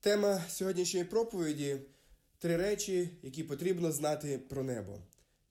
Тема 0.00 0.40
сьогоднішньої 0.48 1.04
проповіді 1.04 1.76
три 2.38 2.56
речі, 2.56 3.10
які 3.22 3.44
потрібно 3.44 3.92
знати 3.92 4.40
про 4.48 4.62
небо. 4.62 4.92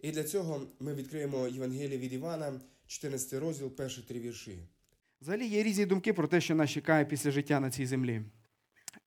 І 0.02 0.12
для 0.12 0.24
цього 0.24 0.62
ми 0.80 0.94
відкриємо 0.94 1.48
Євангеліє 1.48 1.98
від 1.98 2.14
Івана, 2.14 2.54
14 2.88 3.40
розділ, 3.40 3.70
перші 3.70 4.02
три 4.02 4.20
вірші. 4.20 4.58
Взагалі 5.22 5.48
є 5.48 5.64
різні 5.64 5.86
думки 5.86 6.14
про 6.14 6.28
те, 6.28 6.42
що 6.42 6.56
нас 6.56 6.70
чекає 6.70 7.06
після 7.06 7.32
життя 7.32 7.60
на 7.60 7.72
цій 7.72 7.86
землі. 7.86 8.22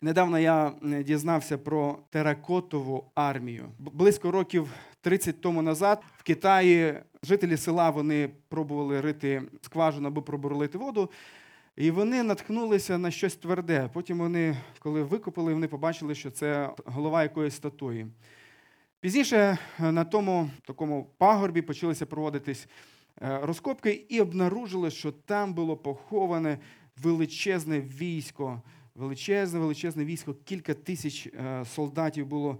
Недавно 0.00 0.38
я 0.38 0.72
е, 0.85 1.03
дізнався 1.03 1.59
про 1.59 1.99
теракотову 2.11 3.11
армію. 3.15 3.69
Близько 3.79 4.31
років 4.31 4.69
30 5.01 5.41
тому 5.41 5.63
назад 5.63 6.03
в 6.19 6.22
Китаї 6.22 7.01
жителі 7.22 7.57
села 7.57 7.91
вони 7.91 8.31
пробували 8.49 9.01
рити 9.01 9.43
скважину, 9.63 10.09
аби 10.09 10.22
пробурлити 10.22 10.79
воду. 10.79 11.11
І 11.76 11.90
вони 11.90 12.22
наткнулися 12.22 12.98
на 12.98 13.10
щось 13.10 13.37
тверде. 13.37 13.90
Потім 13.92 14.19
вони, 14.19 14.56
коли 14.78 15.02
викопали, 15.02 15.54
вони 15.54 15.69
побачили, 15.69 16.14
що 16.14 16.30
це 16.30 16.70
голова 16.84 17.23
якоїсь 17.23 17.55
статуї. 17.55 18.06
Пізніше 19.01 19.59
е, 19.80 19.92
на 19.92 20.05
тому 20.05 20.51
такому 20.66 21.11
пагорбі 21.19 21.62
почалися 21.62 22.06
проводитись 22.06 22.69
е, 23.23 23.38
розкопки 23.42 24.06
і 24.09 24.20
обнаружили, 24.20 24.91
що 24.91 25.12
там 25.12 25.55
було 25.55 25.77
поховане 25.77 26.59
величезне 27.02 27.80
військо. 27.80 28.62
Величезне, 28.95 29.59
величезне 29.59 30.05
військо, 30.05 30.34
кілька 30.45 30.75
тисяч 30.75 31.27
е, 31.27 31.64
солдатів 31.64 32.27
було, 32.27 32.59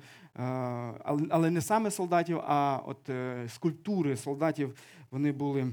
але- 1.30 1.51
не 1.51 1.60
саме 1.60 1.90
солдатів, 1.90 2.38
а 2.46 2.80
от 2.87 3.10
скульптури 3.48 4.16
солдатів 4.16 4.74
вони 5.10 5.32
були 5.32 5.66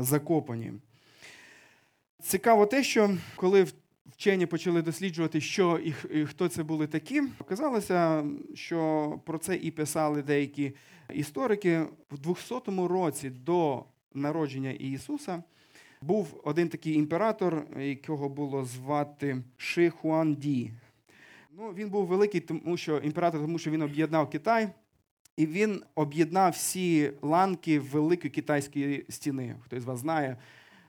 закопані. 0.00 0.72
Цікаво 2.26 2.66
те, 2.66 2.82
що 2.82 3.10
коли 3.36 3.66
вчені 4.06 4.46
почали 4.46 4.82
досліджувати, 4.82 5.40
що 5.40 5.80
і, 6.10 6.24
хто 6.26 6.48
це 6.48 6.62
були 6.62 6.86
такі, 6.86 7.22
оказалося, 7.38 8.24
що 8.54 9.20
про 9.24 9.38
це 9.38 9.56
і 9.56 9.70
писали 9.70 10.22
деякі 10.22 10.72
історики. 11.14 11.82
В 12.10 12.18
200 12.18 12.54
році 12.66 13.30
до 13.30 13.84
народження 14.14 14.70
Ісуса 14.70 15.42
був 16.02 16.40
один 16.44 16.68
такий 16.68 16.94
імператор, 16.94 17.66
якого 17.78 18.28
було 18.28 18.64
звати 18.64 19.42
Ши 19.56 19.90
Хуанді. 19.90 20.70
Ну, 21.58 21.72
він 21.74 21.90
був 21.90 22.06
великий, 22.06 22.40
тому 22.40 22.76
що 22.76 22.98
імператор, 22.98 23.40
тому 23.40 23.58
що 23.58 23.70
він 23.70 23.82
об'єднав 23.82 24.30
Китай. 24.30 24.68
І 25.36 25.46
він 25.46 25.82
об'єднав 25.94 26.52
всі 26.52 27.12
ланки 27.22 27.80
Великої 27.80 28.30
китайської 28.30 29.06
стіни. 29.08 29.56
Хтось 29.64 29.82
з 29.82 29.86
вас 29.86 29.98
знає, 29.98 30.36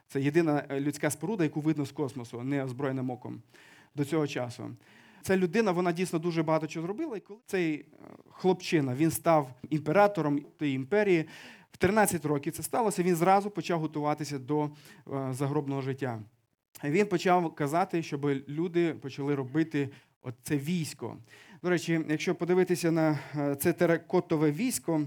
це 0.08 0.20
єдина 0.20 0.64
е, 0.68 0.80
людська 0.80 1.10
споруда, 1.10 1.44
яку 1.44 1.60
видно 1.60 1.86
з 1.86 1.92
космосу, 1.92 2.42
не 2.42 2.64
озброєним 2.64 3.10
оком 3.10 3.42
до 3.94 4.04
цього 4.04 4.26
часу. 4.26 4.70
Ця 5.22 5.36
людина, 5.36 5.72
вона 5.72 5.92
дійсно 5.92 6.18
дуже 6.18 6.42
багато 6.42 6.66
чого 6.66 6.86
зробила. 6.86 7.16
І 7.16 7.20
коли 7.20 7.40
цей 7.46 7.74
е, 7.74 7.84
хлопчина 8.30 8.94
він 8.94 9.10
став 9.10 9.50
імператором 9.70 10.40
тієї 10.58 10.76
імперії, 10.76 11.28
в 11.72 11.76
13 11.76 12.24
років 12.24 12.52
це 12.52 12.62
сталося, 12.62 13.02
він 13.02 13.16
зразу 13.16 13.50
почав 13.50 13.80
готуватися 13.80 14.38
до 14.38 14.64
е, 14.64 14.70
загробного 15.32 15.82
життя. 15.82 16.22
Він 16.84 17.06
почав 17.06 17.54
казати, 17.54 18.02
щоб 18.02 18.26
люди 18.48 18.94
почали 18.94 19.34
робити 19.34 19.88
це 20.42 20.56
військо. 20.56 21.16
До 21.62 21.70
речі, 21.70 22.00
якщо 22.08 22.34
подивитися 22.34 22.90
на 22.90 23.18
це 23.58 23.72
теракотове 23.72 24.50
військо, 24.50 25.00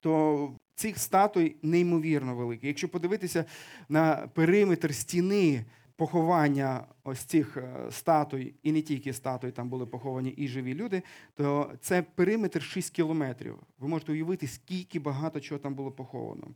то 0.00 0.52
цих 0.78 0.98
статуй 0.98 1.56
неймовірно 1.62 2.34
великі. 2.34 2.66
Якщо 2.66 2.88
подивитися 2.88 3.44
на 3.88 4.28
периметр 4.34 4.94
стіни 4.94 5.64
поховання 5.96 6.84
ось 7.04 7.18
цих 7.18 7.56
е, 7.56 7.86
статуй, 7.90 8.54
і 8.62 8.72
не 8.72 8.82
тільки 8.82 9.12
статуй, 9.12 9.50
там 9.50 9.68
були 9.68 9.86
поховані 9.86 10.30
і 10.30 10.48
живі 10.48 10.74
люди, 10.74 11.02
то 11.34 11.72
це 11.80 12.02
периметр 12.02 12.62
6 12.62 12.94
кілометрів. 12.94 13.54
Ви 13.78 13.88
можете 13.88 14.12
уявити, 14.12 14.46
скільки 14.46 14.98
багато 14.98 15.40
чого 15.40 15.58
там 15.58 15.74
було 15.74 15.90
поховано. 15.90 16.46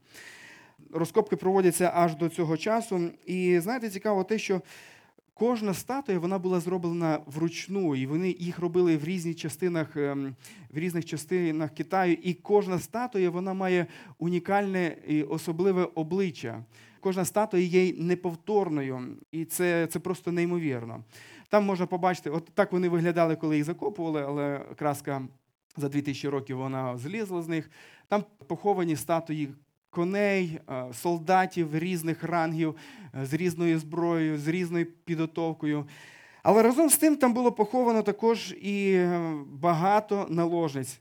Розкопки 0.93 1.37
проводяться 1.37 1.91
аж 1.95 2.17
до 2.17 2.29
цього 2.29 2.57
часу. 2.57 3.11
І 3.27 3.61
знаєте, 3.61 3.91
цікаво 3.91 4.25
те, 4.25 4.39
що 4.39 4.63
кожна 5.35 5.75
статуя 5.75 6.19
вона 6.19 6.39
була 6.39 6.61
зроблена 6.61 7.21
вручну, 7.27 7.97
і 7.97 8.07
вони 8.07 8.37
їх 8.39 8.59
робили 8.59 8.97
в 8.97 9.05
різних 9.05 9.37
частинах, 9.37 9.97
ем, 9.97 10.37
в 10.71 10.79
різних 10.79 11.05
частинах 11.05 11.71
Китаю. 11.75 12.13
І 12.23 12.35
кожна 12.35 12.79
статуя 12.79 13.31
вона 13.31 13.55
має 13.55 13.87
унікальне 14.19 14.97
і 15.09 15.23
особливе 15.23 15.89
обличчя. 15.95 16.65
Кожна 17.01 17.25
статуя 17.25 17.63
є 17.63 17.93
неповторною, 17.93 19.17
і 19.33 19.45
це, 19.45 19.87
це 19.87 19.99
просто 19.99 20.33
неймовірно. 20.33 21.05
Там 21.49 21.65
можна 21.65 21.87
побачити, 21.87 22.31
от 22.31 22.51
так 22.55 22.73
вони 22.73 22.89
виглядали, 22.89 23.37
коли 23.37 23.57
їх 23.57 23.65
закопували, 23.65 24.23
але 24.23 24.61
краска 24.77 25.23
за 25.77 25.89
2000 25.89 26.29
років 26.29 26.57
вона 26.57 26.97
злізла 26.97 27.43
з 27.43 27.49
них. 27.49 27.71
Там 28.09 28.25
поховані 28.47 28.97
статуї 28.97 29.49
коней, 29.93 30.61
е, 30.71 30.85
солдатів 30.93 31.79
різних 31.79 32.25
рангів, 32.25 32.77
е, 33.15 33.27
з 33.27 33.35
різною 33.35 33.79
зброєю, 33.79 34.39
з 34.39 34.49
різною 34.49 34.87
підготовкою. 35.05 35.87
Але 36.43 36.63
разом 36.63 36.91
з 36.91 36.99
тим 36.99 37.17
там 37.17 37.33
було 37.33 37.53
поховано 37.53 38.03
також 38.03 38.55
і 38.63 38.93
е, 38.95 39.35
багато 39.47 40.27
наложниць 40.31 41.01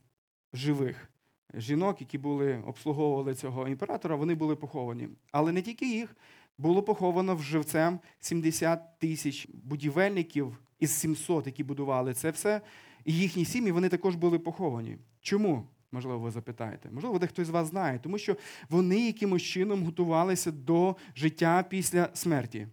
живих. 0.53 1.09
Жінок, 1.53 2.01
які 2.01 2.17
були, 2.17 2.63
обслуговували 2.67 3.35
цього 3.35 3.67
імператора, 3.67 4.15
вони 4.15 4.35
були 4.35 4.55
поховані. 4.55 5.07
Але 5.31 5.51
не 5.51 5.61
тільки 5.61 5.93
їх, 5.93 6.15
було 6.57 6.83
поховано 6.83 7.37
живцем 7.37 7.99
70 8.19 8.99
тисяч 8.99 9.47
будівельників 9.53 10.57
із 10.79 10.91
700, 10.91 11.45
які 11.45 11.63
будували 11.63 12.13
це 12.13 12.31
все. 12.31 12.61
І 13.05 13.13
їхні 13.13 13.45
сім'ї 13.45 13.71
вони 13.71 13.89
також 13.89 14.15
були 14.15 14.39
поховані. 14.39 14.97
Чому? 15.21 15.67
Можливо, 15.91 16.19
ви 16.19 16.31
запитаєте. 16.31 16.89
Можливо, 16.91 17.19
дехто 17.19 17.45
з 17.45 17.49
вас 17.49 17.67
знає, 17.67 17.99
тому 18.03 18.17
що 18.17 18.35
вони 18.69 19.05
якимось 19.05 19.41
чином 19.41 19.83
готувалися 19.83 20.51
до 20.51 20.95
життя 21.15 21.65
після 21.69 22.09
смерті. 22.13 22.67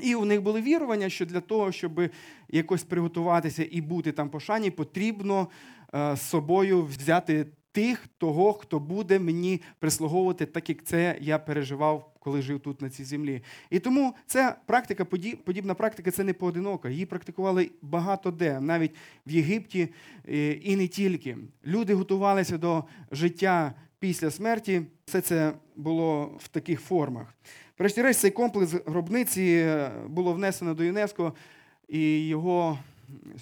І 0.00 0.14
у 0.14 0.24
них 0.24 0.42
були 0.42 0.62
вірування, 0.62 1.08
що 1.08 1.26
для 1.26 1.40
того, 1.40 1.72
щоб 1.72 2.10
якось 2.48 2.84
приготуватися 2.84 3.68
і 3.70 3.80
бути 3.80 4.12
там 4.12 4.30
пошані, 4.30 4.70
потрібно 4.70 5.48
е, 5.94 6.16
з 6.16 6.22
собою 6.22 6.84
взяти 6.84 7.46
тих, 7.74 8.08
того, 8.18 8.52
хто 8.52 8.78
буде 8.78 9.18
мені 9.18 9.60
прислуговувати, 9.78 10.46
так 10.46 10.68
як 10.68 10.84
це 10.84 11.18
я 11.20 11.38
переживав, 11.38 12.12
коли 12.18 12.42
жив 12.42 12.60
тут 12.60 12.82
на 12.82 12.90
цій 12.90 13.04
землі. 13.04 13.42
І 13.70 13.78
тому 13.78 14.14
ця 14.26 14.56
практика, 14.66 15.04
поді- 15.04 15.36
подібна 15.36 15.74
практика, 15.74 16.10
це 16.10 16.24
не 16.24 16.32
поодинока. 16.32 16.88
Її 16.88 17.06
практикували 17.06 17.70
багато 17.82 18.30
де, 18.30 18.60
навіть 18.60 18.90
в 19.26 19.30
Єгипті 19.30 19.88
е, 20.28 20.52
і 20.52 20.76
не 20.76 20.88
тільки. 20.88 21.36
Люди 21.66 21.94
готувалися 21.94 22.58
до 22.58 22.84
життя 23.10 23.74
після 23.98 24.30
смерті. 24.30 24.82
Все 25.06 25.20
це 25.20 25.52
було 25.76 26.38
в 26.38 26.48
таких 26.48 26.80
формах. 26.80 27.34
Врешті-решт, 27.78 28.20
цей 28.20 28.30
комплекс 28.30 28.74
гробниці 28.86 29.42
е, 29.42 29.90
було 30.08 30.32
внесено 30.32 30.74
до 30.74 30.84
ЮНЕСКО, 30.84 31.34
і 31.88 32.26
його 32.26 32.78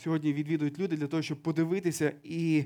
сьогодні 0.03 0.33
відвідують 0.33 0.79
люди 0.79 0.97
для 0.97 1.07
того, 1.07 1.23
щоб 1.23 1.43
подивитися 1.43 2.13
і 2.25 2.65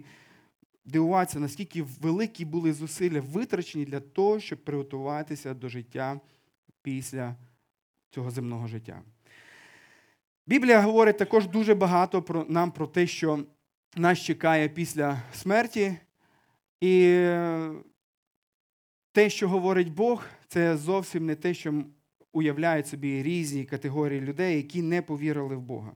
дивуватися, 0.87 1.41
наскільки 1.41 1.83
великі 1.83 2.45
були 2.45 2.73
зусилля 2.73 3.21
витрачені 3.21 3.85
для 3.85 4.01
того, 4.01 4.41
щоб 4.41 4.65
приготуватися 4.65 5.55
до 5.55 5.69
життя 5.69 6.21
після 6.83 7.37
цього 8.11 8.31
земного 8.31 8.67
життя. 8.67 9.03
Біблія 10.47 10.81
говорить 10.81 11.19
також 11.19 11.47
дуже 11.47 11.75
багато 11.75 12.23
про, 12.23 12.47
нам 12.49 12.71
про 12.71 12.87
те, 12.87 13.07
що 13.07 13.45
нас 13.97 14.19
чекає 14.19 14.69
після 14.69 15.23
смерті. 15.33 15.97
І 16.81 17.03
е, 17.05 17.71
те, 19.13 19.31
що 19.31 19.49
говорить 19.49 19.93
Бог, 19.93 20.25
це 20.49 20.77
зовсім 20.77 21.27
не 21.27 21.35
те, 21.35 21.55
що 21.55 21.85
уявляють 22.33 22.87
собі 22.87 23.23
різні 23.23 23.65
категорії 23.65 24.21
людей, 24.21 24.57
які 24.57 24.83
не 24.83 25.03
повірили 25.03 25.57
в 25.57 25.61
Бога. 25.61 25.93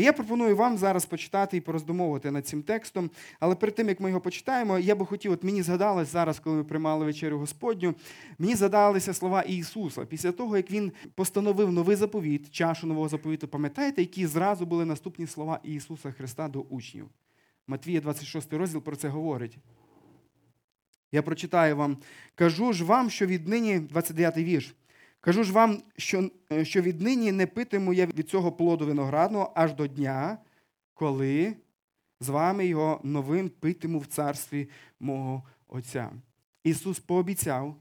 І 0.00 0.02
я 0.02 0.12
пропоную 0.12 0.56
вам 0.56 0.78
зараз 0.78 1.06
почитати 1.06 1.56
і 1.56 1.60
пороздумовувати 1.60 2.30
над 2.30 2.46
цим 2.46 2.62
текстом. 2.62 3.10
Але 3.40 3.54
перед 3.54 3.74
тим, 3.74 3.88
як 3.88 4.00
ми 4.00 4.08
його 4.08 4.20
почитаємо, 4.20 4.78
я 4.78 4.94
би 4.94 5.06
хотів, 5.06 5.32
от 5.32 5.44
мені 5.44 5.62
згадалось 5.62 6.08
зараз, 6.08 6.40
коли 6.40 6.56
ми 6.56 6.64
приймали 6.64 7.04
вечерю 7.04 7.38
Господню, 7.38 7.94
мені 8.38 8.54
згадалися 8.54 9.14
слова 9.14 9.42
Ісуса 9.42 10.04
після 10.04 10.32
того, 10.32 10.56
як 10.56 10.70
Він 10.70 10.92
постановив 11.14 11.72
новий 11.72 11.96
заповіт, 11.96 12.50
чашу 12.50 12.86
нового 12.86 13.08
заповіту, 13.08 13.48
пам'ятаєте, 13.48 14.02
які 14.02 14.26
зразу 14.26 14.66
були 14.66 14.84
наступні 14.84 15.26
слова 15.26 15.60
Ісуса 15.62 16.12
Христа 16.12 16.48
до 16.48 16.60
учнів. 16.60 17.06
Матвія 17.66 18.00
26 18.00 18.52
розділ 18.52 18.82
про 18.82 18.96
це 18.96 19.08
говорить. 19.08 19.58
Я 21.12 21.22
прочитаю 21.22 21.76
вам. 21.76 21.96
Кажу 22.34 22.72
ж 22.72 22.84
вам, 22.84 23.10
що 23.10 23.26
віднині, 23.26 23.78
29 23.78 24.36
вірш. 24.36 24.74
Кажу 25.20 25.44
ж 25.44 25.52
вам, 25.52 25.82
що, 25.96 26.30
е, 26.52 26.64
що 26.64 26.82
віднині 26.82 27.32
не 27.32 27.46
питиму 27.46 27.92
я 27.92 28.06
від 28.06 28.28
цього 28.28 28.52
плоду 28.52 28.86
виноградного 28.86 29.52
аж 29.54 29.74
до 29.74 29.86
дня, 29.86 30.38
коли 30.94 31.56
з 32.20 32.28
вами 32.28 32.66
його 32.66 33.00
новим 33.04 33.48
питиму 33.48 33.98
в 33.98 34.06
царстві 34.06 34.68
мого 35.00 35.42
Отця. 35.68 36.10
Ісус 36.64 36.98
пообіцяв 36.98 37.76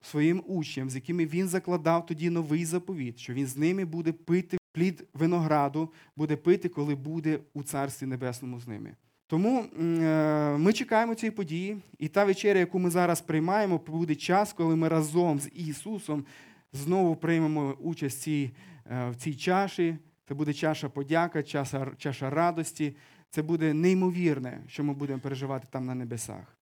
своїм 0.00 0.42
учням, 0.46 0.90
з 0.90 0.94
якими 0.94 1.26
Він 1.26 1.48
закладав 1.48 2.06
тоді 2.06 2.30
новий 2.30 2.64
заповіт, 2.64 3.18
що 3.18 3.32
Він 3.32 3.46
з 3.46 3.56
ними 3.56 3.84
буде 3.84 4.12
пити 4.12 4.56
плід 4.72 5.08
винограду 5.14 5.92
буде 6.16 6.36
пити, 6.36 6.68
коли 6.68 6.94
буде 6.94 7.38
у 7.54 7.62
Царстві 7.62 8.06
Небесному 8.06 8.60
з 8.60 8.68
ними. 8.68 8.96
Тому 9.26 9.64
е, 9.80 10.56
ми 10.58 10.72
чекаємо 10.72 11.14
цієї 11.14 11.36
події, 11.36 11.78
і 11.98 12.08
та 12.08 12.24
вечеря, 12.24 12.58
яку 12.58 12.78
ми 12.78 12.90
зараз 12.90 13.20
приймаємо, 13.20 13.80
буде 13.86 14.14
час, 14.14 14.52
коли 14.52 14.76
ми 14.76 14.88
разом 14.88 15.40
з 15.40 15.50
Ісусом 15.54 16.24
знову 16.72 17.16
приймемо 17.16 17.76
участь 17.80 18.28
е, 18.28 18.50
в 18.86 19.16
цій 19.16 19.34
чаші. 19.34 19.96
Це 20.28 20.34
буде 20.34 20.52
чаша 20.52 20.88
подяка, 20.88 21.42
чаша, 21.42 21.92
чаша 21.98 22.30
радості. 22.30 22.96
Це 23.30 23.42
буде 23.42 23.74
неймовірне, 23.74 24.62
що 24.66 24.84
ми 24.84 24.94
будемо 24.94 25.20
переживати 25.20 25.68
там 25.70 25.86
на 25.86 25.94
небесах. 25.94 26.56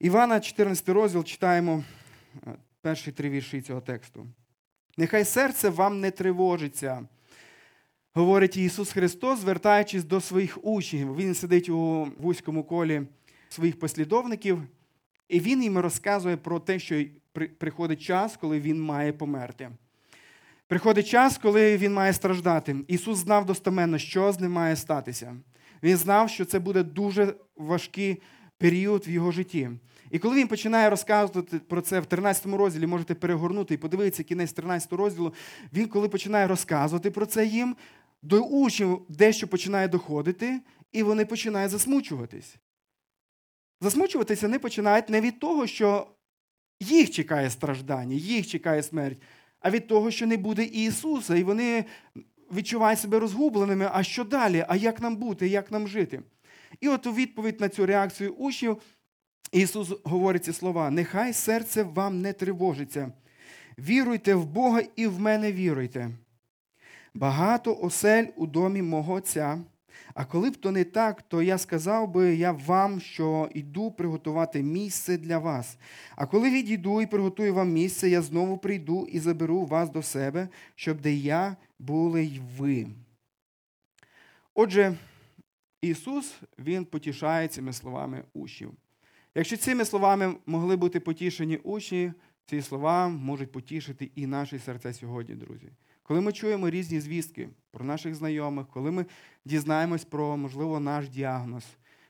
Івана, 0.00 0.40
14 0.40 0.88
розділ, 0.88 1.24
читаємо 1.24 1.84
е, 2.46 2.54
перші 2.80 3.12
три 3.12 3.30
вірші 3.30 3.62
цього 3.62 3.80
тексту. 3.80 4.26
Нехай 4.96 5.24
серце 5.24 5.68
вам 5.68 6.00
не 6.00 6.10
тривожиться, 6.10 7.08
говорить 8.12 8.56
Ісус 8.56 8.92
Христос, 8.92 9.40
звертаючись 9.40 10.04
до 10.04 10.20
своїх 10.20 10.64
учнів. 10.64 11.16
Він 11.16 11.34
сидить 11.34 11.68
у 11.68 12.08
вузькому 12.18 12.64
колі 12.64 13.02
своїх 13.48 13.78
послідовників, 13.78 14.62
і 15.28 15.40
він 15.40 15.62
їм 15.62 15.78
розказує 15.78 16.36
про 16.36 16.60
те, 16.60 16.78
що 16.78 17.04
приходить 17.58 18.02
час, 18.02 18.36
коли 18.36 18.60
він 18.60 18.82
має 18.82 19.12
померти. 19.12 19.70
Приходить 20.66 21.06
час, 21.06 21.38
коли 21.38 21.76
він 21.76 21.94
має 21.94 22.12
страждати. 22.12 22.76
Ісус 22.88 23.18
знав 23.18 23.46
достеменно, 23.46 23.98
що 23.98 24.32
з 24.32 24.40
ним 24.40 24.52
має 24.52 24.76
статися. 24.76 25.36
Він 25.82 25.96
знав, 25.96 26.30
що 26.30 26.44
це 26.44 26.58
буде 26.58 26.82
дуже 26.82 27.34
важкий 27.56 28.22
період 28.58 29.08
в 29.08 29.10
його 29.10 29.30
житті. 29.30 29.70
І 30.10 30.18
коли 30.18 30.36
він 30.36 30.48
починає 30.48 30.90
розказувати 30.90 31.58
про 31.58 31.80
це 31.80 32.00
в 32.00 32.06
13 32.06 32.46
розділі, 32.46 32.86
можете 32.86 33.14
перегорнути 33.14 33.74
і 33.74 33.76
подивитися 33.76 34.22
кінець 34.22 34.52
13 34.52 34.92
розділу, 34.92 35.34
він, 35.72 35.88
коли 35.88 36.08
починає 36.08 36.46
розказувати 36.46 37.10
про 37.10 37.26
це 37.26 37.46
їм, 37.46 37.76
до 38.22 38.40
учнів 38.40 39.00
дещо 39.08 39.48
починає 39.48 39.88
доходити, 39.88 40.60
і 40.92 41.02
вони 41.02 41.24
починають 41.24 41.70
засмучуватись. 41.70 42.56
Засмучуватися 43.80 44.46
вони 44.46 44.58
починають 44.58 45.08
не 45.08 45.20
від 45.20 45.40
того, 45.40 45.66
що 45.66 46.06
їх 46.80 47.10
чекає 47.10 47.50
страждання, 47.50 48.16
їх 48.16 48.46
чекає 48.46 48.82
смерть, 48.82 49.22
а 49.60 49.70
від 49.70 49.86
того, 49.86 50.10
що 50.10 50.26
не 50.26 50.36
буде 50.36 50.64
Ісуса, 50.64 51.36
і 51.36 51.42
вони 51.42 51.84
відчувають 52.54 52.98
себе 52.98 53.18
розгубленими. 53.18 53.90
А 53.92 54.02
що 54.02 54.24
далі? 54.24 54.64
А 54.68 54.76
як 54.76 55.00
нам 55.00 55.16
бути, 55.16 55.48
як 55.48 55.72
нам 55.72 55.88
жити? 55.88 56.20
І 56.80 56.88
от 56.88 57.06
у 57.06 57.12
відповідь 57.12 57.60
на 57.60 57.68
цю 57.68 57.86
реакцію 57.86 58.32
учнів 58.32 58.76
Ісус 59.52 59.92
говорить 60.04 60.44
ці 60.44 60.52
слова: 60.52 60.90
нехай 60.90 61.32
серце 61.32 61.82
вам 61.82 62.20
не 62.20 62.32
тривожиться. 62.32 63.12
Віруйте 63.78 64.34
в 64.34 64.46
Бога 64.46 64.82
і 64.96 65.06
в 65.06 65.20
мене 65.20 65.52
віруйте. 65.52 66.10
Багато 67.14 67.76
осель 67.76 68.26
у 68.36 68.46
домі 68.46 68.82
мого 68.82 69.12
Отця. 69.12 69.58
А 70.14 70.24
коли 70.24 70.50
б 70.50 70.56
то 70.56 70.70
не 70.70 70.84
так, 70.84 71.22
то 71.22 71.42
я 71.42 71.58
сказав 71.58 72.12
би 72.12 72.36
я 72.36 72.52
вам, 72.52 73.00
що 73.00 73.48
йду 73.54 73.90
приготувати 73.90 74.62
місце 74.62 75.18
для 75.18 75.38
вас. 75.38 75.78
А 76.16 76.26
коли 76.26 76.50
відійду 76.50 77.02
і 77.02 77.06
приготую 77.06 77.54
вам 77.54 77.72
місце, 77.72 78.08
я 78.08 78.22
знову 78.22 78.58
прийду 78.58 79.06
і 79.06 79.20
заберу 79.20 79.64
вас 79.64 79.90
до 79.90 80.02
себе, 80.02 80.48
щоб 80.74 81.00
де 81.00 81.14
я 81.14 81.56
були 81.78 82.24
й 82.24 82.40
ви. 82.58 82.86
Отже, 84.54 84.96
Ісус 85.82 86.34
Він 86.58 86.84
потішає 86.84 87.48
цими 87.48 87.72
словами 87.72 88.24
учнів. 88.34 88.72
Якщо 89.34 89.56
цими 89.56 89.84
словами 89.84 90.34
могли 90.46 90.76
бути 90.76 91.00
потішені 91.00 91.56
учні, 91.56 92.12
ці 92.46 92.62
слова 92.62 93.08
можуть 93.08 93.52
потішити 93.52 94.10
і 94.14 94.26
наші 94.26 94.58
серця 94.58 94.92
сьогодні, 94.92 95.34
друзі. 95.34 95.68
Коли 96.06 96.20
ми 96.20 96.32
чуємо 96.32 96.70
різні 96.70 97.00
звістки 97.00 97.48
про 97.70 97.84
наших 97.84 98.14
знайомих, 98.14 98.66
коли 98.66 98.90
ми 98.90 99.06
дізнаємось 99.44 100.04
про, 100.04 100.36
можливо, 100.36 100.80
наш 100.80 101.08
діагноз, 101.08 101.64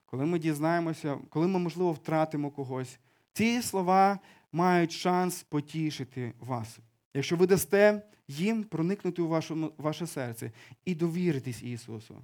коли 0.07 0.27
ми 0.27 0.39
дізнаємося, 0.39 1.19
коли 1.29 1.49
ми, 1.49 1.59
можливо, 1.59 1.93
втратимо 1.93 2.51
когось, 2.51 2.99
ці 3.33 3.63
слова 3.63 4.19
мають 4.53 4.93
шанс 4.93 5.43
потішити 5.43 6.33
вас. 6.41 6.79
Якщо 7.15 7.37
ви 7.37 7.47
дасте 7.47 8.03
їм 8.29 8.65
проникнути 8.65 9.23
у 9.23 9.29
ваше 9.79 10.07
серце 10.07 10.53
і 10.85 10.95
довіритись 10.95 11.63
Ісусу. 11.63 12.23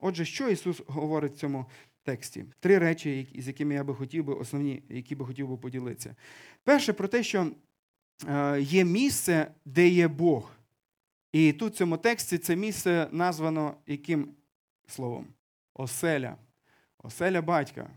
Отже, 0.00 0.24
що 0.24 0.48
Ісус 0.48 0.82
говорить 0.86 1.32
в 1.32 1.38
цьому 1.38 1.66
тексті? 2.02 2.44
Три 2.60 2.78
речі, 2.78 3.28
з 3.38 3.46
якими 3.46 3.74
я 3.74 3.84
би 3.84 3.94
хотів 3.94 4.24
би, 4.24 4.34
основні, 4.34 4.82
які 4.88 5.14
би 5.14 5.26
хотів 5.26 5.48
би 5.48 5.56
поділитися. 5.56 6.16
Перше, 6.64 6.92
про 6.92 7.08
те, 7.08 7.22
що 7.22 7.50
е, 8.28 8.60
є 8.60 8.84
місце, 8.84 9.50
де 9.64 9.88
є 9.88 10.08
Бог. 10.08 10.55
І 11.36 11.52
тут 11.52 11.72
в 11.72 11.76
цьому 11.76 11.96
тексті 11.96 12.38
це 12.38 12.56
місце 12.56 13.08
названо 13.12 13.74
яким 13.86 14.28
словом? 14.86 15.26
Оселя. 15.74 16.36
Оселя 16.98 17.42
батька. 17.42 17.90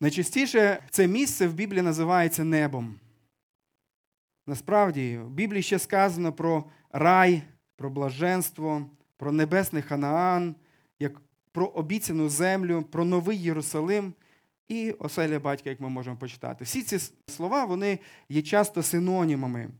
Найчастіше 0.00 0.82
це 0.90 1.06
місце 1.06 1.46
в 1.46 1.54
Біблії 1.54 1.82
називається 1.82 2.44
небом. 2.44 3.00
Насправді, 4.46 5.18
в 5.18 5.30
Біблії 5.30 5.62
ще 5.62 5.78
сказано 5.78 6.32
про 6.32 6.64
рай, 6.92 7.42
про 7.76 7.90
блаженство, 7.90 8.90
про 9.16 9.32
небесний 9.32 9.82
Ханаан, 9.82 10.54
як 10.98 11.20
про 11.52 11.66
обіцяну 11.66 12.28
землю, 12.28 12.82
про 12.82 13.04
новий 13.04 13.38
Єрусалим 13.38 14.14
і 14.68 14.90
оселя 14.90 15.38
батька, 15.38 15.70
як 15.70 15.80
ми 15.80 15.88
можемо 15.88 16.16
почитати. 16.16 16.64
Всі 16.64 16.82
ці 16.82 16.98
слова 17.26 17.64
вони 17.64 17.98
є 18.28 18.42
часто 18.42 18.82
синонімами. 18.82 19.70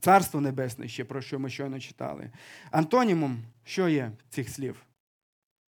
Царство 0.00 0.40
Небесне, 0.40 0.88
ще 0.88 1.04
про 1.04 1.22
що 1.22 1.38
ми 1.38 1.50
щойно 1.50 1.80
читали. 1.80 2.30
Антонімом, 2.70 3.38
що 3.64 3.88
є 3.88 4.12
цих 4.30 4.48
слів? 4.48 4.86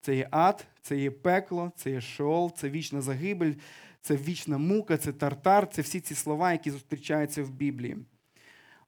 Це 0.01 0.17
є 0.17 0.29
ад, 0.31 0.67
це 0.83 0.97
є 0.97 1.11
пекло, 1.11 1.73
це 1.77 1.91
є 1.91 2.01
шеол, 2.01 2.53
це 2.57 2.71
вічна 2.71 3.01
загибель, 3.01 3.53
це 4.01 4.17
вічна 4.17 4.59
мука, 4.59 4.97
це 4.97 5.13
тартар, 5.13 5.69
це 5.71 5.83
всі 5.83 6.01
ці 6.01 6.15
слова, 6.15 6.53
які 6.53 6.71
зустрічаються 6.71 7.43
в 7.43 7.51
Біблії. 7.51 7.97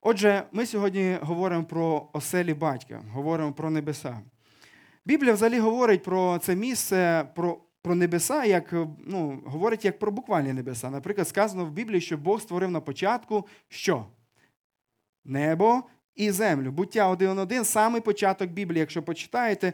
Отже, 0.01 0.43
ми 0.51 0.65
сьогодні 0.65 1.17
говоримо 1.21 1.63
про 1.63 2.09
оселі 2.13 2.53
батька, 2.53 3.03
говоримо 3.11 3.53
про 3.53 3.69
небеса. 3.69 4.21
Біблія 5.05 5.33
взагалі 5.33 5.59
говорить 5.59 6.03
про 6.03 6.37
це 6.37 6.55
місце, 6.55 7.27
про, 7.35 7.57
про 7.81 7.95
небеса, 7.95 8.45
як, 8.45 8.73
ну, 9.05 9.43
говорить 9.45 9.85
як 9.85 9.99
про 9.99 10.11
буквальні 10.11 10.53
небеса. 10.53 10.89
Наприклад, 10.89 11.27
сказано 11.27 11.65
в 11.65 11.71
Біблії, 11.71 12.01
що 12.01 12.17
Бог 12.17 12.41
створив 12.41 12.71
на 12.71 12.81
початку 12.81 13.47
що? 13.69 14.05
Небо 15.25 15.83
і 16.15 16.31
землю. 16.31 16.71
Буття 16.71 17.11
1.1, 17.11 17.63
самий 17.63 18.01
початок 18.01 18.49
Біблії, 18.49 18.79
якщо 18.79 19.03
почитаєте. 19.03 19.73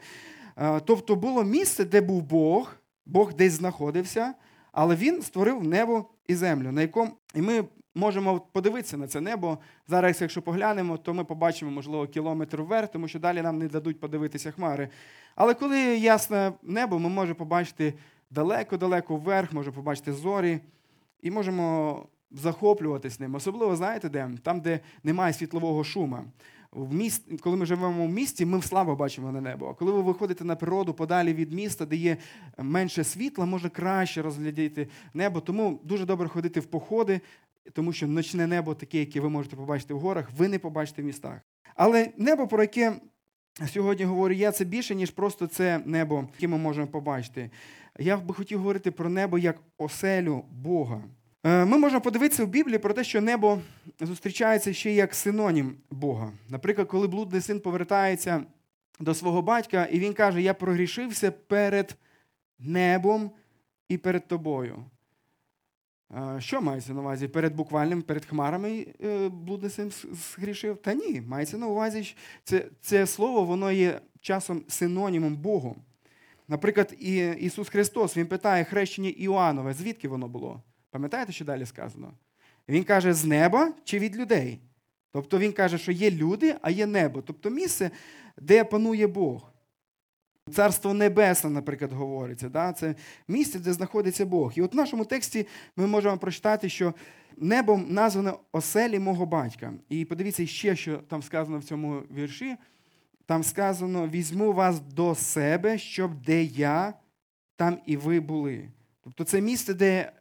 Е, 0.57 0.80
Тобто 0.80 1.15
було 1.15 1.43
місце, 1.43 1.86
де 1.86 2.01
був 2.01 2.24
Бог, 2.24 2.75
Бог 3.05 3.34
десь 3.34 3.53
знаходився, 3.53 4.34
але 4.72 4.96
він 4.96 5.22
створив 5.22 5.63
небо 5.63 6.05
і 6.27 6.36
землю, 6.36 6.72
на 6.72 6.81
якому 6.81 7.12
і 7.36 7.41
ми 7.41 7.63
можемо 7.96 8.39
подивитися 8.39 8.98
на 8.98 9.08
це 9.08 9.22
небо. 9.22 9.58
Зараз, 9.88 10.22
якщо 10.22 10.41
поглянемо, 10.41 10.98
то 10.98 11.13
ми 11.13 11.24
побачимо, 11.24 11.72
можливо, 11.72 12.08
кілометр 12.08 12.62
вверх, 12.62 12.91
тому 12.91 13.08
що 13.08 13.20
далі 13.20 13.41
нам 13.41 13.58
не 13.58 13.67
дадуть 13.67 14.00
подивитися 14.00 14.51
хмари. 14.51 14.89
Але 15.36 15.53
коли 15.53 15.79
ясне 15.98 16.53
небо, 16.63 17.00
ми 17.00 17.10
можемо 17.10 17.36
побачити 17.36 17.93
далеко-далеко 18.29 19.15
вверх, 19.15 19.53
можемо 19.53 19.75
побачити 19.75 20.13
зорі, 20.13 20.60
і 21.22 21.31
можемо 21.31 22.05
захоплюватись 22.31 23.19
ним. 23.19 23.35
Особливо, 23.35 23.75
знаєте, 23.75 24.09
де? 24.09 24.29
Там, 24.43 24.61
де 24.61 24.79
немає 25.03 25.33
світлового 25.33 25.83
шуму. 25.83 26.17
В 26.71 26.93
міст, 26.93 27.41
коли 27.41 27.57
ми 27.57 27.65
живемо 27.65 28.05
в 28.05 28.09
місті, 28.09 28.45
ми 28.45 28.61
слабо 28.61 28.95
бачимо 28.95 29.31
на 29.31 29.41
небо. 29.41 29.67
А 29.69 29.73
коли 29.73 29.91
ви 29.91 30.01
виходите 30.01 30.43
на 30.43 30.55
природу 30.55 30.93
подалі 30.93 31.33
від 31.33 31.53
міста, 31.53 31.85
де 31.85 31.95
є 31.95 32.17
менше 32.57 33.03
світла, 33.03 33.45
можна 33.45 33.69
краще 33.69 34.21
розглядіти 34.21 34.88
небо. 35.13 35.41
Тому 35.41 35.79
дуже 35.83 36.05
добре 36.05 36.27
ходити 36.27 36.59
в 36.59 36.65
походи, 36.65 37.21
тому 37.73 37.93
що 37.93 38.07
ночне 38.07 38.47
небо, 38.47 38.75
таке, 38.75 39.00
яке 39.00 39.19
ви 39.19 39.29
можете 39.29 39.55
побачити 39.55 39.93
в 39.93 40.00
горах, 40.00 40.29
ви 40.38 40.47
не 40.47 40.59
побачите 40.59 41.01
в 41.01 41.05
містах. 41.05 41.39
Але 41.75 42.11
небо, 42.17 42.47
про 42.47 42.63
яке 42.63 42.93
сьогодні 43.73 44.05
говорю 44.05 44.33
я, 44.33 44.51
це 44.51 44.65
більше, 44.65 44.95
ніж 44.95 45.11
просто 45.11 45.47
це 45.47 45.81
небо, 45.85 46.27
яке 46.33 46.47
ми 46.47 46.57
можемо 46.57 46.88
побачити. 46.88 47.51
Я 48.00 48.17
би 48.17 48.33
хотів 48.33 48.59
говорити 48.59 48.91
про 48.91 49.09
небо 49.09 49.38
як 49.38 49.61
оселю 49.77 50.45
Бога. 50.51 51.03
Е, 51.43 51.65
Ми 51.65 51.77
можемо 51.77 52.01
подивитися 52.01 52.45
в 52.45 52.48
Біблії 52.48 52.77
про 52.77 52.93
те, 52.93 53.03
що 53.03 53.21
небо 53.21 53.62
зустрічається 54.01 54.74
ще 54.74 54.93
як 54.93 55.15
синонім 55.15 55.75
Бога. 55.89 56.31
Наприклад, 56.50 56.88
коли 56.88 57.07
блудний 57.07 57.41
син 57.41 57.60
повертається 57.60 58.43
до 59.00 59.13
свого 59.13 59.41
батька, 59.41 59.86
і 59.86 60.00
він 60.00 60.13
каже: 60.13 60.41
Я 60.41 60.53
прогрішився 60.53 61.31
перед 61.31 61.95
небом 62.60 63.31
і 63.89 63.98
перед 63.98 64.27
тобою. 64.27 64.86
Е, 66.15 66.41
Що 66.41 66.62
мається 66.62 66.93
на 66.93 67.01
увазі? 67.01 67.27
Перед 67.27 67.55
буквальним, 67.55 68.01
перед 68.01 68.25
хмарами 68.25 68.88
е, 69.03 69.29
блудний 69.29 69.71
син 69.71 69.91
згрішив? 70.12 70.77
Та 70.77 70.93
ні, 70.93 71.21
мається 71.21 71.57
на 71.57 71.67
увазі, 71.67 72.15
це, 72.43 72.65
це 72.81 73.07
слово 73.07 73.43
воно 73.43 73.71
є 73.71 74.01
часом 74.19 74.63
синонімом 74.67 75.36
Богу. 75.36 75.75
Наприклад, 76.48 76.95
Ісус 77.39 77.69
Христос 77.69 78.17
Він 78.17 78.27
питає 78.27 78.63
хрещення 78.63 79.10
Іоаннове, 79.10 79.74
звідки 79.74 80.07
воно 80.07 80.27
було? 80.27 80.62
Пам'ятаєте, 80.91 81.31
що 81.31 81.45
далі 81.45 81.65
сказано? 81.65 82.13
Він 82.69 82.83
каже, 82.83 83.13
з 83.13 83.25
неба 83.25 83.74
чи 83.83 84.00
від 84.00 84.15
людей? 84.15 84.60
Тобто 85.12 85.39
він 85.39 85.53
каже, 85.53 85.77
що 85.77 85.91
є 85.91 86.12
люди, 86.12 86.55
а 86.62 86.69
є 86.69 86.86
небо. 86.86 87.21
Тобто 87.21 87.50
місце, 87.50 87.91
де 88.38 88.63
панує 88.63 89.07
Бог. 89.07 89.51
Царство 90.51 90.93
Небесне, 90.93 91.50
наприклад, 91.50 91.91
говориться. 91.91 92.50
Да? 92.50 92.74
Це 92.74 92.95
місце, 93.27 93.60
де 93.60 93.74
знаходиться 93.74 94.25
Бог. 94.25 94.53
І 94.55 94.62
от 94.62 94.74
в 94.74 94.77
нашому 94.77 95.05
тексті 95.05 95.48
ми 95.75 95.88
можемо 95.88 96.17
прочитати, 96.17 96.69
що 96.69 96.93
небом 97.38 97.86
названо 97.89 98.39
оселі 98.51 99.00
мого 99.00 99.25
батька. 99.25 99.74
І 99.89 100.05
подивіться 100.05 100.45
ще, 100.45 100.75
що 100.75 100.98
там 100.98 101.24
сказано 101.24 101.60
в 101.60 101.63
цьому 101.63 102.00
вірші. 102.00 102.55
Там 103.25 103.43
сказано: 103.43 104.07
візьму 104.07 104.53
вас 104.53 104.79
до 104.79 105.15
себе, 105.15 105.77
щоб 105.77 106.21
де 106.21 106.43
я, 106.43 106.93
там 107.55 107.77
і 107.86 107.98
ви 107.98 108.19
були. 108.19 108.69
Тобто 109.03 109.24
це 109.24 109.41
місце, 109.41 109.74
де 109.74 110.12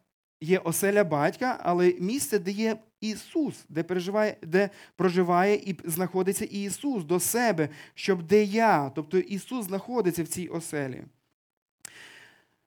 є 0.41 0.59
оселя 0.59 1.05
батька, 1.05 1.59
але 1.63 1.95
місце, 2.01 2.39
де 2.39 2.51
є 2.51 2.77
Ісус, 3.01 3.65
де, 3.69 3.83
переживає, 3.83 4.37
де 4.43 4.71
проживає 4.97 5.55
і 5.55 5.77
знаходиться 5.85 6.45
Ісус 6.45 7.05
до 7.05 7.21
себе, 7.21 7.69
щоб 7.95 8.23
де 8.23 8.43
я. 8.45 8.91
Тобто 8.91 9.19
Ісус 9.19 9.67
знаходиться 9.67 10.23
в 10.23 10.27
цій 10.27 10.49
оселі. 10.49 11.03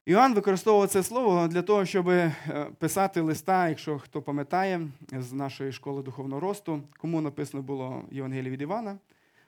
Іоанн 0.06 0.34
використовував 0.34 0.90
це 0.90 1.04
слово 1.04 1.48
для 1.48 1.62
того, 1.62 1.86
щоб 1.86 2.10
е, 2.10 2.36
писати 2.80 3.22
листа, 3.22 3.70
якщо 3.70 4.00
хто 4.00 4.22
пам'ятає, 4.22 4.88
з 5.20 5.34
нашої 5.34 5.72
школи 5.72 6.04
духовного 6.04 6.42
росту, 6.42 6.82
кому 6.98 7.22
написано 7.22 7.64
було 7.64 8.04
Євангеліє 8.12 8.52
від 8.52 8.62
Івана. 8.62 8.98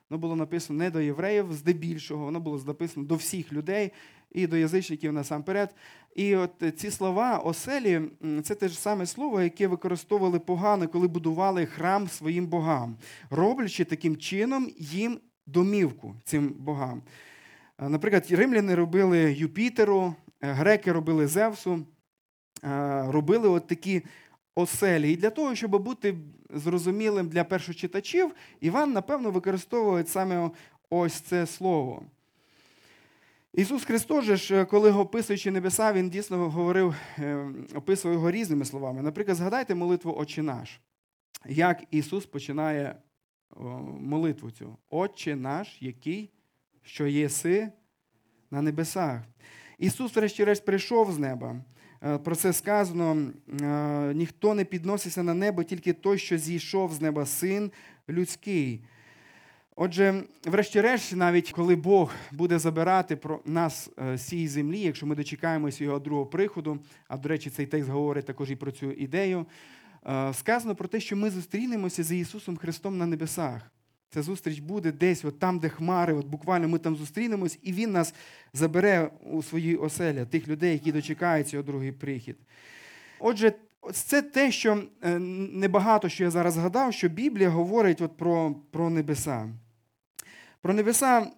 Воно 0.10 0.20
було 0.22 0.36
написано 0.36 0.80
не 0.80 0.90
до 0.90 1.02
євреїв, 1.02 1.54
здебільшого, 1.54 2.26
воно 2.26 2.40
було 2.40 2.62
написано 2.68 3.06
до 3.06 3.16
всіх 3.16 3.54
людей 3.54 3.92
і 4.32 4.48
до 4.48 4.58
язичників 4.58 5.14
насамперед. 5.14 5.76
І 6.16 6.36
от 6.36 6.52
ці 6.76 6.92
слова 6.92 7.38
оселі 7.38 8.02
це 8.44 8.56
те 8.56 8.68
ж 8.68 8.80
саме 8.80 9.06
слово, 9.06 9.42
яке 9.42 9.68
використовували 9.68 10.40
погано, 10.40 10.88
коли 10.88 11.08
будували 11.08 11.66
храм 11.66 12.08
своїм 12.08 12.48
богам, 12.48 12.98
роблячи 13.30 13.84
таким 13.84 14.18
чином 14.18 14.70
їм 14.78 15.20
домівку 15.46 16.16
цим 16.24 16.50
богам. 16.60 17.02
Е, 17.80 17.90
Наприклад, 17.90 18.26
римляни 18.32 18.76
робили 18.76 19.34
Юпітеру, 19.34 20.16
е, 20.42 20.52
греки 20.52 20.92
робили 20.92 21.28
Зевсу, 21.28 21.86
е, 22.64 23.04
робили 23.08 23.50
от 23.50 23.68
такі 23.68 24.02
оселі. 24.56 25.12
І 25.12 25.16
для 25.16 25.30
того, 25.30 25.56
щоб 25.56 25.84
бути 25.84 26.16
зрозумілим 26.50 27.30
для 27.30 27.44
першочитачів, 27.44 28.36
Іван, 28.62 28.92
напевно, 28.92 29.32
використовує 29.32 30.04
саме 30.06 30.52
ось 30.90 31.14
це 31.14 31.46
слово. 31.46 32.04
Ісус 33.56 33.86
Христос, 33.86 34.26
же 34.26 34.66
коли 34.66 34.92
описуючи 34.92 35.52
небеса, 35.52 35.94
Він 35.94 36.10
дійсно 36.10 36.50
говорив, 36.50 36.96
е, 37.20 37.48
описував 37.76 38.16
його 38.16 38.32
різними 38.32 38.66
словами. 38.66 39.02
Наприклад, 39.02 39.38
згадайте 39.38 39.76
молитву 39.76 40.16
Отче 40.18 40.44
наш, 40.44 40.80
як 41.46 41.84
Ісус 41.92 42.26
починає 42.26 42.96
молитву 44.00 44.52
цю. 44.52 44.78
Отче 44.90 45.36
наш, 45.36 45.78
який, 45.82 46.32
що 46.84 47.08
єси 47.08 47.72
на 48.52 48.62
небесах. 48.62 49.22
Ісус, 49.78 50.16
врешті-решт, 50.16 50.66
прийшов 50.66 51.12
з 51.12 51.18
неба. 51.18 51.56
Е, 52.04 52.18
Про 52.18 52.36
це 52.36 52.54
сказано: 52.54 53.32
е, 53.62 54.14
ніхто 54.14 54.54
не 54.54 54.66
підноситься 54.66 55.24
на 55.24 55.34
небо, 55.34 55.64
тільки 55.64 55.94
той, 55.94 56.18
що 56.18 56.38
зійшов 56.38 56.94
з 56.94 57.02
неба, 57.02 57.26
син 57.26 57.72
людський. 58.10 58.84
Отже, 59.78 60.24
врешті-решт, 60.46 61.16
навіть 61.16 61.52
коли 61.52 61.76
Бог 61.76 62.12
буде 62.32 62.60
забирати 62.60 63.16
про 63.16 63.40
нас 63.46 63.90
е, 64.00 64.18
з 64.18 64.28
цієї 64.28 64.48
землі, 64.48 64.80
якщо 64.80 65.06
ми 65.06 65.16
дочекаємося 65.16 65.84
його 65.84 66.00
другого 66.00 66.26
приходу, 66.26 66.80
а 67.08 67.18
до 67.18 67.30
речі, 67.30 67.50
цей 67.50 67.66
текст 67.66 67.90
говорить 67.90 68.26
також 68.26 68.52
і 68.52 68.56
про 68.56 68.72
цю 68.72 68.92
ідею, 68.92 69.46
е, 70.08 70.34
сказано 70.34 70.76
про 70.76 70.88
те, 70.88 71.00
що 71.00 71.16
ми 71.16 71.30
зустрінемося 71.30 72.04
з 72.04 72.12
Ісусом 72.12 72.58
Христом 72.58 72.98
на 72.98 73.06
небесах. 73.06 73.62
Ця 74.10 74.22
зустріч 74.22 74.60
буде 74.60 74.92
десь, 74.92 75.26
от 75.26 75.40
там, 75.40 75.60
де 75.60 75.70
хмари, 75.70 76.14
от 76.14 76.26
буквально 76.26 76.68
ми 76.68 76.80
там 76.80 76.96
зустрінемось, 76.96 77.60
і 77.62 77.74
Він 77.74 77.92
нас 77.92 78.14
забере 78.54 79.10
у 79.32 79.44
свої 79.44 79.76
оселя, 79.76 80.26
тих 80.26 80.48
людей, 80.48 80.74
які 80.74 80.92
дочекаються 80.92 81.58
його 81.58 81.68
другий 81.68 81.92
прихід. 81.92 82.38
Отже, 83.20 83.54
це 83.94 84.22
те, 84.22 84.52
що 84.52 84.84
е, 85.02 85.20
небагато 85.20 86.10
що 86.10 86.24
я 86.24 86.32
зараз 86.32 86.54
згадав, 86.54 86.94
що 86.94 87.10
Біблія 87.10 87.50
говорить 87.50 88.02
от 88.02 88.18
про, 88.18 88.56
про 88.72 88.90
небеса. 88.90 89.50
Про 90.66 90.74
небеса 90.74 91.22
е, 91.22 91.30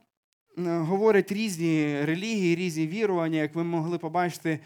говорять 0.77 1.31
різні 1.31 2.05
релігії, 2.05 2.55
різні 2.55 2.87
вірування, 2.87 3.39
як 3.39 3.55
ви 3.55 3.63
могли 3.63 3.97
побачити, 3.97 4.59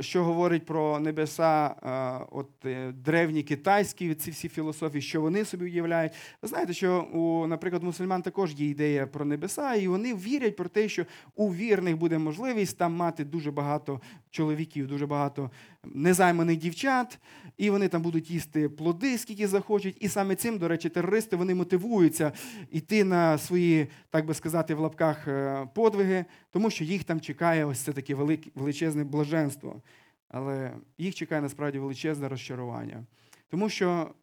що 0.00 0.24
говорить 0.24 0.66
про 0.66 1.00
небеса 1.00 1.66
е, 1.66 2.26
от, 2.30 2.50
е, 2.64 2.92
древні 2.92 3.42
китайські 3.42 4.14
ці 4.14 4.30
всі 4.30 4.48
філософії, 4.48 5.02
що 5.02 5.20
вони 5.20 5.44
собі 5.44 5.64
уявляють. 5.64 6.12
Ви 6.42 6.48
знаєте, 6.48 6.72
що 6.72 7.02
у, 7.02 7.46
наприклад, 7.46 7.82
мусульман 7.82 8.22
також 8.22 8.54
є 8.54 8.68
ідея 8.68 9.06
про 9.06 9.24
небеса, 9.24 9.74
і 9.74 9.88
вони 9.88 10.14
вірять 10.14 10.56
про 10.56 10.68
те, 10.68 10.88
що 10.88 11.04
у 11.34 11.54
вірних 11.54 11.96
буде 11.96 12.18
можливість 12.18 12.78
там 12.78 12.94
мати 12.94 13.24
дуже 13.24 13.50
багато 13.50 14.00
чоловіків, 14.30 14.86
дуже 14.86 15.06
багато 15.06 15.50
незайманих 15.94 16.56
дівчат, 16.56 17.18
і 17.56 17.70
вони 17.70 17.88
там 17.88 18.02
будуть 18.02 18.30
їсти 18.30 18.68
плоди, 18.68 19.18
скільки 19.18 19.48
захочуть. 19.48 19.96
І 20.00 20.08
саме 20.08 20.34
цим, 20.34 20.58
до 20.58 20.68
речі, 20.68 20.88
терористи 20.88 21.36
вони 21.36 21.54
мотивуються 21.54 22.32
йти 22.70 23.04
на 23.04 23.38
свої, 23.38 23.86
так 24.10 24.26
би 24.26 24.34
сказати, 24.34 24.74
в 24.74 24.78
лапках 24.78 25.28
е, 25.28 25.68
подвиги, 25.74 26.24
тому 26.56 26.70
що 26.70 26.84
їх 26.84 27.04
там 27.04 27.20
чекає 27.20 27.64
ось 27.64 27.80
це 27.80 27.92
таке 27.92 28.14
величезне 28.54 29.04
блаженство. 29.04 29.82
Але 30.28 30.72
їх 30.98 31.14
чекає 31.14 31.40
насправді 31.40 31.78
величезне 31.78 32.28
розчарування. 32.28 33.04
Тому 33.48 33.68
що 33.68 34.14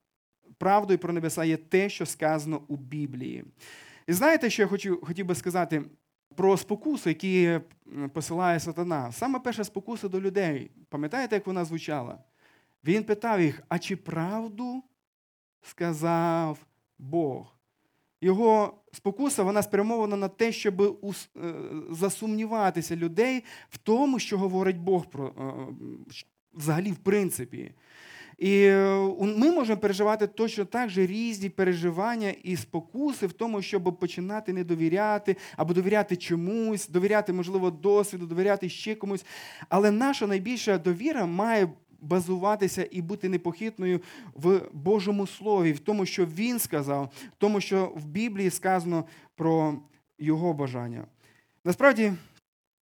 правдою 0.58 1.00
про 1.00 1.14
небеса 1.14 1.44
є 1.44 1.58
те, 1.58 1.90
що 1.90 2.06
сказано 2.06 2.62
у 2.68 2.78
Біблії. 2.78 3.46
І 4.08 4.14
знаєте, 4.14 4.50
що 4.50 4.62
я 4.62 4.68
хочу, 4.68 5.02
хотів 5.04 5.26
би 5.26 5.36
сказати 5.36 5.84
про 6.36 6.58
спокусу, 6.58 7.10
які 7.10 7.60
посилає 8.14 8.60
сатана? 8.60 9.12
Саме 9.12 9.40
перша 9.40 9.64
спокуса 9.64 10.08
до 10.10 10.22
людей. 10.22 10.72
Пам'ятаєте, 10.90 11.36
як 11.36 11.48
вона 11.48 11.66
звучала? 11.66 12.18
Він 12.84 13.04
питав 13.04 13.42
їх: 13.42 13.64
а 13.70 13.80
чи 13.80 13.96
правду 13.96 14.84
сказав 15.62 16.58
Бог? 17.00 17.53
Його 18.24 18.74
спокуса 18.92 19.44
вона 19.44 19.64
спрямована 19.64 20.16
на 20.16 20.28
те, 20.28 20.52
щоб 20.52 20.82
е, 20.82 20.94
засумніватися 21.92 22.96
людей 22.96 23.44
в 23.70 23.78
тому, 23.78 24.20
що 24.20 24.38
говорить 24.38 24.78
Бог 24.78 25.06
про 25.06 25.28
е, 25.28 25.34
взагалі 26.54 26.92
в 26.92 26.98
принципі. 26.98 27.72
І 28.38 28.64
е, 28.64 28.98
ми 29.20 29.52
можемо 29.52 29.80
переживати 29.80 30.28
точно 30.28 30.66
так 30.66 30.90
же 30.90 31.08
різні 31.08 31.50
переживання 31.50 32.34
і 32.44 32.56
спокуси 32.56 33.28
в 33.28 33.34
тому, 33.34 33.62
щоб 33.62 33.98
починати 34.00 34.54
не 34.54 34.64
довіряти 34.64 35.36
або 35.58 35.74
довіряти 35.74 36.16
чомусь, 36.16 36.88
довіряти, 36.88 37.34
можливо, 37.34 37.72
досвіду, 37.72 38.26
довіряти 38.26 38.70
ще 38.70 38.96
комусь. 38.96 39.26
Але 39.70 39.92
наша 39.92 40.28
найбільша 40.28 40.78
довіра 40.78 41.26
має 41.26 41.70
базуватися 42.04 42.88
і 42.92 43.02
бути 43.02 43.30
непохитною 43.30 44.02
в 44.34 44.62
Божому 44.74 45.28
Слові, 45.28 45.74
в 45.74 45.80
тому, 45.80 46.06
що 46.06 46.26
Він 46.26 46.60
сказав, 46.60 47.10
в 47.14 47.36
тому, 47.38 47.62
що 47.62 47.92
в 47.96 48.06
Біблії 48.06 48.50
сказано 48.50 49.06
про 49.36 49.76
Його 50.20 50.54
бажання. 50.54 51.06
Насправді, 51.66 52.14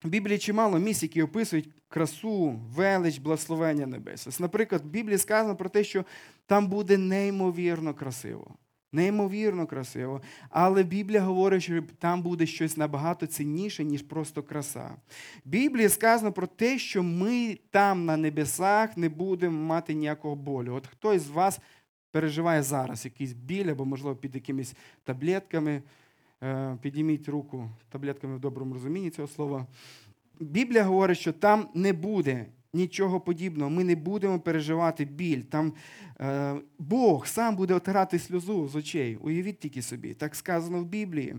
в 0.03 0.09
Біблії 0.09 0.37
чимало 0.37 0.79
місць, 0.79 1.03
які 1.03 1.21
описують 1.21 1.69
красу, 1.87 2.59
велич, 2.75 3.17
благословення 3.17 3.85
небес. 3.85 4.39
Наприклад, 4.39 4.81
в 4.85 4.87
Біблії 4.89 5.17
сказано 5.17 5.55
про 5.55 5.69
те, 5.69 5.83
що 5.83 6.05
там 6.45 6.67
буде 6.67 6.97
неймовірно 6.97 7.93
красиво. 7.93 8.55
Неймовірно 8.91 9.67
красиво. 9.67 10.21
Але 10.49 10.83
Біблія 10.83 11.21
говорить, 11.21 11.63
що 11.63 11.83
там 11.99 12.21
буде 12.21 12.45
щось 12.45 12.77
набагато 12.77 13.27
цінніше, 13.27 13.83
ніж 13.83 14.01
просто 14.01 14.43
краса. 14.43 14.91
В 15.45 15.49
Біблії 15.49 15.89
сказано 15.89 16.31
про 16.31 16.47
те, 16.47 16.79
що 16.79 17.03
ми 17.03 17.59
там 17.69 18.05
на 18.05 18.17
небесах 18.17 18.97
не 18.97 19.09
будемо 19.09 19.65
мати 19.67 19.93
ніякого 19.93 20.35
болю. 20.35 20.73
От 20.73 20.87
хтось 20.87 21.21
з 21.21 21.29
вас 21.29 21.59
переживає 22.11 22.63
зараз 22.63 23.05
якийсь 23.05 23.33
біль 23.33 23.67
або, 23.67 23.85
можливо, 23.85 24.15
під 24.15 24.35
якимись 24.35 24.73
таблетками. 25.03 25.81
Е, 26.43 26.77
Підійміть 26.81 27.29
руку 27.29 27.69
таблетками 27.89 28.35
в 28.35 28.39
доброму 28.39 28.73
розумінні 28.73 29.09
цього 29.09 29.27
слова. 29.27 29.67
Біблія 30.39 30.83
говорить, 30.83 31.17
що 31.17 31.33
там 31.33 31.67
не 31.73 31.93
буде 31.93 32.45
нічого 32.73 33.19
подібного. 33.19 33.69
Ми 33.69 33.83
не 33.83 33.95
будемо 33.95 34.39
переживати 34.39 35.05
біль. 35.05 35.41
Там 35.41 35.73
е, 36.21 36.55
Бог 36.79 37.27
сам 37.27 37.55
буде 37.55 37.73
отирати 37.73 38.19
сльозу 38.19 38.67
з 38.67 38.75
очей. 38.75 39.15
Уявіть 39.15 39.59
тільки 39.59 39.81
собі. 39.81 40.13
Так 40.13 40.35
сказано 40.35 40.79
в 40.81 40.85
Біблії. 40.85 41.35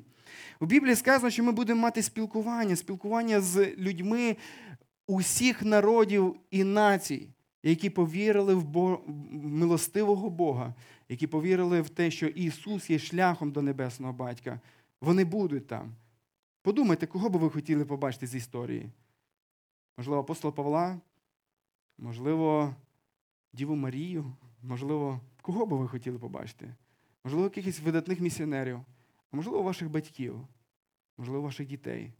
У 0.60 0.66
Біблії 0.66 0.94
сказано, 0.96 1.30
що 1.30 1.44
ми 1.44 1.52
будемо 1.52 1.80
мати 1.82 2.02
спілкування, 2.02 2.76
спілкування 2.76 3.40
з 3.40 3.74
людьми 3.78 4.36
усіх 5.06 5.62
народів 5.62 6.36
і 6.50 6.64
націй, 6.64 7.28
які 7.62 7.90
повірили 7.90 8.54
в 8.54 8.64
Бо- 8.64 9.00
милостивого 9.30 10.30
Бога, 10.30 10.74
які 11.08 11.26
повірили 11.26 11.80
в 11.80 11.88
те, 11.88 12.10
що 12.10 12.26
Ісус 12.26 12.90
є 12.90 12.98
шляхом 12.98 13.52
до 13.52 13.62
небесного 13.62 14.12
батька. 14.12 14.60
Вони 15.00 15.24
будуть 15.24 15.66
там. 15.66 15.92
Подумайте, 16.62 17.06
кого 17.06 17.28
би 17.28 17.38
ви 17.38 17.50
хотіли 17.50 17.84
побачити 17.84 18.26
з 18.26 18.34
історії? 18.34 18.86
Можливо, 19.98 20.20
апостола 20.20 20.52
Павла, 20.52 20.98
можливо, 22.00 22.74
Діву 23.52 23.76
Марію, 23.76 24.36
можливо, 24.62 25.20
кого 25.42 25.66
би 25.66 25.76
ви 25.76 25.88
хотіли 25.88 26.18
побачити? 26.18 26.74
можливо, 27.24 27.44
якихось 27.44 27.80
видатних 27.80 28.20
місіонерів, 28.20 28.80
а 29.32 29.36
можливо, 29.36 29.62
ваших 29.62 29.90
батьків, 29.90 30.46
можливо, 31.18 31.42
ваших 31.42 31.66
дітей. 31.66 32.12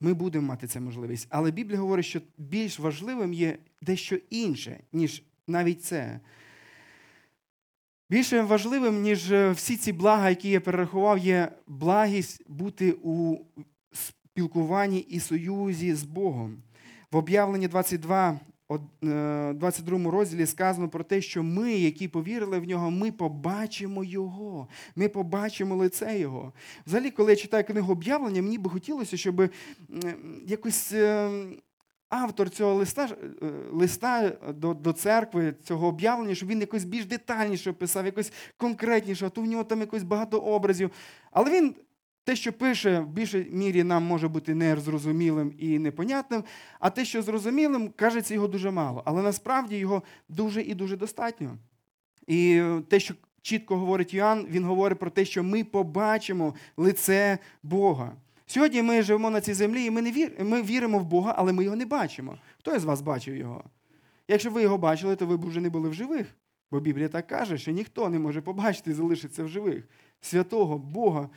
Ми 0.00 0.14
будемо 0.14 0.46
мати 0.46 0.66
цю 0.66 0.80
можливість. 0.80 1.26
Але 1.30 1.50
Біблія 1.50 1.80
говорить, 1.80 2.04
що 2.04 2.20
більш 2.38 2.78
важливим 2.78 3.32
є 3.32 3.58
дещо 3.82 4.16
інше, 4.30 4.80
ніж 4.92 5.22
навіть 5.46 5.84
це. 5.84 6.20
Більше 8.10 8.42
важливим, 8.42 9.02
ніж 9.02 9.32
е, 9.32 9.50
всі 9.50 9.76
ці 9.76 9.92
блага, 9.92 10.28
які 10.28 10.50
я 10.50 10.60
перерахував, 10.60 11.18
є 11.18 11.52
благість 11.66 12.50
бути 12.50 12.92
у 13.02 13.38
спілкуванні 13.92 14.98
і 14.98 15.20
союзі 15.20 15.94
з 15.94 16.04
Богом. 16.04 16.62
В 17.12 17.16
об'явленні 17.16 17.68
22, 17.68 18.40
од- 18.68 19.04
е, 19.04 19.52
22 19.52 20.10
розділі 20.10 20.46
сказано 20.46 20.88
про 20.88 21.04
те, 21.04 21.20
що 21.20 21.42
ми, 21.42 21.72
які 21.72 22.08
повірили 22.08 22.58
в 22.58 22.64
нього, 22.64 22.90
ми 22.90 23.12
побачимо 23.12 24.04
Його, 24.04 24.68
ми 24.96 25.08
побачимо 25.08 25.76
лице 25.76 26.18
Його. 26.18 26.52
Взагалі, 26.86 27.10
коли 27.10 27.32
я 27.32 27.36
читаю 27.36 27.64
книгу 27.64 27.92
об'явлення, 27.92 28.42
мені 28.42 28.58
би 28.58 28.70
хотілося, 28.70 29.16
щоб 29.16 29.50
якось 30.46 30.92
е, 30.92 31.30
автор 32.08 32.50
цього 32.50 32.74
листа, 32.74 33.08
е, 33.42 33.46
листа 33.72 34.32
до, 34.54 34.74
до 34.74 34.92
церкви, 34.92 35.54
цього 35.64 35.86
об'явлення, 35.86 36.34
щоб 36.34 36.48
він 36.48 36.60
якось 36.60 36.84
більш 36.84 37.04
детальніше 37.06 37.70
описав, 37.70 38.06
якось 38.06 38.32
конкретніше, 38.56 39.26
а 39.26 39.28
то 39.28 39.40
в 39.40 39.46
нього 39.46 39.64
там 39.64 39.80
якось 39.80 40.02
багато 40.02 40.38
образів. 40.38 40.90
Але 41.30 41.50
він 41.50 41.74
те, 42.28 42.36
що 42.36 42.52
пише, 42.52 43.00
в 43.00 43.08
більшій 43.08 43.46
мірі 43.50 43.84
нам 43.84 44.02
може 44.02 44.28
бути 44.28 44.54
незрозумілим 44.54 45.54
і 45.58 45.78
непонятним, 45.78 46.44
а 46.80 46.90
те, 46.90 47.04
що 47.04 47.22
зрозумілим, 47.22 47.92
кажеться 47.96 48.34
його 48.34 48.48
дуже 48.48 48.70
мало. 48.70 49.02
Але 49.04 49.22
насправді 49.22 49.76
його 49.76 50.02
дуже 50.28 50.62
і 50.62 50.74
дуже 50.74 50.96
достатньо. 50.96 51.56
І 52.26 52.62
те, 52.88 53.00
що 53.00 53.14
чітко 53.42 53.76
говорить 53.76 54.14
Йоанн, 54.14 54.46
він 54.50 54.64
говорить 54.64 54.98
про 54.98 55.10
те, 55.10 55.24
що 55.24 55.42
ми 55.42 55.64
побачимо 55.64 56.54
лице 56.76 57.38
Бога. 57.62 58.12
Сьогодні 58.46 58.82
ми 58.82 59.02
живемо 59.02 59.30
на 59.30 59.40
цій 59.40 59.54
землі, 59.54 59.84
і 59.84 59.90
ми 59.90 60.02
не 60.02 60.12
вір... 60.12 60.32
ми 60.38 60.62
віримо 60.62 60.98
в 60.98 61.04
Бога, 61.04 61.34
але 61.36 61.52
ми 61.52 61.64
його 61.64 61.76
не 61.76 61.86
бачимо. 61.86 62.38
Хто 62.58 62.74
із 62.74 62.84
вас 62.84 63.00
бачив 63.00 63.36
його? 63.36 63.64
Якщо 64.28 64.50
ви 64.50 64.62
його 64.62 64.78
бачили, 64.78 65.16
то 65.16 65.26
ви 65.26 65.36
б 65.36 65.44
вже 65.44 65.60
не 65.60 65.70
були 65.70 65.88
в 65.88 65.94
живих. 65.94 66.26
Бо 66.70 66.80
Біблія 66.80 67.08
так 67.08 67.26
каже, 67.26 67.58
що 67.58 67.70
ніхто 67.70 68.08
не 68.08 68.18
може 68.18 68.40
побачити 68.40 68.90
і 68.90 68.94
залишитися 68.94 69.44
в 69.44 69.48
живих. 69.48 69.88
Святого 70.20 70.78
Бога 70.78 71.28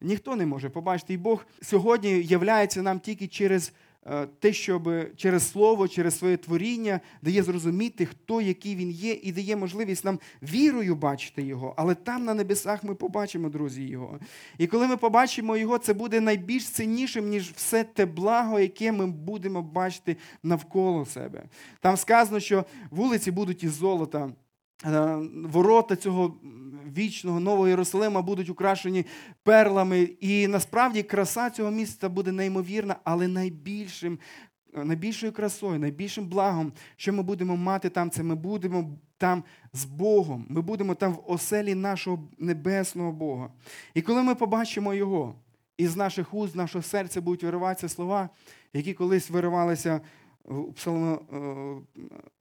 ніхто 0.00 0.36
не 0.36 0.46
може 0.46 0.68
побачити. 0.68 1.14
І 1.14 1.16
Бог 1.16 1.46
сьогодні 1.62 2.22
являється 2.22 2.82
нам 2.82 3.00
тільки 3.00 3.28
через 3.28 3.72
е, 4.06 4.26
те, 4.26 4.52
щоб 4.52 4.90
через 5.16 5.50
слово, 5.50 5.88
через 5.88 6.18
своє 6.18 6.36
творіння 6.36 7.00
дає 7.22 7.42
зрозуміти, 7.42 8.06
хто 8.06 8.40
який 8.40 8.76
він 8.76 8.90
є, 8.90 9.12
і 9.22 9.32
дає 9.32 9.56
можливість 9.56 10.04
нам 10.04 10.18
вірою 10.42 10.94
бачити 10.94 11.42
його. 11.42 11.74
Але 11.76 11.94
там 11.94 12.24
на 12.24 12.34
небесах 12.34 12.84
ми 12.84 12.94
побачимо, 12.94 13.48
друзі, 13.48 13.82
його. 13.82 14.18
І 14.58 14.66
коли 14.66 14.86
ми 14.86 14.96
побачимо 14.96 15.56
його, 15.56 15.78
це 15.78 15.94
буде 15.94 16.20
найбільш 16.20 16.68
ціннішим, 16.68 17.28
ніж 17.28 17.52
все 17.56 17.84
те 17.84 18.06
благо, 18.06 18.60
яке 18.60 18.92
ми 18.92 19.06
будемо 19.06 19.62
бачити 19.62 20.16
навколо 20.42 21.06
себе. 21.06 21.42
Там 21.80 21.96
сказано, 21.96 22.40
що 22.40 22.64
вулиці 22.90 23.30
будуть 23.30 23.64
із 23.64 23.72
золота. 23.72 24.30
Е, 24.86 25.16
Ворота 25.44 25.96
цього 25.96 26.36
вічного 26.96 27.40
нового 27.40 27.68
Єрусалима 27.68 28.22
будуть 28.22 28.50
украшені 28.50 29.06
перлами. 29.42 30.00
І 30.00 30.46
насправді 30.46 31.02
краса 31.02 31.50
цього 31.50 31.70
міста 31.70 32.08
буде 32.08 32.32
неймовірна, 32.32 32.96
але 33.04 33.28
найбільшим, 33.28 34.18
найбільшою 34.74 35.32
красою, 35.32 35.78
найбільшим 35.78 36.26
благом, 36.26 36.72
що 36.96 37.12
ми 37.12 37.22
будемо 37.22 37.56
мати 37.56 37.88
там, 37.88 38.10
це 38.10 38.22
ми 38.22 38.34
будемо 38.34 38.98
там 39.18 39.44
з 39.72 39.84
Богом. 39.84 40.46
Ми 40.48 40.60
будемо 40.60 40.94
там 40.94 41.12
в 41.12 41.22
оселі 41.26 41.74
нашого 41.74 42.28
небесного 42.38 43.12
Бога. 43.12 43.50
І 43.94 44.02
коли 44.02 44.22
ми 44.22 44.34
побачимо 44.34 44.94
Його, 44.94 45.34
із 45.76 45.96
наших 45.96 46.34
уст, 46.34 46.52
з 46.52 46.56
нашого 46.56 46.82
серця 46.82 47.20
будуть 47.20 47.42
вириватися 47.42 47.88
слова, 47.88 48.28
які 48.72 48.94
колись 48.94 49.30
виривалися 49.30 50.00
псалмо, 50.74 51.20
е, 51.32 52.00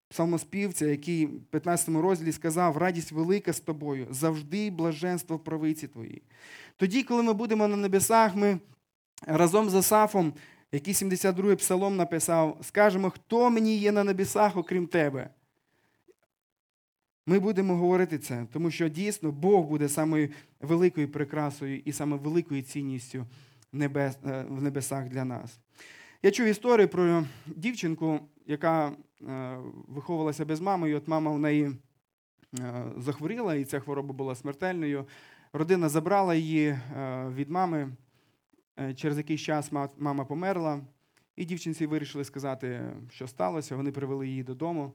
псалмоспівця, 0.09 0.85
який 0.85 1.25
в 1.25 1.39
15 1.51 1.89
розділі 1.89 2.31
сказав: 2.31 2.77
радість 2.77 3.11
велика 3.11 3.53
з 3.53 3.59
тобою, 3.59 4.07
завжди 4.09 4.71
блаженство 4.71 5.35
в 5.35 5.43
правиці 5.43 5.87
твоїй. 5.87 6.21
Тоді, 6.77 7.03
коли 7.03 7.23
ми 7.23 7.33
будемо 7.33 7.67
на 7.67 7.75
небесах, 7.75 8.35
ми 8.35 8.59
разом 9.27 9.69
з 9.69 9.75
Асафом, 9.75 10.33
який 10.71 10.93
72-й 10.93 11.55
псалом 11.55 11.95
написав, 11.95 12.57
скажемо, 12.61 13.09
хто 13.09 13.49
мені 13.49 13.77
є 13.77 13.91
на 13.91 14.03
небесах, 14.03 14.57
окрім 14.57 14.87
тебе. 14.87 15.29
Ми 17.25 17.39
будемо 17.39 17.75
говорити 17.75 18.17
це, 18.17 18.45
тому 18.53 18.71
що 18.71 18.89
дійсно 18.89 19.31
Бог 19.31 19.65
буде 19.65 19.89
самою 19.89 20.29
великою 20.61 21.11
прикрасою 21.11 21.81
і 21.85 21.91
саме 21.91 22.17
великою 22.17 22.61
цінністю 22.61 23.25
е, 23.73 24.11
в 24.49 24.61
небесах 24.61 25.09
для 25.09 25.25
нас. 25.25 25.59
Я 26.23 26.31
чув 26.31 26.47
історію 26.47 26.87
про 26.87 27.25
дівчинку, 27.45 28.19
яка 28.45 28.87
е, 28.87 29.57
виховувалася 29.87 30.45
без 30.45 30.61
мами, 30.61 30.89
і 30.89 30.93
от 30.93 31.07
мама 31.07 31.31
в 31.31 31.39
неї 31.39 31.71
е, 32.59 32.85
захворіла, 32.97 33.55
і 33.55 33.65
ця 33.65 33.79
хвороба 33.79 34.13
була 34.13 34.35
смертельною. 34.35 35.07
Родина 35.53 35.89
забрала 35.89 36.35
її 36.35 36.67
е, 36.67 36.79
від 37.35 37.49
мами. 37.49 37.91
Через 38.95 39.17
якийсь 39.17 39.41
час 39.41 39.71
мама 39.97 40.25
померла, 40.25 40.81
і 41.35 41.45
дівчинці 41.45 41.85
вирішили 41.85 42.23
сказати, 42.23 42.81
що 43.09 43.27
сталося. 43.27 43.75
Вони 43.75 43.91
привели 43.91 44.27
її 44.27 44.43
додому. 44.43 44.93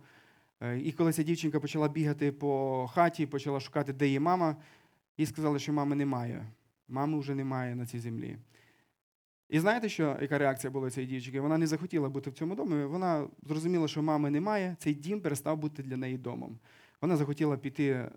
І 0.83 0.93
коли 0.93 1.13
ця 1.13 1.23
дівчинка 1.23 1.61
почала 1.61 1.89
бігати 1.89 2.33
по 2.33 2.87
хаті, 2.95 3.27
почала 3.27 3.61
шукати, 3.61 3.93
де 3.93 4.07
її 4.07 4.21
мама, 4.21 4.57
їй 5.19 5.27
сказали, 5.27 5.59
що 5.59 5.73
мами 5.73 5.97
немає. 5.97 6.47
Мами 6.89 7.19
вже 7.19 7.35
немає 7.35 7.75
на 7.75 7.87
цій 7.87 7.99
землі. 7.99 8.37
І 9.49 9.61
знаєте, 9.61 9.89
що, 9.89 10.17
яка 10.21 10.39
реакція 10.39 10.71
була 10.71 10.91
цієї 10.91 11.13
дівчинки? 11.13 11.41
Вона 11.41 11.59
не 11.59 11.67
захотіла 11.67 12.09
бути 12.09 12.31
в 12.31 12.33
цьому 12.33 12.55
домі. 12.55 12.85
Вона 12.85 13.29
зрозуміла, 13.43 13.89
що 13.89 14.03
мами 14.03 14.31
немає, 14.31 14.77
цей 14.79 14.95
дім 14.95 15.21
перестав 15.21 15.59
бути 15.59 15.83
для 15.83 15.97
неї 15.97 16.19
домом. 16.19 16.59
Вона 17.01 17.17
захотіла 17.17 17.57
піти 17.57 17.89
е, 17.91 18.11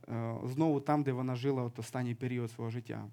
знову 0.46 0.80
там, 0.80 1.04
де 1.04 1.12
вона 1.12 1.36
жила 1.36 1.64
от 1.64 1.80
останній 1.80 2.16
період 2.16 2.52
свого 2.52 2.70
життя. 2.70 3.10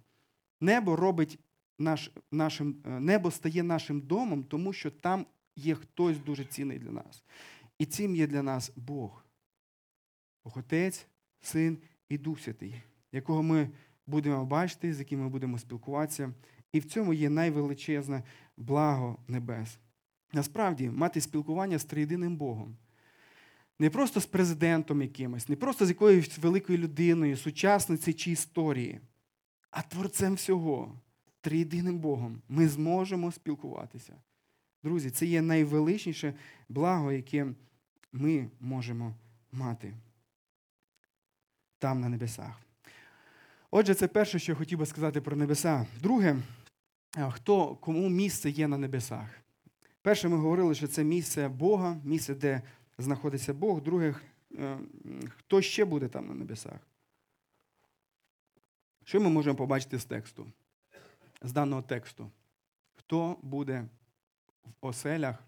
Небо 0.60 0.96
робить 0.96 1.38
наш, 1.78 2.10
нашим, 2.32 2.76
е, 2.86 3.00
небо 3.00 3.30
стає 3.30 3.62
нашим 3.62 4.00
домом, 4.00 4.44
тому 4.44 4.72
що 4.72 4.90
там 4.90 5.26
є 5.56 5.74
хтось 5.74 6.18
дуже 6.18 6.44
цінний 6.44 6.78
для 6.78 6.90
нас. 6.90 7.22
І 7.78 7.86
цим 7.86 8.16
є 8.16 8.26
для 8.26 8.42
нас 8.42 8.72
Бог. 8.76 9.24
Бог 10.44 10.58
Отець, 10.58 11.06
Син 11.40 11.78
і 12.08 12.18
Дух 12.18 12.40
Святий, 12.40 12.74
якого 13.12 13.42
ми 13.42 13.68
будемо 14.06 14.44
бачити, 14.44 14.94
з 14.94 14.98
яким 14.98 15.20
ми 15.20 15.28
будемо 15.28 15.58
спілкуватися. 15.58 16.32
І 16.74 16.80
в 16.80 16.84
цьому 16.84 17.14
є 17.14 17.30
найвеличезне 17.30 18.22
благо 18.56 19.18
небес. 19.28 19.78
Насправді, 20.32 20.90
мати 20.90 21.20
спілкування 21.20 21.78
з 21.78 21.84
триєдиним 21.84 22.36
Богом. 22.36 22.76
Не 23.78 23.90
просто 23.90 24.20
з 24.20 24.26
президентом 24.26 25.02
якимось, 25.02 25.48
не 25.48 25.56
просто 25.56 25.86
з 25.86 25.88
якоюсь 25.88 26.38
великою 26.38 26.78
людиною, 26.78 27.36
сучасницею 27.36 28.14
чи 28.14 28.30
історії, 28.30 29.00
а 29.70 29.82
творцем 29.82 30.34
всього, 30.34 31.00
триєдиним 31.40 31.98
Богом. 31.98 32.42
Ми 32.48 32.68
зможемо 32.68 33.32
спілкуватися. 33.32 34.16
Друзі, 34.82 35.10
це 35.10 35.26
є 35.26 35.42
найвеличніше 35.42 36.34
благо, 36.68 37.12
яке 37.12 37.46
ми 38.12 38.50
можемо 38.60 39.14
мати 39.52 39.94
там 41.78 42.00
на 42.00 42.08
небесах. 42.08 42.60
Отже, 43.70 43.94
це 43.94 44.08
перше, 44.08 44.38
що 44.38 44.52
я 44.52 44.56
хотів 44.56 44.78
би 44.78 44.86
сказати 44.86 45.20
про 45.20 45.36
небеса. 45.36 45.86
Друге, 46.00 46.36
хто, 47.16 47.76
кому 47.76 48.08
місце 48.08 48.50
є 48.50 48.68
на 48.68 48.78
небесах. 48.78 49.28
Перше, 50.02 50.28
ми 50.28 50.36
говорили, 50.36 50.74
що 50.74 50.88
це 50.88 51.04
місце 51.04 51.48
Бога, 51.48 52.00
місце, 52.04 52.34
де 52.34 52.62
знаходиться 52.98 53.54
Бог. 53.54 53.82
Друге, 53.82 54.14
е, 54.54 54.78
хто 55.36 55.62
ще 55.62 55.84
буде 55.84 56.08
там 56.08 56.28
на 56.28 56.34
небесах? 56.34 56.80
Що 59.04 59.20
ми 59.20 59.30
можемо 59.30 59.56
побачити 59.56 59.98
з 59.98 60.04
тексту, 60.04 60.46
з 61.42 61.52
даного 61.52 61.82
тексту? 61.82 62.30
Хто 62.94 63.36
буде 63.42 63.88
в 64.64 64.86
оселях, 64.86 65.44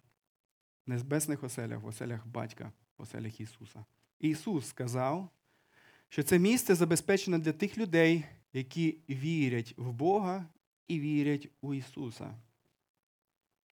небесних 0.86 1.44
оселях, 1.44 1.80
в 1.80 1.86
оселях 1.86 2.26
батька, 2.26 2.72
в 2.98 3.02
оселях 3.02 3.40
Ісуса? 3.40 3.84
Ісус 4.20 4.68
сказав, 4.68 5.30
що 6.08 6.22
це 6.22 6.38
місце 6.38 6.74
забезпечено 6.74 7.38
для 7.38 7.52
тих 7.52 7.78
людей, 7.78 8.24
які 8.52 8.98
вірять 9.08 9.74
в 9.76 9.92
Бога 9.92 10.46
і 10.88 11.00
вірять 11.00 11.48
у 11.60 11.74
Ісуса. 11.74 12.34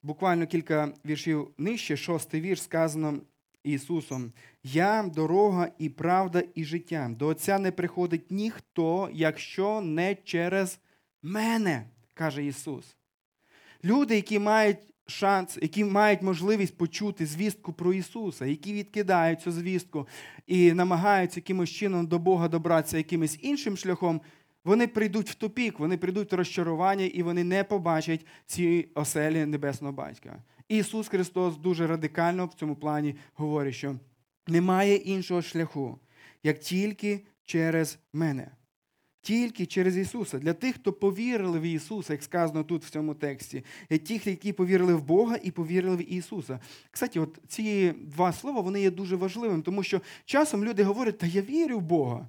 Буквально 0.03 0.47
кілька 0.47 0.93
віршів 1.05 1.51
нижче, 1.57 1.97
шостий 1.97 2.41
вірш, 2.41 2.61
сказано 2.61 3.19
Ісусом: 3.63 4.31
Я 4.63 5.11
дорога 5.15 5.71
і 5.79 5.89
правда, 5.89 6.43
і 6.55 6.63
життя. 6.63 7.11
До 7.19 7.27
Отця 7.27 7.59
не 7.59 7.71
приходить 7.71 8.31
ніхто, 8.31 9.09
якщо 9.13 9.81
не 9.81 10.15
через 10.15 10.79
мене, 11.21 11.85
каже 12.13 12.45
Ісус. 12.45 12.95
Люди, 13.83 14.15
які 14.15 14.39
мають 14.39 14.77
шанс, 15.07 15.57
які 15.61 15.83
мають 15.83 16.21
можливість 16.21 16.77
почути 16.77 17.25
звістку 17.25 17.73
про 17.73 17.93
Ісуса, 17.93 18.45
які 18.45 18.73
відкидають 18.73 19.41
цю 19.41 19.51
звістку 19.51 20.07
і 20.47 20.73
намагаються 20.73 21.39
якимось 21.39 21.69
чином 21.69 22.07
до 22.07 22.19
Бога 22.19 22.47
добратися 22.47 22.97
якимось 22.97 23.39
іншим 23.41 23.77
шляхом, 23.77 24.21
вони 24.63 24.87
прийдуть 24.87 25.29
в 25.29 25.35
тупік, 25.35 25.79
вони 25.79 25.97
прийдуть 25.97 26.31
в 26.31 26.35
розчарування 26.35 27.05
і 27.05 27.23
вони 27.23 27.43
не 27.43 27.63
побачать 27.63 28.25
ці 28.45 28.87
оселі 28.95 29.45
Небесного 29.45 29.93
Батька. 29.93 30.43
Ісус 30.67 31.07
Христос 31.07 31.57
дуже 31.57 31.87
радикально 31.87 32.45
в 32.45 32.53
цьому 32.53 32.75
плані 32.75 33.15
говорить, 33.33 33.75
що 33.75 33.95
немає 34.47 34.95
іншого 34.95 35.41
шляху, 35.41 35.99
як 36.43 36.59
тільки 36.59 37.25
через 37.45 37.99
мене. 38.13 38.51
Тільки 39.21 39.65
через 39.65 39.97
Ісуса. 39.97 40.39
Для 40.39 40.53
тих, 40.53 40.75
хто 40.75 40.93
повірили 40.93 41.59
в 41.59 41.61
Ісуса, 41.61 42.13
як 42.13 42.23
сказано 42.23 42.63
тут 42.63 42.85
в 42.85 42.89
цьому 42.89 43.13
тексті, 43.13 43.63
і 43.89 43.97
тих, 43.97 44.27
які 44.27 44.53
повірили 44.53 44.93
в 44.93 45.03
Бога 45.03 45.37
і 45.43 45.51
повірили 45.51 45.95
в 45.95 46.13
Ісуса. 46.13 46.59
Кстати, 46.91 47.19
от 47.19 47.39
ці 47.47 47.91
два 47.91 48.33
слова 48.33 48.61
вони 48.61 48.81
є 48.81 48.91
дуже 48.91 49.15
важливими, 49.15 49.61
тому 49.61 49.83
що 49.83 50.01
часом 50.25 50.65
люди 50.65 50.83
говорять, 50.83 51.17
та 51.17 51.27
я 51.27 51.41
вірю 51.41 51.79
в 51.79 51.81
Бога. 51.81 52.27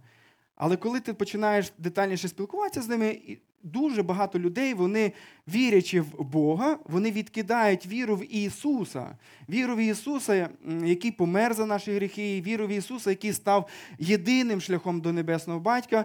Але 0.57 0.77
коли 0.77 1.01
ти 1.01 1.15
починаєш 1.15 1.73
детальніше 1.79 2.29
спілкуватися 2.29 2.83
з 2.83 2.89
ними, 2.89 3.19
дуже 3.63 4.03
багато 4.03 4.39
людей, 4.39 4.75
вони, 4.75 5.13
вірячи 5.49 6.01
в 6.01 6.25
Бога, 6.25 6.79
вони 6.85 7.11
відкидають 7.11 7.87
віру 7.87 8.17
в 8.17 8.35
Ісуса. 8.35 9.19
Віру 9.49 9.75
в 9.77 9.79
Ісуса, 9.79 10.49
який 10.85 11.11
помер 11.11 11.55
за 11.55 11.67
наші 11.67 11.93
гріхи, 11.93 12.43
віру 12.47 12.67
в 12.67 12.71
Ісуса, 12.71 13.11
який 13.11 13.33
став 13.33 13.69
єдиним 13.99 14.61
шляхом 14.61 15.01
до 15.01 15.13
Небесного 15.13 15.61
Батька. 15.61 16.05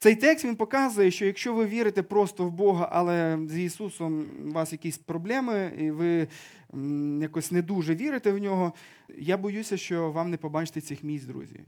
Цей 0.00 0.16
текст 0.16 0.44
він 0.44 0.56
показує, 0.56 1.10
що 1.10 1.26
якщо 1.26 1.54
ви 1.54 1.66
вірите 1.66 2.02
просто 2.02 2.44
в 2.44 2.50
Бога, 2.50 2.88
але 2.92 3.38
з 3.48 3.58
Ісусом 3.58 4.26
у 4.48 4.52
вас 4.52 4.72
якісь 4.72 4.98
проблеми, 4.98 5.72
і 5.78 5.90
ви 5.90 6.28
якось 7.20 7.52
не 7.52 7.62
дуже 7.62 7.94
вірите 7.94 8.32
в 8.32 8.38
нього, 8.38 8.72
я 9.18 9.36
боюся, 9.36 9.76
що 9.76 10.10
вам 10.10 10.30
не 10.30 10.36
побачите 10.36 10.80
цих 10.80 11.04
місць, 11.04 11.24
друзі. 11.24 11.60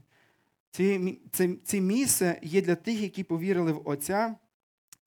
Мі- 0.79 1.17
це, 1.31 1.55
це 1.63 1.81
місце 1.81 2.39
є 2.41 2.61
для 2.61 2.75
тих, 2.75 3.01
які 3.01 3.23
повірили 3.23 3.71
в 3.71 3.81
Отця 3.85 4.35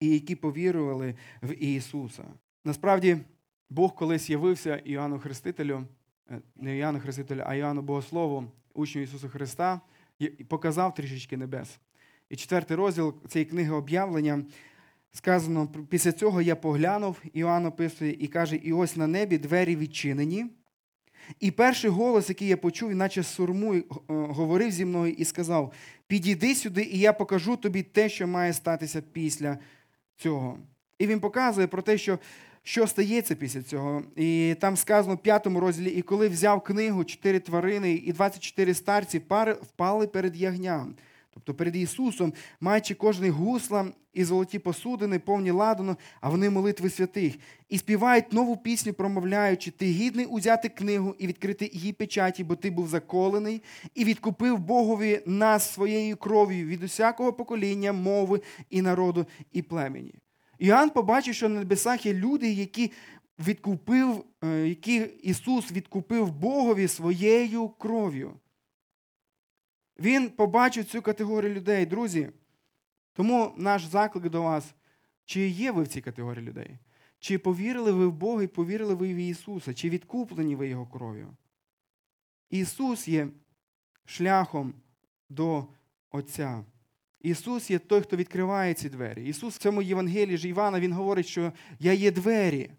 і 0.01 0.09
які 0.09 0.37
повірували 0.37 1.15
в 1.43 1.65
Ісуса. 1.65 2.25
Насправді, 2.65 3.19
Бог 3.71 3.95
колись 3.95 4.31
явився 4.31 4.77
Іоанну 4.77 5.19
Хрестителю, 5.19 5.85
е, 6.31 6.41
не 6.57 6.79
Іоанну 6.79 7.01
Хрестителю, 7.01 7.43
а 7.47 7.55
Іоанну 7.55 7.83
Богослову, 7.83 8.45
учню 8.75 9.03
Ісуса 9.03 9.29
Христа, 9.29 9.81
і 10.19 10.29
показав 10.29 10.95
трішечки 10.95 11.37
небес. 11.37 11.79
І 12.29 12.37
четвертий 12.37 12.77
розділ 12.77 13.15
цієї 13.29 13.51
книги 13.51 13.71
об'явлення 13.71 14.45
сказано: 15.13 15.69
після 15.89 16.13
цього 16.13 16.43
я 16.43 16.57
поглянув, 16.57 17.23
Іоанн 17.33 17.67
описує 17.67 18.13
і 18.13 18.29
каже: 18.29 18.57
І 18.57 18.73
ось 18.73 18.97
на 18.97 19.07
небі 19.07 19.39
двері 19.39 19.77
відчинені. 19.77 20.47
І 21.41 21.51
перший 21.51 21.91
голос, 21.91 22.29
який 22.29 22.49
я 22.49 22.57
почув, 22.57 22.95
наче 22.95 23.23
сурму, 23.23 23.75
е, 23.75 23.85
говорив 24.09 24.71
зі 24.71 24.85
мною 24.85 25.13
і 25.13 25.25
сказав: 25.25 25.73
Підійди 26.07 26.55
сюди, 26.55 26.83
і 26.83 26.99
я 26.99 27.13
покажу 27.13 27.57
тобі 27.57 27.83
те, 27.83 28.09
що 28.09 28.27
має 28.27 28.53
статися 28.53 29.03
після 29.13 29.59
цього. 30.17 30.59
І 30.99 31.07
він 31.07 31.21
показує 31.21 31.67
про 31.67 31.83
те, 31.83 31.99
що, 31.99 32.19
що 32.63 32.87
стається 32.87 33.35
після 33.35 33.63
цього. 33.63 34.03
І 34.17 34.57
там 34.61 34.77
сказано 34.77 35.15
в 35.15 35.19
п'ятому 35.19 35.61
розділі: 35.61 35.91
і 35.91 36.03
коли 36.03 36.29
взяв 36.29 36.61
книгу, 36.61 37.05
чотири 37.05 37.41
тварини 37.41 37.93
і 37.93 38.13
24 38.13 38.75
старці 38.75 39.23
впали 39.63 40.07
перед 40.07 40.37
ягням. 40.37 40.95
Тобто 41.35 41.55
перед 41.55 41.77
Ісусом, 41.77 42.33
маючи 42.61 42.95
кожний 42.95 43.31
гусла 43.31 43.87
і 44.13 44.25
золоті 44.25 44.59
посудини, 44.59 45.19
повні 45.19 45.51
ладану, 45.51 45.97
а 46.21 46.29
вони 46.29 46.51
молитви 46.51 46.91
святих, 46.91 47.35
і 47.69 47.79
співають 47.79 48.33
нову 48.33 48.57
пісню, 48.57 48.93
промовляючи, 48.93 49.71
ти 49.71 49.87
гідний 49.87 50.27
узяти 50.27 50.69
книгу 50.69 51.15
і 51.19 51.27
відкрити 51.27 51.71
її 51.73 51.93
печаті, 51.93 52.45
бо 52.45 52.57
ти 52.57 52.71
був 52.71 52.89
заколений, 52.89 53.63
і 53.95 54.05
відкупив 54.05 54.59
Богові 54.59 55.21
нас 55.27 55.73
своєю 55.73 56.17
кров'ю 56.17 56.67
від 56.67 56.83
усякого 56.83 57.33
покоління, 57.33 57.93
мови 57.93 58.41
і 58.71 58.83
народу, 58.83 59.27
і 59.53 59.63
племені. 59.63 60.15
Іоанн 60.59 60.91
побачив, 60.91 61.35
що 61.35 61.49
на 61.49 61.59
небесах 61.59 62.07
є 62.07 62.15
люди, 62.15 62.53
які 62.53 62.93
відкупив, 63.39 64.25
е, 64.45 64.69
які 64.69 65.07
Ісус 65.23 65.73
відкупив 65.73 66.33
Богові 66.33 66.89
своєю 66.89 67.69
кров'ю. 67.69 68.33
Він 70.03 70.31
побачив 70.31 70.85
цю 70.85 71.03
категорію 71.03 71.55
людей, 71.55 71.87
друзі. 71.87 72.31
Тому 73.13 73.55
наш 73.57 73.85
заклик 73.85 74.29
до 74.29 74.43
вас, 74.43 74.75
чи 75.25 75.49
є 75.49 75.73
ви 75.73 75.83
в 75.83 75.89
цій 75.89 76.01
категорії 76.01 76.47
людей? 76.47 76.79
Чи 77.19 77.39
повірили 77.39 77.93
ви 77.93 78.07
в 78.07 78.13
Бога 78.13 78.43
і 78.43 78.47
повірили 78.47 78.95
ви 78.95 79.15
в 79.15 79.17
Ісуса? 79.17 79.75
Чи 79.75 79.91
відкуплені 79.91 80.57
ви 80.57 80.69
Його 80.69 80.87
кров'ю? 80.87 81.37
Ісус 82.51 83.09
є 83.09 83.29
шляхом 84.05 84.75
до 85.29 85.67
Отця. 86.11 86.65
Ісус 87.21 87.71
є 87.71 87.79
той, 87.79 88.01
хто 88.01 88.17
відкриває 88.17 88.75
ці 88.75 88.89
двері. 88.89 89.29
Ісус 89.29 89.55
в 89.55 89.59
цьому 89.59 89.83
Євангелії 89.83 90.37
ж 90.37 90.49
Івана 90.49 90.81
Він 90.81 90.93
говорить, 90.93 91.27
що 91.27 91.53
я 91.79 91.93
є 91.93 92.11
двері. 92.11 92.71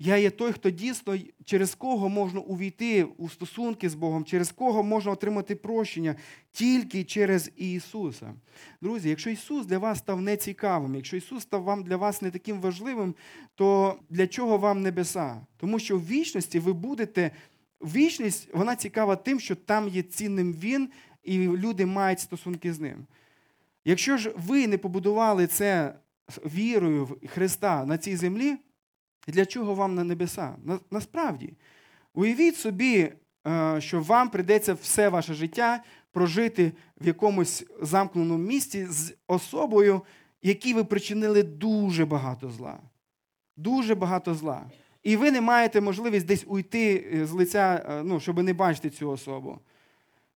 Я 0.00 0.16
є 0.16 0.30
той, 0.30 0.52
хто 0.52 0.70
дійсно, 0.70 1.18
через 1.44 1.74
кого 1.74 2.08
можна 2.08 2.40
увійти 2.40 3.04
у 3.04 3.28
стосунки 3.28 3.88
з 3.88 3.94
Богом, 3.94 4.24
через 4.24 4.52
кого 4.52 4.82
можна 4.82 5.12
отримати 5.12 5.56
прощення 5.56 6.14
тільки 6.52 7.04
через 7.04 7.50
Ісуса. 7.56 8.34
Друзі, 8.80 9.08
якщо 9.08 9.30
Ісус 9.30 9.66
для 9.66 9.78
вас 9.78 9.98
став 9.98 10.20
нецікавим, 10.20 10.94
якщо 10.94 11.16
Ісус 11.16 11.42
став 11.42 11.62
вам 11.62 11.82
для 11.82 11.96
вас 11.96 12.22
не 12.22 12.30
таким 12.30 12.60
важливим, 12.60 13.14
то 13.54 13.96
для 14.10 14.26
чого 14.26 14.58
вам 14.58 14.82
небеса? 14.82 15.40
Тому 15.56 15.78
що 15.78 15.98
в 15.98 16.06
вічності 16.06 16.58
ви 16.58 16.72
будете. 16.72 17.30
Вічність 17.80 18.48
вона 18.54 18.76
цікава 18.76 19.16
тим, 19.16 19.40
що 19.40 19.54
там 19.54 19.88
є 19.88 20.02
цінним 20.02 20.52
Він, 20.52 20.88
і 21.22 21.38
люди 21.38 21.86
мають 21.86 22.20
стосунки 22.20 22.72
з 22.72 22.80
ним. 22.80 23.06
Якщо 23.84 24.16
ж 24.16 24.32
ви 24.36 24.66
не 24.66 24.78
побудували 24.78 25.46
це 25.46 25.94
вірою 26.44 27.04
в 27.04 27.28
Христа 27.28 27.84
на 27.84 27.98
цій 27.98 28.16
землі, 28.16 28.56
для 29.32 29.46
чого 29.46 29.74
вам 29.74 29.94
на 29.94 30.04
небеса? 30.04 30.56
На, 30.64 30.78
насправді, 30.90 31.52
уявіть 32.14 32.56
собі, 32.56 33.12
е, 33.46 33.80
що 33.80 34.00
вам 34.00 34.30
прийдеться 34.30 34.74
все 34.74 35.08
ваше 35.08 35.34
життя 35.34 35.82
прожити 36.12 36.72
в 37.00 37.06
якомусь 37.06 37.66
замкненому 37.82 38.44
місці 38.44 38.86
з 38.86 39.14
особою, 39.26 40.02
якій 40.42 40.74
ви 40.74 40.84
причинили 40.84 41.42
дуже 41.42 42.06
багато 42.06 42.50
зла. 42.50 42.78
Дуже 43.56 43.94
багато 43.94 44.34
зла. 44.34 44.70
І 45.02 45.16
ви 45.16 45.30
не 45.30 45.40
маєте 45.40 45.80
можливість 45.80 46.26
десь 46.26 46.44
уйти 46.48 47.10
е, 47.14 47.26
з 47.26 47.30
лиця, 47.30 47.86
е, 47.88 48.02
ну, 48.02 48.20
щоб 48.20 48.42
не 48.42 48.52
бачити 48.52 48.90
цю 48.90 49.10
особу. 49.10 49.58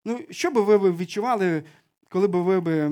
Ну, 0.05 0.21
що 0.31 0.51
би 0.51 0.61
ви 0.61 0.93
відчували, 0.93 1.63
коли 2.13 2.29
б 2.29 2.37
ви 2.37 2.61
б 2.61 2.91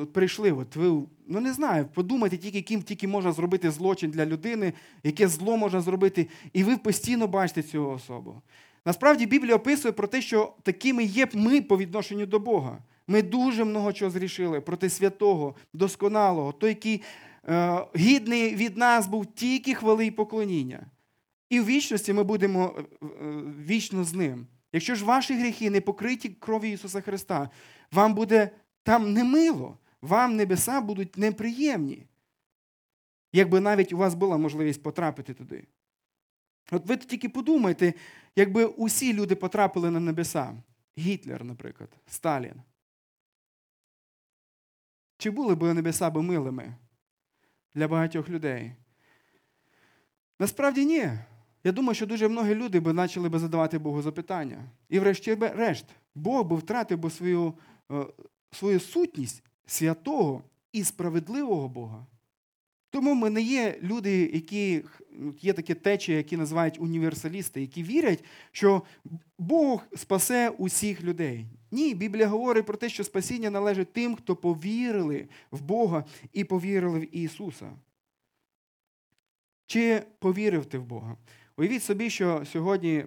от 0.00 0.12
прийшли? 0.12 0.52
От 0.52 0.76
ви, 0.76 1.02
ну 1.26 1.40
не 1.40 1.52
знаю, 1.52 1.86
подумайте 1.94 2.36
тільки, 2.36 2.62
ким 2.62 2.82
тільки 2.82 3.08
можна 3.08 3.32
зробити 3.32 3.70
злочин 3.70 4.10
для 4.10 4.26
людини, 4.26 4.72
яке 5.04 5.28
зло 5.28 5.56
можна 5.56 5.80
зробити, 5.80 6.28
і 6.52 6.64
ви 6.64 6.76
постійно 6.76 7.26
бачите 7.26 7.62
цю 7.62 7.90
особу. 7.90 8.42
Насправді 8.84 9.26
Біблія 9.26 9.56
описує 9.56 9.92
про 9.92 10.06
те, 10.06 10.22
що 10.22 10.54
такими 10.62 11.04
є 11.04 11.28
ми 11.34 11.60
по 11.60 11.78
відношенню 11.78 12.26
до 12.26 12.38
Бога. 12.38 12.78
Ми 13.06 13.22
дуже 13.22 13.64
много 13.64 13.92
чого 13.92 14.10
зрішили 14.10 14.60
проти 14.60 14.90
святого, 14.90 15.54
досконалого, 15.72 16.52
той, 16.52 16.68
який 16.68 17.02
е, 17.48 17.84
гідний 17.96 18.54
від 18.54 18.76
нас 18.76 19.06
був 19.06 19.26
тільки 19.26 19.74
хвали 19.74 20.06
і 20.06 20.10
поклоніння. 20.10 20.86
І 21.50 21.60
в 21.60 21.66
вічності 21.66 22.12
ми 22.12 22.22
будемо 22.22 22.74
е, 22.78 22.82
е, 23.06 23.08
вічно 23.66 24.04
з 24.04 24.14
ним. 24.14 24.46
Якщо 24.72 24.94
ж 24.94 25.04
ваші 25.04 25.34
гріхи 25.34 25.70
не 25.70 25.80
покриті 25.80 26.28
кров'ю 26.40 26.72
Ісуса 26.72 27.00
Христа, 27.00 27.50
вам 27.92 28.14
буде 28.14 28.50
там 28.82 29.12
немило, 29.12 29.78
вам 30.02 30.36
небеса 30.36 30.80
будуть 30.80 31.16
неприємні. 31.16 32.06
Якби 33.32 33.60
навіть 33.60 33.92
у 33.92 33.96
вас 33.96 34.14
була 34.14 34.36
можливість 34.36 34.82
потрапити 34.82 35.34
туди. 35.34 35.66
От 36.70 36.86
ви 36.86 36.96
тільки 36.96 37.28
подумайте, 37.28 37.94
якби 38.36 38.64
усі 38.64 39.12
люди 39.12 39.34
потрапили 39.34 39.90
на 39.90 40.00
небеса. 40.00 40.62
Гітлер, 40.98 41.44
наприклад, 41.44 41.90
Сталін. 42.06 42.62
Чи 45.18 45.30
були 45.30 45.54
б 45.54 45.74
небеса 45.74 46.10
би 46.10 46.22
милими 46.22 46.74
для 47.74 47.88
багатьох 47.88 48.28
людей? 48.28 48.72
Насправді 50.38 50.84
ні. 50.84 51.10
Я 51.64 51.72
думаю, 51.72 51.94
що 51.94 52.06
дуже 52.06 52.28
многі 52.28 52.54
люди 52.54 52.80
би 52.80 52.94
почали 52.94 53.28
би 53.28 53.38
задавати 53.38 53.78
Богу 53.78 54.02
запитання. 54.02 54.64
І 54.88 54.98
врешті-решт, 54.98 55.84
Бог 56.14 56.46
би 56.46 56.56
втратив 56.56 56.98
би 56.98 57.10
свою, 57.10 57.54
свою 58.50 58.80
сутність 58.80 59.42
святого 59.66 60.42
і 60.72 60.84
справедливого 60.84 61.68
Бога. 61.68 62.06
Тому 62.90 63.14
ми 63.14 63.30
не 63.30 63.42
є 63.42 63.78
люди, 63.82 64.30
які 64.34 64.84
є 65.40 65.52
такі 65.52 65.74
течії, 65.74 66.16
які 66.16 66.36
називають 66.36 66.80
універсалісти, 66.80 67.60
які 67.60 67.82
вірять, 67.82 68.24
що 68.52 68.82
Бог 69.38 69.86
спасе 69.96 70.50
усіх 70.50 71.02
людей. 71.02 71.46
Ні, 71.70 71.94
Біблія 71.94 72.26
говорить 72.26 72.66
про 72.66 72.76
те, 72.76 72.88
що 72.88 73.04
спасіння 73.04 73.50
належить 73.50 73.92
тим, 73.92 74.14
хто 74.14 74.36
повірили 74.36 75.28
в 75.50 75.60
Бога 75.60 76.04
і 76.32 76.44
повірили 76.44 76.98
в 76.98 77.16
Ісуса. 77.16 77.72
Чи 79.66 80.02
повірив 80.18 80.66
ти 80.66 80.78
в 80.78 80.84
Бога? 80.84 81.16
Уявіть 81.56 81.82
собі, 81.82 82.10
що 82.10 82.44
сьогодні 82.52 83.04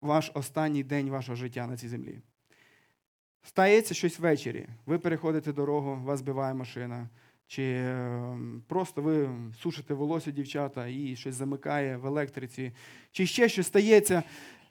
ваш 0.00 0.30
останній 0.34 0.82
день 0.82 1.10
вашого 1.10 1.36
життя 1.36 1.66
на 1.66 1.76
цій 1.76 1.88
землі. 1.88 2.18
Стається 3.42 3.94
щось 3.94 4.18
ввечері. 4.18 4.66
Ви 4.86 4.98
переходите 4.98 5.52
дорогу, 5.52 6.04
вас 6.04 6.18
збиває 6.18 6.54
машина, 6.54 7.08
чи 7.46 7.62
е, 7.62 8.38
просто 8.68 9.02
ви 9.02 9.30
сушите 9.62 9.94
волосся 9.94 10.30
дівчата 10.30 10.86
і 10.86 11.16
щось 11.16 11.34
замикає 11.34 11.96
в 11.96 12.06
електриці, 12.06 12.72
чи 13.10 13.26
ще 13.26 13.48
щось 13.48 13.66
стається, 13.66 14.22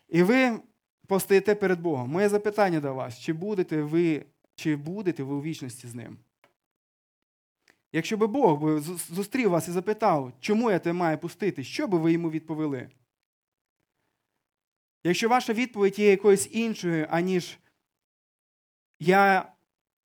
і 0.10 0.24
ви 0.24 0.60
постаєте 1.08 1.56
перед 1.56 1.82
Богом. 1.82 2.10
Моє 2.10 2.30
запитання 2.30 2.80
до 2.80 2.94
вас: 2.94 3.20
чи 3.20 3.34
будете 3.34 3.82
ви, 3.82 4.26
чи 4.56 4.76
будете 4.76 5.24
ви 5.24 5.36
у 5.36 5.42
вічності 5.42 5.88
з 5.88 5.96
ним? 5.96 6.18
Якщо 7.94 8.18
би 8.18 8.28
Бог 8.28 8.60
би 8.60 8.80
зустрів 9.10 9.50
вас 9.50 9.68
і 9.68 9.72
запитав, 9.72 10.34
чому 10.40 10.72
я 10.72 10.80
тебе 10.80 10.94
маю 10.94 11.18
пустити, 11.18 11.64
що 11.64 11.88
би 11.88 11.98
ви 11.98 12.12
йому 12.12 12.32
відповіли? 12.32 12.90
Якщо 15.04 15.30
ваша 15.30 15.54
відповідь 15.54 16.00
є 16.00 16.10
якоюсь 16.10 16.50
іншою, 16.52 17.08
аніж 17.10 17.60
я 19.02 19.52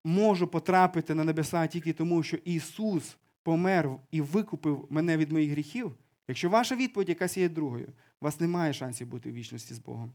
можу 0.03 0.47
потрапити 0.47 1.15
на 1.15 1.23
небеса 1.23 1.67
тільки 1.67 1.93
тому, 1.93 2.23
що 2.23 2.37
Ісус 2.37 3.17
помер 3.43 3.89
і 4.11 4.21
викупив 4.21 4.87
мене 4.89 5.17
від 5.17 5.31
моїх 5.31 5.51
гріхів, 5.51 5.91
якщо 6.27 6.49
ваша 6.49 6.75
відповідь 6.75 7.09
якась 7.09 7.37
є 7.37 7.49
другою, 7.49 7.87
у 8.21 8.25
вас 8.25 8.39
немає 8.39 8.73
шансів 8.73 9.07
бути 9.07 9.31
в 9.31 9.33
вічності 9.33 9.73
з 9.73 9.79
Богом. 9.79 10.11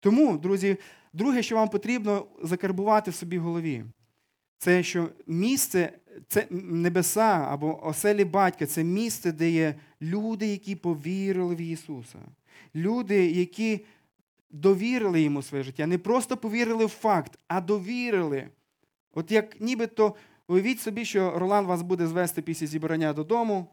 Тому, 0.00 0.38
друзі, 0.38 0.76
друге, 1.12 1.42
що 1.42 1.56
вам 1.56 1.68
потрібно 1.68 2.26
закарбувати 2.42 3.10
в 3.10 3.14
собі 3.14 3.38
голові, 3.38 3.84
це 4.58 4.82
що 4.82 5.08
місце, 5.26 5.92
це 6.28 6.46
небеса 6.50 7.46
або 7.50 7.86
оселі 7.86 8.24
батька 8.24 8.66
це 8.66 8.84
місце, 8.84 9.32
де 9.32 9.50
є 9.50 9.74
люди, 10.02 10.46
які 10.46 10.76
повірили 10.76 11.54
в 11.54 11.60
Ісуса. 11.60 12.18
Люди, 12.74 13.30
які 13.30 13.80
довірили 14.50 15.22
йому 15.22 15.42
своє 15.42 15.64
життя. 15.64 15.86
Не 15.86 15.98
просто 15.98 16.36
повірили 16.36 16.86
в 16.86 16.88
факт, 16.88 17.38
а 17.48 17.60
довірили. 17.60 18.48
От 19.14 19.30
як 19.30 19.60
нібито 19.60 20.14
уявіть 20.48 20.80
собі, 20.80 21.04
що 21.04 21.38
Ролан 21.38 21.66
вас 21.66 21.82
буде 21.82 22.06
звести 22.06 22.42
після 22.42 22.66
зібрання 22.66 23.12
додому, 23.12 23.66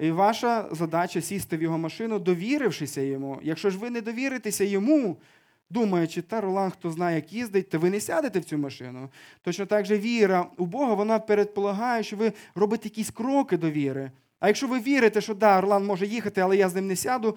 і 0.00 0.10
ваша 0.10 0.68
задача 0.70 1.20
сісти 1.20 1.56
в 1.56 1.62
його 1.62 1.78
машину, 1.78 2.18
довірившися 2.18 3.00
йому. 3.00 3.40
Якщо 3.42 3.70
ж 3.70 3.78
ви 3.78 3.90
не 3.90 4.00
довіритеся 4.00 4.64
йому, 4.64 5.16
думаючи, 5.70 6.22
та 6.22 6.40
Ролан, 6.40 6.70
хто 6.70 6.90
знає, 6.90 7.16
як 7.16 7.32
їздить, 7.32 7.70
то 7.70 7.78
ви 7.78 7.90
не 7.90 8.00
сядете 8.00 8.38
в 8.38 8.44
цю 8.44 8.58
машину. 8.58 9.08
Точно 9.42 9.66
так 9.66 9.86
же 9.86 9.98
віра 9.98 10.46
у 10.58 10.66
Бога, 10.66 10.94
вона 10.94 11.18
передполагає, 11.18 12.02
що 12.02 12.16
ви 12.16 12.32
робите 12.54 12.88
якісь 12.88 13.10
кроки 13.10 13.56
до 13.56 13.70
віри. 13.70 14.10
А 14.40 14.46
якщо 14.46 14.66
ви 14.66 14.80
вірите, 14.80 15.20
що 15.20 15.34
да, 15.34 15.58
Орлан 15.58 15.86
може 15.86 16.06
їхати, 16.06 16.40
але 16.40 16.56
я 16.56 16.68
з 16.68 16.74
ним 16.74 16.86
не 16.86 16.96
сяду, 16.96 17.36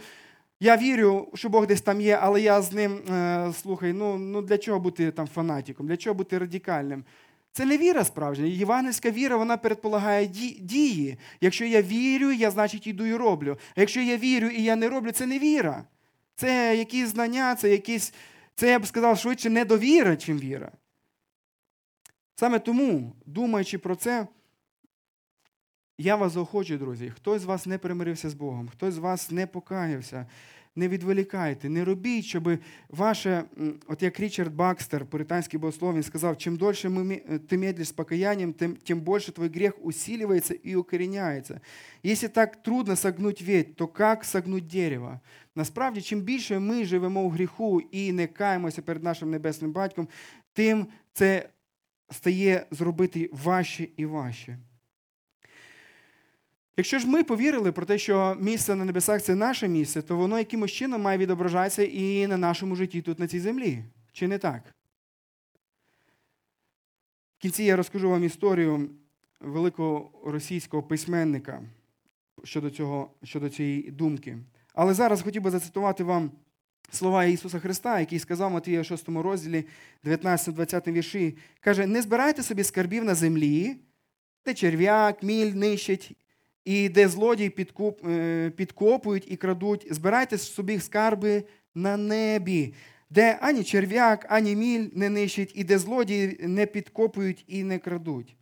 я 0.60 0.78
вірю, 0.78 1.32
що 1.34 1.50
Бог 1.50 1.67
десь 1.67 1.82
там 1.82 2.02
є, 2.02 2.20
але 2.22 2.41
я 2.41 2.62
з 2.62 2.74
ним, 2.74 2.98
е, 2.98 3.54
слухай, 3.62 3.93
ну, 3.93 4.17
ну 4.17 4.41
для 4.41 4.58
чого 4.58 4.80
бути 4.80 5.12
там 5.12 5.28
фанатиком, 5.28 5.88
для 5.88 5.98
чого 5.98 6.13
бути 6.13 6.38
радикальним? 6.38 7.04
Це 7.52 7.65
не 7.65 7.78
віра 7.78 8.04
справжня. 8.04 8.46
Євангельська 8.46 9.12
віра 9.12 9.38
вона 9.38 9.58
передполагає 9.58 10.28
дії. 10.60 11.17
Якщо 11.41 11.65
я 11.65 11.82
вірю, 11.82 12.32
я 12.32 12.52
значить 12.52 12.88
іду 12.88 13.06
і 13.06 13.15
роблю. 13.15 13.58
А 13.76 13.80
якщо 13.80 14.02
я 14.02 14.17
вірю 14.17 14.48
і 14.48 14.63
я 14.63 14.76
не 14.76 14.89
роблю, 14.89 15.12
це 15.12 15.26
не 15.26 15.39
віра. 15.39 15.84
Це 16.36 16.78
якісь 16.78 17.10
знання, 17.10 17.56
це 17.56 17.70
якісь, 17.70 18.13
це 18.56 18.70
я 18.70 18.80
б 18.80 18.88
сказав, 18.88 19.17
швидше 19.17 19.50
недовіра, 19.50 20.15
чим 20.15 20.39
віра. 20.39 20.72
Саме 22.36 22.60
тому, 22.60 23.15
думаючи 23.26 23.78
про 23.78 23.96
це, 23.96 24.28
я 25.97 26.15
вас 26.15 26.33
заохочую, 26.33 26.79
друзі. 26.79 27.10
Хтось 27.15 27.41
з 27.41 27.45
вас 27.45 27.65
не 27.65 27.77
примирився 27.77 28.29
з 28.29 28.33
Богом, 28.33 28.69
хтось 28.69 28.93
з 28.93 28.97
вас 28.97 29.31
не 29.31 29.47
покаявся. 29.47 30.25
Не 30.75 30.88
відволікайте, 30.88 31.69
не 31.69 31.86
робіть, 31.86 32.25
щоб 32.25 32.49
ваше, 32.89 33.43
от 33.88 34.03
як 34.03 34.19
Річард 34.19 34.55
Бакстер, 34.55 35.05
пуританський 35.05 35.60
богослов, 35.60 35.95
він 35.95 36.03
сказав, 36.03 36.38
чим 36.38 36.57
дольше 36.57 36.89
ми, 36.89 37.15
ти 37.47 37.57
медлишь 37.57 37.88
з 37.88 37.91
покаянием, 37.91 38.53
тим, 38.53 38.75
тим 38.75 38.99
більше 38.99 39.31
твій 39.31 39.47
грех 39.47 39.73
усиливается 39.81 40.55
і 40.63 40.75
укореняється. 40.75 41.62
Якщо 42.03 42.29
так 42.29 42.55
трудно 42.55 42.95
согнуть 42.95 43.41
ветвь, 43.41 43.73
то 43.75 43.89
як 43.99 44.25
согнуть 44.25 44.67
дерево? 44.67 45.19
Насправді, 45.55 46.01
чим 46.01 46.21
більше 46.21 46.60
ми 46.60 46.86
живемо 46.86 47.27
в 47.27 47.31
гріху 47.31 47.81
і 47.81 48.12
не 48.12 48.27
каємося 48.27 48.81
перед 48.81 49.03
нашим 49.03 49.31
небесним 49.31 49.71
батьком, 49.71 50.07
тим 50.53 50.88
це 51.13 51.49
стає 52.12 52.65
зробити 52.71 53.29
важче 53.33 53.88
і 53.97 54.05
важче. 54.05 54.57
Якщо 56.78 57.00
ж 57.00 57.08
ми 57.08 57.24
повірили 57.24 57.72
про 57.72 57.86
те, 57.86 57.98
що 57.98 58.38
місце 58.40 58.76
на 58.76 58.86
небесах 58.86 59.22
це 59.22 59.36
наше 59.36 59.68
місце, 59.68 60.02
то 60.02 60.18
воно 60.18 60.38
якимось 60.38 60.72
чином 60.72 61.02
має 61.02 61.18
відображатися 61.18 61.84
і 61.84 62.28
на 62.28 62.38
нашому 62.38 62.76
житті 62.76 63.02
тут 63.02 63.20
на 63.20 63.28
цій 63.28 63.40
землі. 63.40 63.84
Чи 64.12 64.28
не 64.28 64.38
так? 64.38 64.63
В 67.38 67.42
кінці 67.42 67.63
я 67.63 67.76
розкажу 67.76 68.10
вам 68.10 68.24
історію 68.24 68.90
великого 69.40 70.12
російського 70.26 70.84
письменника 70.84 71.62
щодо, 72.44 72.70
цього, 72.70 73.12
щодо 73.24 73.50
цієї 73.50 73.92
думки. 73.92 74.38
Але 74.74 74.94
зараз 74.94 75.22
хотів 75.22 75.42
би 75.42 75.52
зацитувати 75.52 76.04
вам 76.04 76.32
слова 76.92 77.26
Ісуса 77.26 77.60
Христа, 77.60 78.00
який 78.00 78.20
сказав 78.20 78.52
Матвія 78.52 78.84
6 78.84 79.10
розділі, 79.10 79.66
19-20 80.04 80.92
вірші. 80.92 81.38
Каже: 81.60 81.86
не 81.86 82.02
збирайте 82.02 82.44
собі 82.44 82.63
скарбів 82.63 83.04
на 83.04 83.16
землі, 83.16 83.76
де 84.46 84.54
черв'як, 84.54 85.24
міль 85.24 85.54
нищать, 85.54 86.16
і 86.67 86.89
де 86.89 87.08
злодії 87.08 87.49
підкуп, 87.49 88.08
е, 88.08 88.49
підкопують 88.49 89.32
і 89.32 89.36
крадуть, 89.36 89.88
збирайте 89.89 90.38
собі 90.38 90.80
скарби 90.80 91.43
на 91.75 91.97
небі, 91.97 92.73
де 93.10 93.38
ані 93.41 93.63
черв'як, 93.63 94.25
ані 94.30 94.56
міль 94.56 94.88
не 94.93 95.10
нищить, 95.10 95.51
і 95.56 95.63
де 95.63 95.80
злодії 95.80 96.38
не 96.41 96.65
підкопують 96.65 97.45
і 97.47 97.63
не 97.63 97.80
крадуть. 97.80 98.36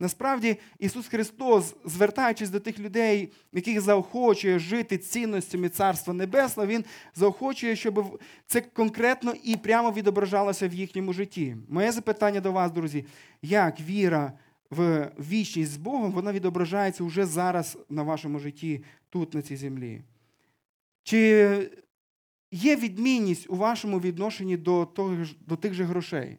Насправді, 0.00 0.56
Ісус 0.78 1.08
Христос, 1.08 1.74
звертаючись 1.84 2.50
до 2.50 2.60
тих 2.60 2.78
людей, 2.78 3.32
яких 3.52 3.80
заохочує 3.80 4.58
жити 4.58 4.98
цінностями 4.98 5.68
Царства 5.68 6.14
Небесного, 6.14 6.68
Він 6.68 6.84
заохочує, 7.14 7.76
щоб 7.76 8.20
це 8.46 8.60
конкретно 8.60 9.34
і 9.42 9.56
прямо 9.56 9.90
відображалося 9.90 10.68
в 10.68 10.74
їхньому 10.74 11.12
житті. 11.12 11.56
Моє 11.68 11.92
запитання 11.92 12.40
до 12.40 12.52
вас, 12.52 12.72
друзі, 12.72 13.04
як 13.42 13.80
віра 13.80 14.32
в 14.70 15.10
вічність 15.18 15.72
з 15.72 15.76
Богом, 15.76 16.12
вона 16.12 16.32
відображається 16.32 17.04
вже 17.04 17.26
зараз 17.26 17.78
на 17.88 18.02
вашому 18.02 18.38
житті, 18.38 18.84
тут, 19.10 19.34
на 19.34 19.42
цій 19.42 19.56
землі. 19.56 20.02
Чи 21.02 21.70
є 22.50 22.76
відмінність 22.76 23.50
у 23.50 23.56
вашому 23.56 24.00
відношенні 24.00 24.56
до, 24.56 24.84
того, 24.86 25.16
до 25.40 25.56
тих 25.56 25.74
же 25.74 25.84
грошей, 25.84 26.38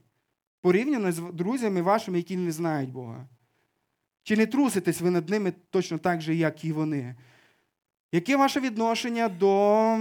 порівняно 0.62 1.12
з 1.12 1.20
друзями 1.34 1.82
вашими, 1.82 2.18
які 2.18 2.38
не 2.38 2.52
знають 2.52 2.92
Бога? 2.92 3.28
Чи 4.24 4.38
не 4.38 4.46
труситесь 4.46 5.02
ви 5.02 5.12
над 5.12 5.30
ними 5.30 5.54
точно 5.70 5.98
так 5.98 6.22
же, 6.22 6.36
як 6.36 6.66
і 6.66 6.72
вони? 6.72 7.16
Яке 8.12 8.38
ваше 8.38 8.60
відношення 8.60 9.30
до 9.30 9.98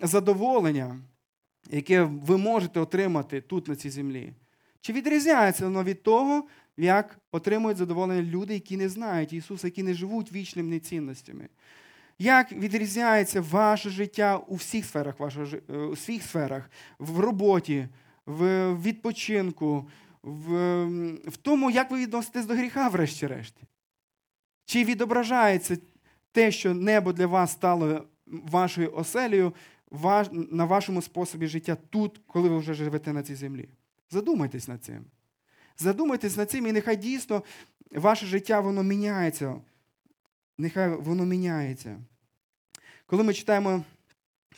задоволення, 0.00 1.00
яке 1.70 2.02
ви 2.02 2.38
можете 2.38 2.80
отримати 2.80 3.40
тут, 3.40 3.68
на 3.68 3.76
цій 3.76 3.90
землі? 3.90 4.32
Чи 4.80 4.92
відрізняється 4.92 5.64
воно 5.64 5.84
від 5.84 6.02
того, 6.02 6.44
як 6.76 7.18
отримують 7.32 7.78
задоволення 7.78 8.22
люди, 8.22 8.54
які 8.54 8.76
не 8.76 8.88
знають 8.88 9.32
Ісуса, 9.32 9.66
які 9.66 9.82
не 9.82 9.94
живуть 9.94 10.32
вічними 10.32 10.78
цінностями? 10.78 11.48
Як 12.18 12.52
відрізняється 12.52 13.40
ваше 13.40 13.90
життя 13.90 14.36
у 14.36 14.54
всіх 14.54 14.84
сферах 14.84 15.14
е, 15.20 15.76
у 15.76 15.92
всіх 15.92 16.22
сферах, 16.22 16.70
в 16.98 17.20
роботі, 17.20 17.88
в 18.26 18.72
відпочинку, 18.82 19.88
в, 20.22 20.84
в 21.26 21.36
тому, 21.36 21.70
як 21.70 21.90
ви 21.90 21.98
відноситесь 21.98 22.46
до 22.46 22.54
гріха, 22.54 22.88
врешті-решт? 22.88 23.54
Чи 24.64 24.84
відображається 24.84 25.76
те, 26.32 26.50
що 26.50 26.74
небо 26.74 27.12
для 27.12 27.26
вас 27.26 27.52
стало 27.52 28.04
вашою 28.26 28.94
оселею 28.94 29.54
на 30.32 30.64
вашому 30.64 31.02
способі 31.02 31.46
життя 31.46 31.76
тут, 31.90 32.20
коли 32.26 32.48
ви 32.48 32.58
вже 32.58 32.74
живете 32.74 33.12
на 33.12 33.22
цій 33.22 33.34
землі? 33.34 33.68
Задумайтесь 34.10 34.68
над 34.68 34.84
цим. 34.84 35.04
Задумайтесь 35.78 36.36
над 36.36 36.50
цим, 36.50 36.66
і 36.66 36.72
нехай 36.72 36.96
дійсно 36.96 37.42
ваше 37.90 38.26
життя 38.26 38.60
воно 38.60 38.82
міняється. 38.82 39.54
Нехай 40.58 40.96
воно 40.96 41.24
міняється. 41.24 42.00
Коли 43.06 43.22
ми 43.22 43.34
читаємо 43.34 43.84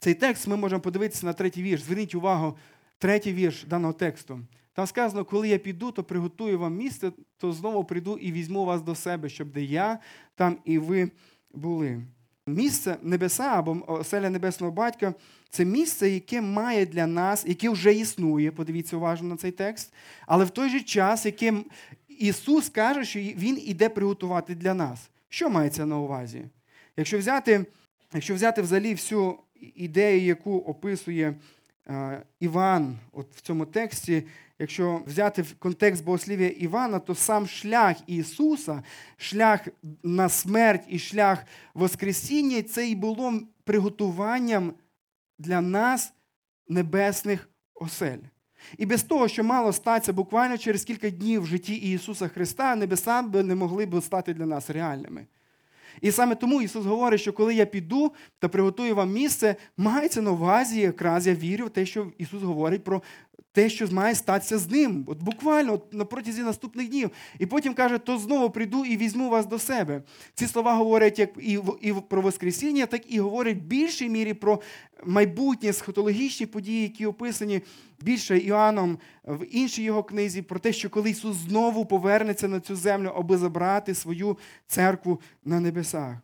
цей 0.00 0.14
текст, 0.14 0.46
ми 0.46 0.56
можемо 0.56 0.80
подивитися 0.80 1.26
на 1.26 1.32
третій 1.32 1.62
вірш. 1.62 1.82
Зверніть 1.82 2.14
увагу, 2.14 2.58
третій 2.98 3.32
вірш 3.32 3.64
даного 3.64 3.92
тексту. 3.92 4.40
Там 4.72 4.86
сказано, 4.86 5.24
коли 5.24 5.48
я 5.48 5.58
піду, 5.58 5.92
то 5.92 6.04
приготую 6.04 6.58
вам 6.58 6.76
місце, 6.76 7.12
то 7.36 7.52
знову 7.52 7.84
прийду 7.84 8.18
і 8.18 8.32
візьму 8.32 8.64
вас 8.64 8.82
до 8.82 8.94
себе, 8.94 9.28
щоб 9.28 9.52
де 9.52 9.62
я, 9.62 9.98
там 10.34 10.58
і 10.64 10.78
ви 10.78 11.10
були. 11.50 12.02
Місце 12.48 12.96
небеса 13.02 13.44
або 13.44 13.84
оселя 13.86 14.30
Небесного 14.30 14.72
Батька 14.72 15.14
це 15.50 15.64
місце, 15.64 16.10
яке 16.10 16.40
має 16.40 16.86
для 16.86 17.06
нас, 17.06 17.44
яке 17.46 17.70
вже 17.70 17.94
існує, 17.94 18.50
подивіться 18.50 18.96
уважно 18.96 19.28
на 19.28 19.36
цей 19.36 19.50
текст, 19.50 19.92
але 20.26 20.44
в 20.44 20.50
той 20.50 20.70
же 20.70 20.80
час, 20.80 21.26
яке 21.26 21.54
Ісус 22.08 22.68
каже, 22.68 23.04
що 23.04 23.18
Він 23.18 23.62
іде 23.66 23.88
приготувати 23.88 24.54
для 24.54 24.74
нас. 24.74 25.10
Що 25.28 25.50
мається 25.50 25.86
на 25.86 25.98
увазі? 25.98 26.44
Якщо 26.96 27.18
взяти 27.18 27.66
якщо 28.14 28.34
взяти 28.34 28.62
взагалі 28.62 28.92
всю 28.92 29.38
ідею, 29.74 30.22
яку 30.22 30.58
описує 30.58 31.34
Іван 32.40 32.98
от 33.12 33.36
в 33.36 33.40
цьому 33.40 33.66
тексті, 33.66 34.22
якщо 34.58 35.02
взяти 35.06 35.42
в 35.42 35.54
контекст 35.58 36.04
богослів'я 36.04 36.48
Івана, 36.48 36.98
то 36.98 37.14
сам 37.14 37.46
шлях 37.46 37.96
Ісуса, 38.06 38.82
шлях 39.16 39.68
на 40.02 40.28
смерть 40.28 40.84
і 40.88 40.98
шлях 40.98 41.44
Воскресіння, 41.74 42.62
це 42.62 42.88
і 42.88 42.94
було 42.94 43.40
приготуванням 43.64 44.72
для 45.38 45.60
нас 45.60 46.12
небесних 46.68 47.48
осель. 47.74 48.18
І 48.78 48.86
без 48.86 49.02
того, 49.02 49.28
що 49.28 49.44
мало 49.44 49.72
статися 49.72 50.12
буквально 50.12 50.58
через 50.58 50.84
кілька 50.84 51.10
днів 51.10 51.42
в 51.42 51.46
житті 51.46 51.74
Ісуса 51.74 52.28
Христа, 52.28 52.76
небеса 52.76 53.22
б 53.22 53.42
не 53.42 53.54
могли 53.54 53.86
б 53.86 54.02
стати 54.02 54.34
для 54.34 54.46
нас 54.46 54.70
реальними. 54.70 55.26
І 56.00 56.10
саме 56.10 56.34
тому 56.34 56.62
Ісус 56.62 56.84
говорить, 56.84 57.20
що 57.20 57.32
коли 57.32 57.54
я 57.54 57.66
піду 57.66 58.12
та 58.38 58.48
приготую 58.48 58.94
вам 58.94 59.12
місце, 59.12 59.56
мається 59.76 60.22
на 60.22 60.30
увазі, 60.30 60.80
якраз 60.80 61.26
я 61.26 61.34
вірю 61.34 61.66
в 61.66 61.70
те, 61.70 61.86
що 61.86 62.06
Ісус 62.18 62.42
говорить 62.42 62.84
про 62.84 63.02
те, 63.56 63.68
що 63.68 63.88
має 63.90 64.14
статися 64.14 64.58
з 64.58 64.70
ним. 64.70 65.04
От 65.06 65.22
буквально 65.22 65.72
от 65.72 65.94
на 65.94 66.04
протязі 66.04 66.42
наступних 66.42 66.88
днів. 66.88 67.10
І 67.38 67.46
потім 67.46 67.74
каже, 67.74 67.98
то 67.98 68.18
знову 68.18 68.50
прийду 68.50 68.84
і 68.84 68.96
візьму 68.96 69.30
вас 69.30 69.46
до 69.46 69.58
себе. 69.58 70.02
Ці 70.34 70.46
слова 70.46 70.74
говорять 70.74 71.18
як 71.18 71.30
і, 71.38 71.58
і 71.80 71.92
про 72.08 72.22
Воскресіння, 72.22 72.86
так 72.86 73.12
і 73.12 73.20
говорять 73.20 73.56
в 73.56 73.60
більшій 73.60 74.08
мірі 74.08 74.34
про 74.34 74.60
майбутнє 75.04 75.72
схотологічні 75.72 76.46
події, 76.46 76.82
які 76.82 77.06
описані 77.06 77.60
більше 78.00 78.38
Іоанном 78.38 78.98
в 79.24 79.46
іншій 79.50 79.82
його 79.82 80.02
книзі, 80.02 80.42
про 80.42 80.58
те, 80.58 80.72
що 80.72 80.90
коли 80.90 81.10
Ісус 81.10 81.36
знову 81.36 81.86
повернеться 81.86 82.48
на 82.48 82.60
цю 82.60 82.76
землю, 82.76 83.12
аби 83.16 83.36
забрати 83.36 83.94
свою 83.94 84.38
церкву 84.66 85.20
на 85.44 85.60
небесах. 85.60 86.16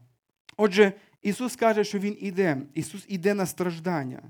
Отже, 0.57 0.93
Ісус 1.23 1.57
каже, 1.57 1.85
що 1.85 1.99
Він 1.99 2.17
іде. 2.21 2.63
Ісус 2.75 3.05
іде 3.09 3.35
на 3.35 3.47
страждання. 3.47 4.23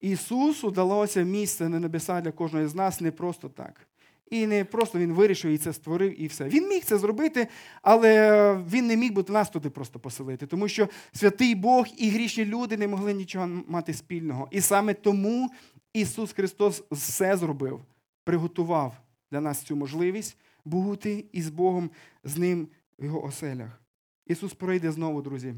Ісусу 0.00 0.70
далося 0.70 1.22
місце 1.22 1.68
на 1.68 1.80
небеса 1.80 2.20
для 2.20 2.32
кожного 2.32 2.68
з 2.68 2.74
нас 2.74 3.00
не 3.00 3.10
просто 3.10 3.48
так. 3.48 3.88
І 4.30 4.46
не 4.46 4.64
просто 4.64 4.98
він 4.98 5.12
вирішив 5.12 5.50
і 5.50 5.58
це 5.58 5.72
створив, 5.72 6.22
і 6.22 6.26
все. 6.26 6.44
Він 6.44 6.68
міг 6.68 6.84
це 6.84 6.98
зробити, 6.98 7.48
але 7.82 8.54
він 8.70 8.86
не 8.86 8.96
міг 8.96 9.12
би 9.12 9.24
нас 9.28 9.50
туди 9.50 9.70
просто 9.70 9.98
поселити, 9.98 10.46
тому 10.46 10.68
що 10.68 10.88
святий 11.12 11.54
Бог 11.54 11.86
і 11.96 12.10
грішні 12.10 12.44
люди 12.44 12.76
не 12.76 12.88
могли 12.88 13.14
нічого 13.14 13.48
мати 13.68 13.94
спільного. 13.94 14.48
І 14.50 14.60
саме 14.60 14.94
тому 14.94 15.50
Ісус 15.92 16.32
Христос 16.32 16.82
все 16.90 17.36
зробив, 17.36 17.80
приготував 18.24 18.94
для 19.30 19.40
нас 19.40 19.62
цю 19.62 19.76
можливість 19.76 20.36
бути 20.64 21.24
із 21.32 21.50
Богом, 21.50 21.90
з 22.24 22.38
Ним 22.38 22.68
в 22.98 23.04
Його 23.04 23.24
оселях. 23.24 23.80
Ісус 24.26 24.54
прийде 24.54 24.92
знову, 24.92 25.22
друзі, 25.22 25.54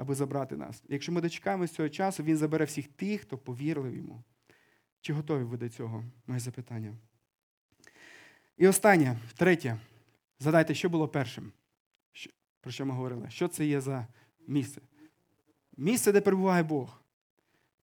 аби 0.00 0.14
забрати 0.14 0.56
нас. 0.56 0.82
Якщо 0.88 1.12
ми 1.12 1.20
дочекаємося 1.20 1.74
цього 1.74 1.88
часу, 1.88 2.22
Він 2.22 2.36
забере 2.36 2.64
всіх 2.64 2.88
тих, 2.88 3.20
хто 3.20 3.38
повірив 3.38 3.96
йому. 3.96 4.22
Чи 5.00 5.12
готові 5.12 5.44
ви 5.44 5.56
до 5.56 5.68
цього? 5.68 6.04
Моє 6.26 6.40
запитання. 6.40 6.96
І 8.56 8.68
останнє, 8.68 9.18
третє. 9.36 9.76
Задайте, 10.38 10.74
що 10.74 10.88
було 10.88 11.08
першим? 11.08 11.52
Про 12.60 12.72
що 12.72 12.86
ми 12.86 12.94
говорили? 12.94 13.30
Що 13.30 13.48
це 13.48 13.66
є 13.66 13.80
за 13.80 14.06
місце? 14.46 14.80
Місце, 15.76 16.12
де 16.12 16.20
перебуває 16.20 16.62
Бог. 16.62 17.02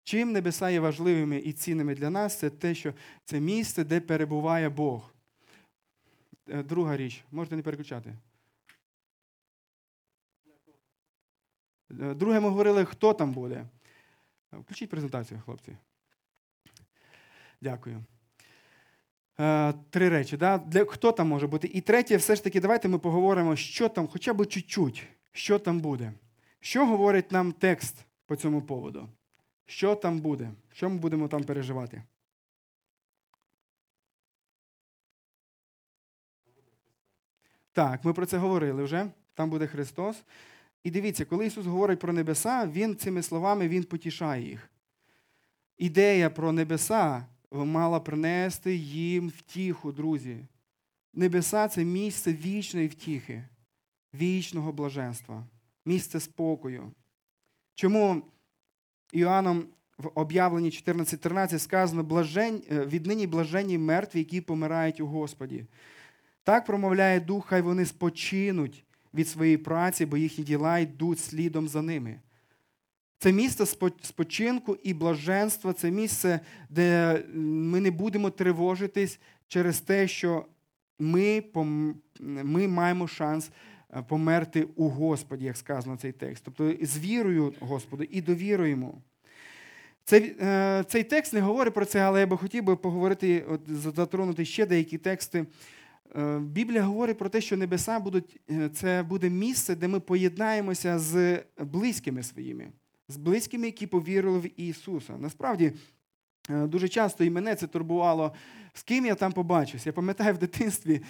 Чим 0.04 0.32
небеса 0.32 0.70
є 0.70 0.80
важливими 0.80 1.38
і 1.38 1.54
цінними 1.54 1.96
для 1.96 2.10
нас, 2.10 2.40
це 2.40 2.50
те, 2.50 2.76
що 2.76 2.94
це 3.26 3.40
місце, 3.40 3.84
де 3.84 4.00
перебуває 4.00 4.70
Бог. 4.70 5.14
Е, 6.50 6.64
Друга 6.64 6.98
річ, 6.98 7.24
можете 7.32 7.56
не 7.56 7.62
переключати. 7.62 8.16
Друге, 11.90 12.40
ми 12.40 12.50
говорили, 12.50 12.86
хто 12.86 13.14
там 13.14 13.34
буде. 13.34 13.66
Е, 14.54 14.58
Включіть 14.58 14.90
презентацію, 14.90 15.42
хлопці. 15.46 15.78
Дякую. 17.62 18.04
Е, 19.40 19.74
Три 19.90 20.10
речі. 20.10 20.38
Да? 20.38 20.58
Для, 20.58 20.86
хто 20.86 21.12
там 21.12 21.28
може 21.28 21.48
бути? 21.48 21.68
І 21.74 21.82
третє, 21.82 22.18
все 22.18 22.36
ж 22.36 22.44
таки, 22.44 22.62
давайте 22.62 22.88
ми 22.88 23.00
поговоримо, 23.00 23.56
що 23.56 23.90
там, 23.90 24.08
хоча 24.08 24.34
б 24.34 24.46
чуть-чуть, 24.46 25.08
що 25.32 25.60
там 25.60 25.80
буде. 25.80 26.14
Що 26.60 26.86
говорить 26.86 27.32
нам 27.32 27.52
текст 27.52 28.06
по 28.26 28.36
цьому 28.36 28.62
поводу? 28.62 29.10
Що 29.66 29.96
там 29.96 30.20
буде? 30.20 30.52
Що 30.74 30.90
ми 30.90 30.98
будемо 30.98 31.28
там 31.28 31.44
переживати? 31.44 32.04
Так, 37.74 38.06
ми 38.06 38.14
про 38.14 38.26
це 38.26 38.38
говорили 38.38 38.84
вже. 38.84 39.12
Там 39.34 39.50
буде 39.50 39.68
Христос. 39.68 40.24
І 40.88 40.92
дивіться, 40.92 41.26
коли 41.26 41.46
Ісус 41.46 41.66
говорить 41.66 42.00
про 42.00 42.14
небеса, 42.14 42.68
Він 42.68 42.96
цими 42.96 43.24
словами 43.24 43.68
Він 43.68 43.84
потішає 43.84 44.50
їх. 44.50 44.70
Ідея 45.78 46.30
про 46.30 46.52
небеса 46.52 47.26
мала 47.52 48.00
принести 48.00 48.76
їм 48.76 49.30
втіху, 49.30 49.92
друзі. 49.92 50.38
Небеса 51.14 51.68
це 51.68 51.86
місце 51.86 52.34
вічної 52.34 52.88
втіхи, 52.88 53.44
вічного 54.14 54.72
блаженства, 54.72 55.44
місце 55.86 56.20
спокою. 56.20 56.92
Чому 57.76 58.22
Іоанном 59.14 59.66
в 59.98 60.10
об'явленні 60.16 60.70
14.13 60.70 61.60
сказано 61.60 62.26
е, 62.72 62.86
віднині 62.86 63.28
блаженні 63.28 63.78
мертві, 63.78 64.20
які 64.20 64.42
помирають 64.42 65.00
у 65.00 65.08
Господі. 65.08 65.66
Так 66.44 66.66
промовляє 66.66 67.20
Дух, 67.20 67.46
хай 67.46 67.62
вони 67.62 67.86
спочинуть 67.86 68.84
від 69.14 69.28
своєї 69.28 69.58
праці, 69.58 70.06
бо 70.06 70.18
їхні 70.18 70.44
діла 70.44 70.80
йдуть 70.80 71.20
слідом 71.20 71.68
за 71.68 71.82
ними. 71.82 72.20
Це 73.20 73.32
місце 73.32 73.66
спочинку 74.02 74.78
і 74.84 74.94
блаженства, 74.94 75.74
це 75.74 75.92
місце, 75.92 76.40
де 76.70 77.24
ми 77.34 77.80
не 77.80 77.92
будемо 77.92 78.30
тривожитись 78.30 79.20
через 79.48 79.80
те, 79.80 80.08
що 80.08 80.46
ми, 81.00 81.44
ми 82.20 82.68
маємо 82.68 83.08
шанс 83.08 83.52
е, 83.90 84.04
померти 84.08 84.68
у 84.76 84.90
Господі, 84.90 85.46
як 85.46 85.58
сказано 85.58 85.98
цей 85.98 86.12
текст. 86.12 86.44
Тобто 86.46 86.74
з 86.82 86.98
вірою 86.98 87.54
Господу 87.60 88.04
і 88.04 88.22
довіруємо. 88.22 89.02
Цей, 90.04 90.36
е, 90.42 90.84
цей 90.88 91.04
текст 91.04 91.34
не 91.34 91.42
говорить 91.42 91.74
про 91.74 91.86
це, 91.86 92.00
але 92.00 92.20
я 92.20 92.28
би 92.28 92.38
хотів 92.38 92.64
би 92.64 92.76
поговорити, 92.76 93.46
затронути 93.68 94.46
ще 94.46 94.66
деякі 94.66 94.98
тексти. 94.98 95.46
Е, 96.16 96.40
Біблія 96.40 96.82
говорить 96.82 97.18
про 97.18 97.30
те, 97.30 97.42
що 97.42 97.58
небеса 97.58 98.00
будуть, 98.00 98.40
е, 98.52 98.70
це 98.70 99.04
буде 99.04 99.30
місце, 99.30 99.76
де 99.76 99.88
ми 99.88 100.00
поєднаємося 100.00 101.00
з 101.00 101.44
близькими 101.60 102.24
своїми, 102.24 102.68
з 103.08 103.18
близькими, 103.18 103.66
які 103.66 103.88
повірили 103.88 104.40
в 104.40 104.62
Ісуса. 104.62 105.18
Насправді, 105.18 105.74
е, 106.50 106.68
дуже 106.68 106.88
часто 106.88 107.24
і 107.24 107.30
мене 107.30 107.56
це 107.56 107.68
турбувало, 107.68 108.34
з 108.74 108.84
ким 108.84 109.06
я 109.06 109.16
там 109.16 109.32
побачусь. 109.32 109.86
Я 109.86 109.94
пам'ятаю 109.94 110.34
в 110.34 110.38
дитинстві, 110.38 111.02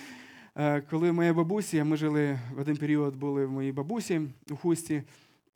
коли 0.89 1.11
моя 1.11 1.33
бабусі, 1.33 1.83
ми 1.83 1.97
жили 1.97 2.39
в 2.55 2.59
один 2.59 2.77
період, 2.77 3.15
були 3.15 3.45
в 3.45 3.51
моїй 3.51 3.71
бабусі 3.71 4.21
у 4.51 4.55
хусті, 4.55 5.03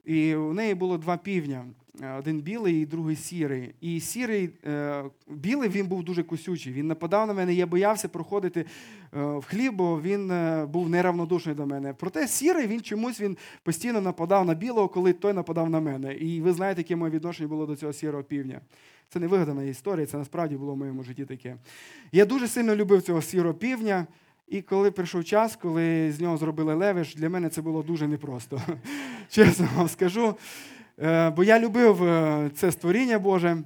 і 0.05 0.35
у 0.35 0.53
неї 0.53 0.75
було 0.75 0.97
два 0.97 1.17
півня. 1.17 1.65
Е, 1.99 2.11
Один 2.19 2.41
білий 2.41 2.81
і 2.81 2.85
другий 2.85 3.15
сірий. 3.15 3.73
І 3.81 3.99
сірий, 3.99 4.49
е, 4.65 5.03
білий 5.27 5.69
він 5.69 5.87
був 5.87 6.03
дуже 6.03 6.23
кусючий. 6.23 6.73
Він 6.73 6.87
нападав 6.87 7.27
на 7.27 7.33
мене, 7.33 7.53
я 7.53 7.65
боявся 7.65 8.07
проходити 8.07 8.59
е, 8.59 8.65
в 9.21 9.45
хліб, 9.45 9.73
бо 9.73 10.01
він 10.01 10.31
був 10.67 10.89
неравнодушний 10.89 11.55
до 11.55 11.65
мене. 11.65 11.93
Проте 11.93 12.27
сірий 12.27 12.67
він 12.67 12.81
чомусь 12.81 13.21
він 13.21 13.37
постійно 13.63 14.01
нападав 14.01 14.45
на 14.45 14.53
білого, 14.53 14.87
коли 14.87 15.13
той 15.13 15.33
нападав 15.33 15.69
на 15.69 15.79
мене. 15.79 16.13
І 16.13 16.41
ви 16.41 16.53
знаєте, 16.53 16.81
яке 16.81 16.95
моє 16.95 17.11
відношення 17.11 17.49
було 17.49 17.65
до 17.65 17.75
цього 17.75 17.93
сірого 17.93 18.23
півня. 18.23 18.61
Це 19.09 19.19
не 19.19 19.27
вигадана 19.27 19.63
історія, 19.63 20.05
це 20.05 20.17
насправді 20.17 20.55
було 20.55 20.73
в 20.73 20.77
моєму 20.77 21.03
житті 21.03 21.25
таке. 21.25 21.55
Я 22.11 22.25
дуже 22.25 22.47
сильно 22.47 22.75
любив 22.75 23.01
цього 23.01 23.21
сірого 23.21 23.53
півня. 23.53 24.07
І 24.47 24.61
коли 24.61 24.91
прийшов 24.91 25.25
час, 25.25 25.55
коли 25.55 26.11
з 26.11 26.21
нього 26.21 26.37
зробили 26.37 26.73
левиш, 26.73 27.15
для 27.15 27.29
мене 27.29 27.49
це 27.49 27.61
було 27.61 27.83
дуже 27.83 28.07
непросто. 28.07 28.61
Чесно 29.29 29.67
вам 29.75 29.87
скажу. 29.87 30.35
Е, 31.01 31.29
Бо 31.29 31.43
я 31.43 31.59
любив 31.59 32.03
е, 32.03 32.51
це 32.55 32.71
створіння 32.71 33.19
Боже. 33.19 33.57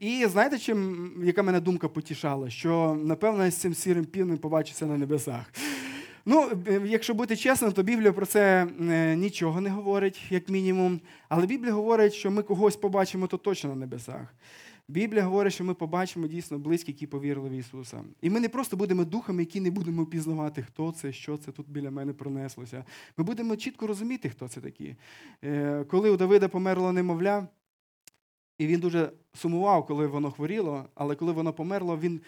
І 0.00 0.26
знаєте, 0.26 0.58
чим, 0.58 1.12
яка 1.24 1.42
мене 1.42 1.60
думка 1.60 1.88
потішала? 1.88 2.50
Що, 2.50 2.98
напевно, 3.04 3.44
я 3.44 3.50
з 3.50 3.56
цим 3.56 3.74
сірим 3.74 4.04
півнем 4.04 4.38
побачуся 4.38 4.86
на 4.86 4.96
небесах. 4.96 5.52
Ну, 6.26 6.48
е, 6.68 6.80
якщо 6.84 7.14
бути 7.14 7.36
чесним, 7.36 7.72
то 7.72 7.82
Біблія 7.82 8.12
про 8.12 8.26
це 8.26 8.66
нічого 9.16 9.60
не 9.60 9.70
говорить, 9.70 10.20
як 10.30 10.48
мінімум. 10.48 11.00
Але 11.28 11.46
Біблія 11.46 11.72
говорить, 11.72 12.14
що 12.14 12.30
ми 12.30 12.42
когось 12.42 12.76
побачимо 12.76 13.26
то 13.26 13.36
точно 13.36 13.70
на 13.70 13.76
небесах. 13.76 14.34
Біблія 14.90 15.22
говорить, 15.22 15.52
що 15.52 15.64
ми 15.64 15.74
побачимо 15.74 16.26
дійсно 16.26 16.58
близькі, 16.58 16.92
які 16.92 17.06
повірили 17.06 17.48
в 17.48 17.52
Ісуса. 17.52 18.04
І 18.20 18.30
ми 18.30 18.40
не 18.40 18.48
просто 18.48 18.76
будемо 18.76 19.04
духами, 19.04 19.42
які 19.42 19.60
не 19.60 19.70
будемо 19.70 20.06
пізнавати, 20.06 20.62
хто 20.62 20.92
це, 20.92 21.12
що 21.12 21.36
це 21.36 21.52
тут 21.52 21.68
біля 21.68 21.90
мене 21.90 22.12
пронеслося. 22.12 22.84
Ми 23.16 23.24
будемо 23.24 23.56
чітко 23.56 23.86
розуміти, 23.86 24.28
хто 24.28 24.48
це 24.48 24.60
такі. 24.60 24.96
Е, 25.44 25.84
Коли 25.84 26.10
у 26.10 26.16
Давида 26.16 26.48
померло 26.48 26.92
немовля, 26.92 27.48
і 28.58 28.66
він 28.66 28.80
дуже 28.80 29.12
сумував, 29.34 29.86
коли 29.86 30.06
воно 30.06 30.30
хворіло, 30.30 30.84
але 30.94 31.14
коли 31.14 31.32
воно 31.32 31.52
померло, 31.52 31.98
він 31.98 32.20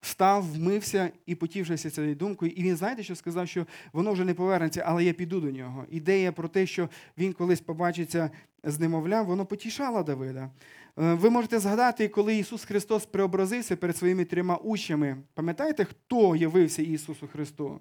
встав, 0.00 0.52
вмився 0.52 1.10
і 1.26 1.34
потівшися 1.34 1.90
цією 1.90 2.14
думкою. 2.14 2.52
І 2.52 2.62
він, 2.62 2.76
знаєте, 2.76 3.02
що 3.02 3.14
сказав, 3.14 3.48
що 3.48 3.66
воно 3.92 4.12
вже 4.12 4.24
не 4.24 4.34
повернеться, 4.34 4.82
але 4.86 5.04
я 5.04 5.12
піду 5.12 5.40
до 5.40 5.50
нього. 5.50 5.84
Ідея 5.90 6.32
про 6.32 6.48
те, 6.48 6.66
що 6.66 6.88
він 7.18 7.32
колись 7.32 7.60
побачиться 7.60 8.30
з 8.64 8.80
немовлям, 8.80 9.26
воно 9.26 9.46
потішало 9.46 10.02
Давида. 10.02 10.50
Е, 10.98 11.14
Ви 11.14 11.30
можете 11.30 11.58
згадати, 11.58 12.08
коли 12.08 12.36
Ісус 12.36 12.64
Христос 12.64 13.06
преобразився 13.06 13.76
перед 13.76 13.96
своїми 13.96 14.24
трьома 14.24 14.56
учнями. 14.56 15.16
Пам'ятаєте, 15.34 15.84
хто 15.84 16.36
явився 16.36 16.82
Ісусу 16.82 17.28
Христу? 17.32 17.80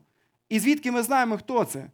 І 0.49 0.59
звідки 0.59 0.91
ми 0.91 1.03
знаємо, 1.03 1.37
хто 1.37 1.65
це? 1.65 1.89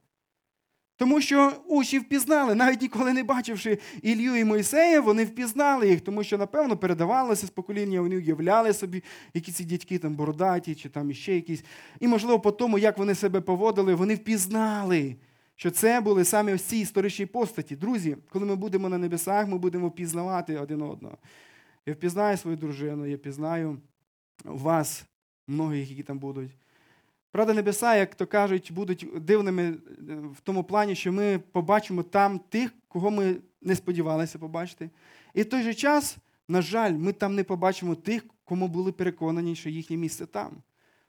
Тому 0.97 1.22
що 1.22 1.53
учні 1.68 1.99
впізнали, 1.99 2.55
навіть 2.55 2.82
ніколи 2.82 3.13
не 3.13 3.24
бачивши 3.24 3.78
Ілью 4.01 4.36
і 4.36 4.43
Мойсея, 4.43 5.01
вони 5.01 5.26
впізнали 5.26 5.89
їх, 5.89 6.01
тому 6.01 6.24
що, 6.24 6.38
напевно, 6.38 6.78
передавалося 6.78 7.47
з 7.47 7.49
покоління, 7.49 8.01
вони 8.01 8.15
уявляли 8.18 8.74
собі, 8.74 9.03
які 9.34 9.51
ці 9.51 9.65
дядьки 9.65 9.97
там 9.97 10.15
бородаті, 10.15 10.76
чи 10.76 10.89
там 10.89 11.11
іще 11.11 11.36
якісь. 11.36 11.63
І, 11.99 12.07
можливо, 12.07 12.39
по 12.39 12.51
тому, 12.51 12.78
як 12.78 12.97
вони 12.97 13.15
себе 13.15 13.41
поводили, 13.41 13.95
вони 13.95 14.15
впізнали, 14.15 15.15
що 15.58 15.72
це 15.72 16.01
були 16.01 16.26
саме 16.26 16.58
ці 16.58 16.78
історичні 16.78 17.26
постаті. 17.26 17.76
Друзі, 17.76 18.18
коли 18.30 18.45
ми 18.45 18.55
будемо 18.55 18.89
на 18.89 18.97
небесах, 18.97 19.47
ми 19.47 19.58
будемо 19.58 19.88
впізнавати 19.88 20.58
один 20.58 20.82
одного. 20.82 21.18
Я 21.86 21.93
впізнаю 21.93 22.38
свою 22.38 22.58
дружину, 22.58 23.05
я 23.05 23.16
впізнаю 23.16 23.78
вас, 24.43 25.05
многих, 25.47 25.89
які 25.89 26.03
там 26.03 26.20
будуть. 26.20 26.51
Правда, 27.32 27.53
небеса, 27.53 27.95
як 27.95 28.16
то 28.16 28.28
кажуть, 28.28 28.72
будуть 28.72 29.08
дивними 29.16 29.64
е, 29.64 29.78
в 30.16 30.41
тому 30.43 30.64
плані, 30.64 30.95
що 30.95 31.12
ми 31.12 31.39
побачимо 31.39 32.03
там 32.03 32.39
тих, 32.39 32.74
кого 32.88 33.12
ми 33.12 33.36
не 33.62 33.76
сподівалися 33.76 34.39
побачити. 34.39 34.89
І 35.34 35.41
в 35.41 35.49
той 35.49 35.64
же 35.64 35.74
час, 35.74 36.18
на 36.47 36.62
жаль, 36.62 36.93
ми 36.93 37.14
там 37.14 37.36
не 37.36 37.43
побачимо 37.43 37.95
тих, 37.95 38.26
кому 38.43 38.68
були 38.68 38.91
переконані, 38.91 39.55
що 39.55 39.70
їхнє 39.70 39.97
місце 39.97 40.26
там. 40.26 40.51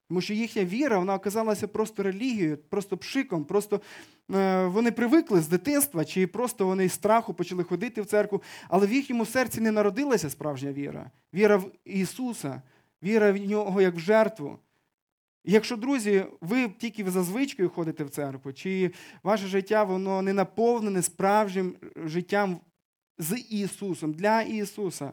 Тому 0.08 0.20
що 0.20 0.34
їхня 0.34 0.64
віра 0.64 0.98
вона 0.98 1.14
оказалася 1.14 1.68
просто 1.68 2.02
релігією, 2.02 2.56
просто 2.56 2.96
пшиком, 2.96 3.44
просто 3.44 3.80
е, 4.34 4.66
вони 4.66 4.90
привикли 4.90 5.40
з 5.40 5.48
дитинства, 5.48 6.04
чи 6.04 6.26
просто 6.26 6.66
вони 6.66 6.88
з 6.88 6.92
страху 6.92 7.34
почали 7.34 7.64
ходити 7.64 8.02
в 8.02 8.06
церкву, 8.06 8.42
але 8.68 8.86
в 8.86 8.92
їхньому 8.92 9.26
серці 9.26 9.60
не 9.60 9.72
народилася 9.72 10.30
справжня 10.30 10.72
віра. 10.72 11.10
Віра 11.34 11.56
в 11.56 11.72
Ісуса, 11.84 12.62
віра 13.02 13.32
в 13.32 13.36
нього 13.36 13.80
як 13.80 13.94
в 13.94 13.98
жертву. 13.98 14.58
Якщо, 15.44 15.76
друзі, 15.76 16.24
ви 16.40 16.68
тільки 16.68 17.10
за 17.10 17.22
звичкою 17.22 17.70
ходите 17.70 18.04
в 18.04 18.10
церкву, 18.10 18.52
чи 18.52 18.90
ваше 19.22 19.46
життя 19.46 19.84
воно 19.84 20.22
не 20.22 20.32
наповнене 20.32 21.02
справжнім 21.02 21.76
життям 22.04 22.60
з 23.18 23.38
Ісусом, 23.38 24.12
для 24.12 24.42
Ісуса, 24.42 25.12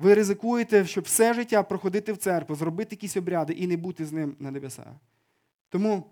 ви 0.00 0.14
ризикуєте, 0.14 0.86
щоб 0.86 1.04
все 1.04 1.34
життя 1.34 1.62
проходити 1.62 2.12
в 2.12 2.16
церкву, 2.16 2.54
зробити 2.56 2.88
якісь 2.94 3.16
обряди 3.16 3.52
і 3.52 3.66
не 3.66 3.76
бути 3.76 4.06
з 4.06 4.12
ним 4.12 4.36
на 4.38 4.50
небесах. 4.50 4.94
Тому 5.68 6.10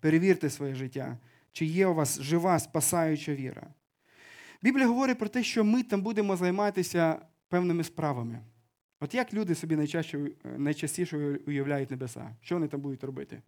перевірте 0.00 0.50
своє 0.50 0.74
життя, 0.74 1.18
чи 1.52 1.64
є 1.64 1.86
у 1.86 1.94
вас 1.94 2.20
жива 2.20 2.58
спасаюча 2.58 3.34
віра. 3.34 3.66
Біблія 4.62 4.86
говорить 4.86 5.18
про 5.18 5.28
те, 5.28 5.42
що 5.42 5.64
ми 5.64 5.82
там 5.82 6.02
будемо 6.02 6.36
займатися 6.36 7.18
певними 7.48 7.84
справами. 7.84 8.40
От 9.00 9.14
як 9.14 9.34
люди 9.34 9.54
собі 9.54 9.76
найчаще, 9.76 10.18
найчастіше 10.56 11.38
уявляють 11.46 11.90
небеса? 11.90 12.36
Що 12.42 12.54
вони 12.54 12.68
там 12.68 12.80
будуть 12.80 13.04
робити? 13.04 13.42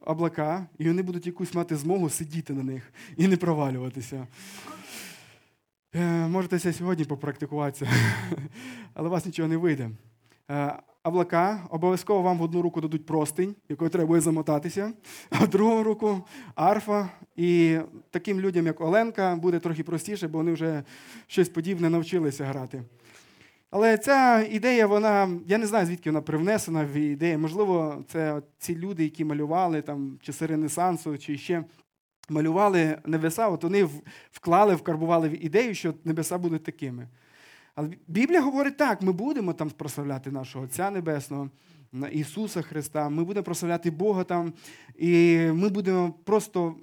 Облака, 0.00 0.66
і 0.78 0.88
вони 0.88 1.02
будуть 1.02 1.26
якусь 1.26 1.54
мати 1.54 1.76
змогу 1.76 2.10
сидіти 2.10 2.52
на 2.52 2.62
них 2.62 2.92
і 3.16 3.28
не 3.28 3.36
провалюватися. 3.36 4.26
Е, 5.96 6.28
Можете 6.28 6.72
сьогодні 6.72 7.04
попрактикуватися, 7.04 7.88
але 8.94 9.08
у 9.08 9.10
вас 9.10 9.26
нічого 9.26 9.48
не 9.48 9.56
вийде. 9.56 9.90
Е, 10.50 10.78
Облака 11.04 11.66
обов'язково 11.70 12.22
вам 12.22 12.38
в 12.38 12.42
одну 12.42 12.62
руку 12.62 12.80
дадуть 12.80 13.06
простинь, 13.06 13.54
якою 13.68 13.90
треба 13.90 14.06
буде 14.06 14.20
замотатися, 14.20 14.92
а 15.30 15.44
в 15.44 15.48
другу 15.48 15.82
руку 15.82 16.24
арфа. 16.54 17.08
І 17.36 17.78
таким 18.10 18.40
людям, 18.40 18.66
як 18.66 18.80
Оленка, 18.80 19.36
буде 19.36 19.58
трохи 19.58 19.82
простіше, 19.82 20.28
бо 20.28 20.38
вони 20.38 20.52
вже 20.52 20.82
щось 21.26 21.48
подібне 21.48 21.90
навчилися 21.90 22.44
грати. 22.44 22.82
Але 23.70 23.98
ця 23.98 24.46
ідея, 24.50 24.86
вона, 24.86 25.28
я 25.46 25.58
не 25.58 25.66
знаю, 25.66 25.86
звідки 25.86 26.10
вона 26.10 26.20
привнесена 26.20 26.84
в 26.84 26.96
ідею. 26.96 27.38
Можливо, 27.38 28.04
це 28.08 28.42
ці 28.58 28.76
люди, 28.76 29.04
які 29.04 29.24
малювали 29.24 29.82
там 29.82 30.18
часи 30.22 30.46
Ренесансу, 30.46 31.18
чи 31.18 31.38
ще 31.38 31.64
малювали 32.30 32.98
небеса, 33.04 33.48
от 33.48 33.64
вони 33.64 33.88
вклали, 34.32 34.74
вкарбували 34.74 35.28
в 35.28 35.44
ідею, 35.44 35.74
що 35.74 35.94
небеса 36.04 36.38
будуть 36.38 36.64
такими. 36.64 37.08
Але 37.74 37.90
Біблія 38.08 38.40
говорить 38.40 38.76
так: 38.76 39.02
ми 39.02 39.12
будемо 39.12 39.52
там 39.52 39.70
прославляти 39.70 40.30
нашого 40.30 40.64
Отця 40.64 40.90
Небесного, 40.90 41.50
Ісуса 42.12 42.62
Христа, 42.62 43.08
ми 43.08 43.24
будемо 43.24 43.44
прославляти 43.44 43.90
Бога 43.90 44.24
там, 44.24 44.52
і 44.94 45.36
ми 45.52 45.68
будемо 45.68 46.12
просто 46.12 46.76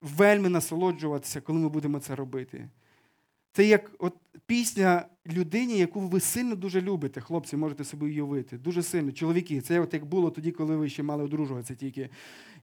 вельми 0.00 0.48
насолоджуватися, 0.48 1.40
коли 1.40 1.58
ми 1.58 1.68
будемо 1.68 1.98
це 1.98 2.14
робити. 2.14 2.68
Це 3.52 3.64
як 3.64 3.90
от 3.98 4.14
пісня 4.46 5.06
людині, 5.26 5.78
яку 5.78 6.00
ви 6.00 6.20
сильно 6.20 6.54
дуже 6.54 6.80
любите. 6.80 7.20
Хлопці, 7.20 7.56
можете 7.56 7.84
собі 7.84 8.04
уявити. 8.04 8.58
Дуже 8.58 8.82
сильно. 8.82 9.12
Чоловіки, 9.12 9.60
це 9.60 9.80
от 9.80 9.94
як 9.94 10.04
було 10.04 10.30
тоді, 10.30 10.50
коли 10.50 10.76
ви 10.76 10.88
ще 10.88 11.02
мали 11.02 11.24
одружуватися 11.24 11.74
тільки. 11.74 12.08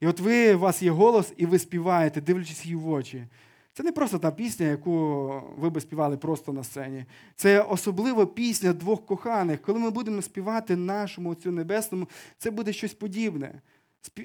І 0.00 0.06
от 0.06 0.20
ви, 0.20 0.54
у 0.54 0.58
вас 0.58 0.82
є 0.82 0.90
голос, 0.90 1.32
і 1.36 1.46
ви 1.46 1.58
співаєте, 1.58 2.20
дивлячись 2.20 2.64
її 2.64 2.76
в 2.76 2.88
очі. 2.88 3.24
Це 3.72 3.82
не 3.82 3.92
просто 3.92 4.18
та 4.18 4.30
пісня, 4.30 4.66
яку 4.66 5.26
ви 5.58 5.70
би 5.70 5.80
співали 5.80 6.16
просто 6.16 6.52
на 6.52 6.64
сцені. 6.64 7.04
Це 7.34 7.62
особлива 7.62 8.26
пісня 8.26 8.72
двох 8.72 9.06
коханих. 9.06 9.62
Коли 9.62 9.78
ми 9.78 9.90
будемо 9.90 10.22
співати 10.22 10.76
нашому 10.76 11.30
Отцю 11.30 11.52
Небесному, 11.52 12.08
це 12.38 12.50
буде 12.50 12.72
щось 12.72 12.94
подібне. 12.94 13.60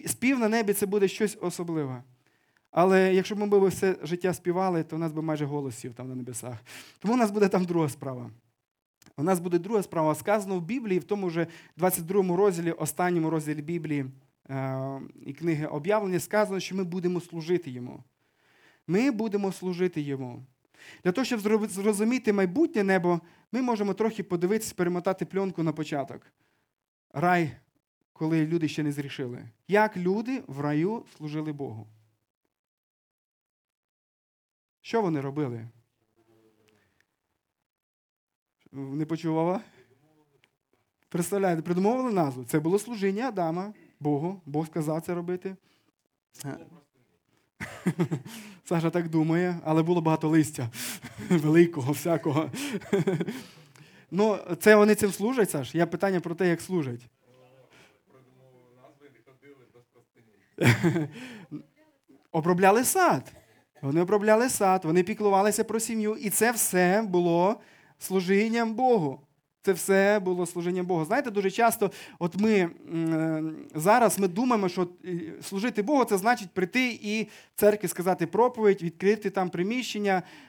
Спів 0.05 0.39
на 0.39 0.49
небі 0.49 0.73
це 0.73 0.85
буде 0.85 1.07
щось 1.07 1.37
особливе. 1.41 2.03
Але 2.77 3.13
якщо 3.13 3.35
б 3.35 3.39
ми 3.39 3.67
все 3.67 3.95
життя 4.03 4.33
співали, 4.33 4.83
то 4.83 4.95
у 4.95 4.99
нас 4.99 5.11
би 5.11 5.21
майже 5.21 5.45
голосів 5.45 5.93
там 5.93 6.09
на 6.09 6.15
небесах. 6.15 6.57
Тому 6.99 7.13
у 7.13 7.17
нас 7.17 7.31
буде 7.31 7.47
там 7.47 7.65
друга 7.65 7.89
справа. 7.89 8.29
У 9.17 9.23
нас 9.23 9.39
буде 9.39 9.59
друга 9.59 9.83
справа. 9.83 10.15
Сказано 10.15 10.59
в 10.59 10.61
Біблії, 10.61 10.99
в 10.99 11.03
тому 11.03 11.29
же 11.29 11.47
22 11.77 12.37
розділі, 12.37 12.71
останньому 12.71 13.29
розділі 13.29 13.61
Біблії 13.61 14.05
е- 14.49 15.01
і 15.25 15.33
книги 15.33 15.65
об'явлення, 15.65 16.19
сказано, 16.19 16.59
що 16.59 16.75
ми 16.75 16.83
будемо 16.83 17.21
служити 17.21 17.71
йому. 17.71 18.03
Ми 18.87 19.11
будемо 19.11 19.51
служити 19.51 20.01
йому. 20.01 20.43
Для 21.03 21.11
того, 21.11 21.25
щоб 21.25 21.39
зрозуміти 21.69 22.33
майбутнє 22.33 22.83
небо, 22.83 23.21
ми 23.51 23.61
можемо 23.61 23.93
трохи 23.93 24.23
подивитися, 24.23 24.75
перемотати 24.75 25.25
пленку 25.25 25.63
на 25.63 25.71
початок. 25.73 26.21
Рай, 27.13 27.51
коли 28.13 28.45
люди 28.45 28.67
ще 28.67 28.83
не 28.83 28.91
зрішили. 28.91 29.49
Як 29.67 29.97
люди 29.97 30.43
в 30.47 30.59
раю 30.59 31.03
служили 31.17 31.51
Богу. 31.53 31.87
Що 34.85 35.01
вони 35.01 35.21
робили? 35.21 35.67
Не 38.71 39.05
почувала? 39.05 39.61
Представляєте, 41.09 41.61
придумовили 41.61 42.11
назву. 42.11 42.43
Це 42.43 42.59
було 42.59 42.79
служіння 42.79 43.27
Адама, 43.27 43.73
Богу. 43.99 44.41
Бог 44.45 44.67
сказав 44.67 45.01
це 45.01 45.15
робити. 45.15 45.55
Саша 48.65 48.89
так 48.89 49.09
думає, 49.09 49.59
але 49.63 49.83
було 49.83 50.01
багато 50.01 50.29
листя. 50.29 50.69
Великого, 51.29 51.91
всякого. 51.91 52.51
Ну, 54.11 54.39
це 54.59 54.75
вони 54.75 54.95
цим 54.95 55.11
служать, 55.11 55.49
Саш? 55.49 55.75
Я 55.75 55.87
питання 55.87 56.19
про 56.19 56.35
те, 56.35 56.47
як 56.47 56.61
служать. 56.61 57.01
Обробляли 62.31 62.83
сад. 62.83 63.44
Вони 63.85 64.01
обробляли 64.01 64.49
сад, 64.49 64.85
вони 64.85 65.03
піклувалися 65.03 65.63
про 65.63 65.79
сім'ю, 65.79 66.15
і 66.15 66.29
це 66.29 66.51
все 66.51 67.05
було 67.09 67.59
служінням 67.99 68.73
Богу. 68.73 69.19
Це 69.61 69.73
все 69.73 70.19
було 70.19 70.45
служінням 70.45 70.85
Богу. 70.85 71.05
Знаєте, 71.05 71.31
дуже 71.31 71.51
часто, 71.51 71.91
от 72.19 72.37
ми 72.37 72.69
зараз 73.75 74.19
ми 74.19 74.27
думаємо, 74.27 74.69
що 74.69 74.87
служити 75.41 75.81
Богу 75.81 76.03
це 76.03 76.17
значить 76.17 76.49
прийти 76.49 76.99
і 77.01 77.23
в 77.23 77.59
церкві 77.59 77.87
сказати 77.87 78.27
проповідь, 78.27 78.83
відкрити 78.83 79.29
там 79.29 79.49
приміщення, 79.49 80.15
Е, 80.17 80.44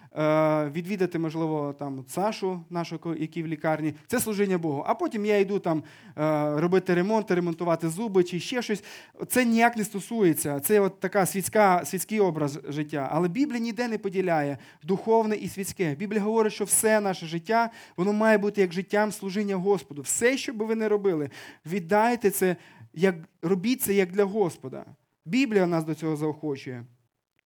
відвідати, 0.73 1.19
можливо, 1.19 1.75
там 1.79 2.05
Сашу, 2.09 2.61
нашого, 2.71 3.15
який 3.15 3.43
в 3.43 3.47
лікарні, 3.47 3.95
це 4.07 4.21
служіння 4.21 4.59
Богу. 4.59 4.85
А 4.87 4.95
потім 4.95 5.27
я 5.27 5.39
йду 5.39 5.59
там 5.59 5.83
е, 6.19 6.61
робити 6.61 6.95
ремонт, 6.95 7.31
ремонтувати 7.31 7.89
зуби 7.89 8.25
чи 8.25 8.41
ще 8.41 8.63
щось. 8.63 8.85
Це 9.29 9.45
ніяк 9.45 9.77
не 9.77 9.85
стосується. 9.85 10.61
Це 10.61 10.81
от 10.81 11.01
така 11.01 11.27
світська, 11.27 11.85
світський 11.85 12.21
образ 12.21 12.61
життя. 12.69 13.09
Але 13.13 13.29
Біблія 13.29 13.61
ніде 13.61 13.89
не 13.89 13.99
поділяє 13.99 14.59
духовне 14.83 15.37
і 15.37 15.49
світське. 15.49 15.95
Біблія 15.95 16.23
говорить, 16.23 16.53
що 16.53 16.65
все 16.65 17.01
наше 17.01 17.27
життя 17.27 17.71
воно 17.97 18.13
має 18.13 18.39
бути 18.39 18.61
як 18.61 18.73
життям 18.73 19.13
служіння 19.13 19.57
Господу. 19.57 20.03
Все, 20.03 20.39
що 20.39 20.53
би 20.53 20.65
ви 20.65 20.75
не 20.75 20.89
робили, 20.89 21.31
віддайте 21.67 22.31
це, 22.31 22.57
як 22.95 23.15
робіть 23.43 23.83
це 23.83 23.95
як 23.95 24.13
для 24.13 24.25
Господа. 24.25 24.85
Біблія 25.25 25.67
нас 25.67 25.85
до 25.85 25.95
цього 25.95 26.17
заохочує. 26.17 26.85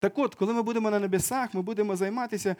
Так 0.01 0.19
от, 0.19 0.35
коли 0.35 0.55
ми 0.55 0.63
будемо 0.63 0.91
на 0.91 0.99
небесах, 0.99 1.55
ми 1.55 1.63
будемо 1.63 1.97
займатися 1.97 2.57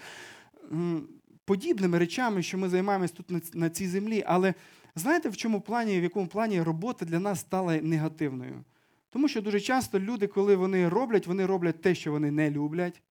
подібними 1.45 1.99
речами, 1.99 2.43
що 2.43 2.59
ми 2.59 2.69
займаємось 2.69 3.11
тут 3.11 3.55
на 3.55 3.71
цій 3.71 3.87
землі. 3.89 4.25
Але 4.27 4.55
знаєте, 4.95 5.29
в 5.29 5.37
чому 5.37 5.61
плані, 5.61 6.01
в 6.01 6.03
якому 6.03 6.27
плані 6.27 6.63
робота 6.63 7.05
для 7.05 7.19
нас 7.19 7.41
стала 7.41 7.81
негативною? 7.81 8.65
Тому 9.11 9.29
що 9.29 9.43
дуже 9.43 9.61
часто 9.61 10.01
люди, 10.01 10.27
коли 10.27 10.57
вони 10.57 10.89
роблять, 10.89 11.27
вони 11.27 11.47
роблять 11.47 11.81
те, 11.81 11.95
що 11.95 12.13
вони 12.13 12.31
не 12.31 12.51
люблять. 12.51 13.03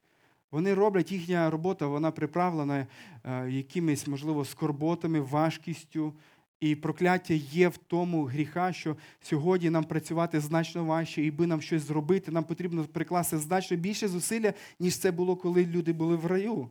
Вони 0.51 0.73
роблять 0.73 1.11
їхня 1.11 1.49
робота, 1.49 1.87
вона 1.87 2.11
приправлена 2.11 2.87
е, 3.23 3.49
якимись, 3.49 4.07
можливо, 4.07 4.45
скорботами, 4.45 5.19
важкістю. 5.19 6.13
І 6.59 6.75
прокляття 6.75 7.33
є 7.33 7.67
в 7.67 7.77
тому 7.77 8.25
гріха, 8.25 8.73
що 8.73 8.95
сьогодні 9.21 9.69
нам 9.69 9.83
працювати 9.83 10.39
значно 10.39 10.85
важче, 10.85 11.23
і 11.23 11.31
би 11.31 11.47
нам 11.47 11.61
щось 11.61 11.81
зробити, 11.81 12.31
нам 12.31 12.43
потрібно 12.43 12.85
прикласти 12.85 13.37
значно 13.37 13.77
більше 13.77 14.07
зусилля, 14.07 14.53
ніж 14.79 14.97
це 14.97 15.11
було, 15.11 15.35
коли 15.35 15.65
люди 15.65 15.93
були 15.93 16.15
в 16.15 16.25
раю. 16.25 16.69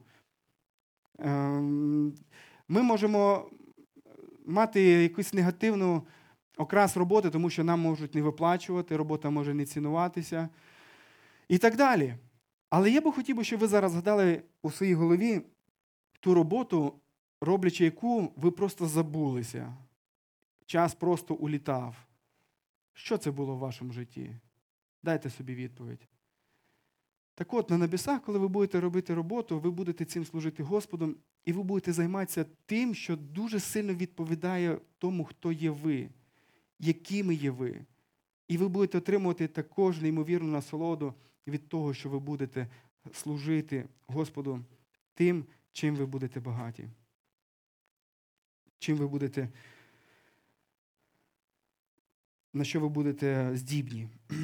Ем, 1.19 2.15
Ми 2.69 2.83
можемо 2.83 3.51
мати 4.47 4.83
якусь 4.83 5.33
негативну 5.33 6.03
окрас 6.57 6.97
роботи, 6.97 7.31
тому 7.31 7.51
що 7.51 7.65
нам 7.65 7.81
можуть 7.81 8.15
не 8.15 8.23
виплачувати, 8.23 8.97
робота 8.97 9.31
може 9.31 9.55
не 9.55 9.65
цінуватися 9.65 10.49
і 11.49 11.59
так 11.59 11.77
далі. 11.77 12.15
Але 12.71 12.91
я 12.91 13.01
би 13.01 13.13
хотів, 13.13 13.45
щоб 13.45 13.61
ви 13.61 13.67
зараз 13.67 13.93
згадали 13.93 14.43
у 14.63 14.71
своїй 14.71 14.95
голові 14.95 15.43
ту 16.21 16.35
роботу, 16.35 16.95
роблячи 17.41 17.85
яку 17.85 18.33
ви 18.37 18.51
просто 18.51 18.87
забулися. 18.87 19.77
Час 20.67 20.95
просто 20.95 21.35
улітав. 21.35 21.97
Що 22.93 23.19
це 23.19 23.31
було 23.31 23.55
в 23.55 23.59
вашому 23.59 23.93
житті? 23.93 24.37
Дайте 25.03 25.31
собі 25.31 25.55
відповідь. 25.55 26.09
Так 27.35 27.55
от, 27.55 27.71
на 27.71 27.79
небесах, 27.79 28.23
коли 28.23 28.39
ви 28.39 28.49
будете 28.49 28.81
робити 28.81 29.15
роботу, 29.15 29.61
ви 29.61 29.71
будете 29.71 30.05
цим 30.05 30.25
служити 30.25 30.63
Господом, 30.63 31.17
і 31.45 31.53
ви 31.53 31.63
будете 31.63 31.93
займатися 31.93 32.47
тим, 32.67 32.95
що 32.95 33.17
дуже 33.17 33.61
сильно 33.61 33.95
відповідає 33.95 34.79
тому, 34.99 35.25
хто 35.25 35.53
є 35.53 35.71
ви, 35.71 36.09
якими 36.79 37.35
є 37.35 37.51
ви. 37.51 37.85
І 38.49 38.57
ви 38.57 38.69
будете 38.69 38.99
отримувати 38.99 39.49
також 39.49 40.01
неймовірну 40.01 40.49
насолоду 40.49 41.15
від 41.47 41.69
того, 41.69 41.95
що 41.95 42.09
ви 42.09 42.19
будете 42.19 42.69
служити 43.13 43.89
Господу 44.07 44.65
тим, 45.15 45.45
чим 45.73 45.97
ви 45.97 46.07
будете 46.07 46.41
багаті. 46.41 46.89
Чим 48.79 48.97
ви 48.97 49.07
будете, 49.07 49.49
на 52.53 52.65
що 52.65 52.81
ви 52.81 52.89
будете 52.89 53.51
здібні. 53.55 54.09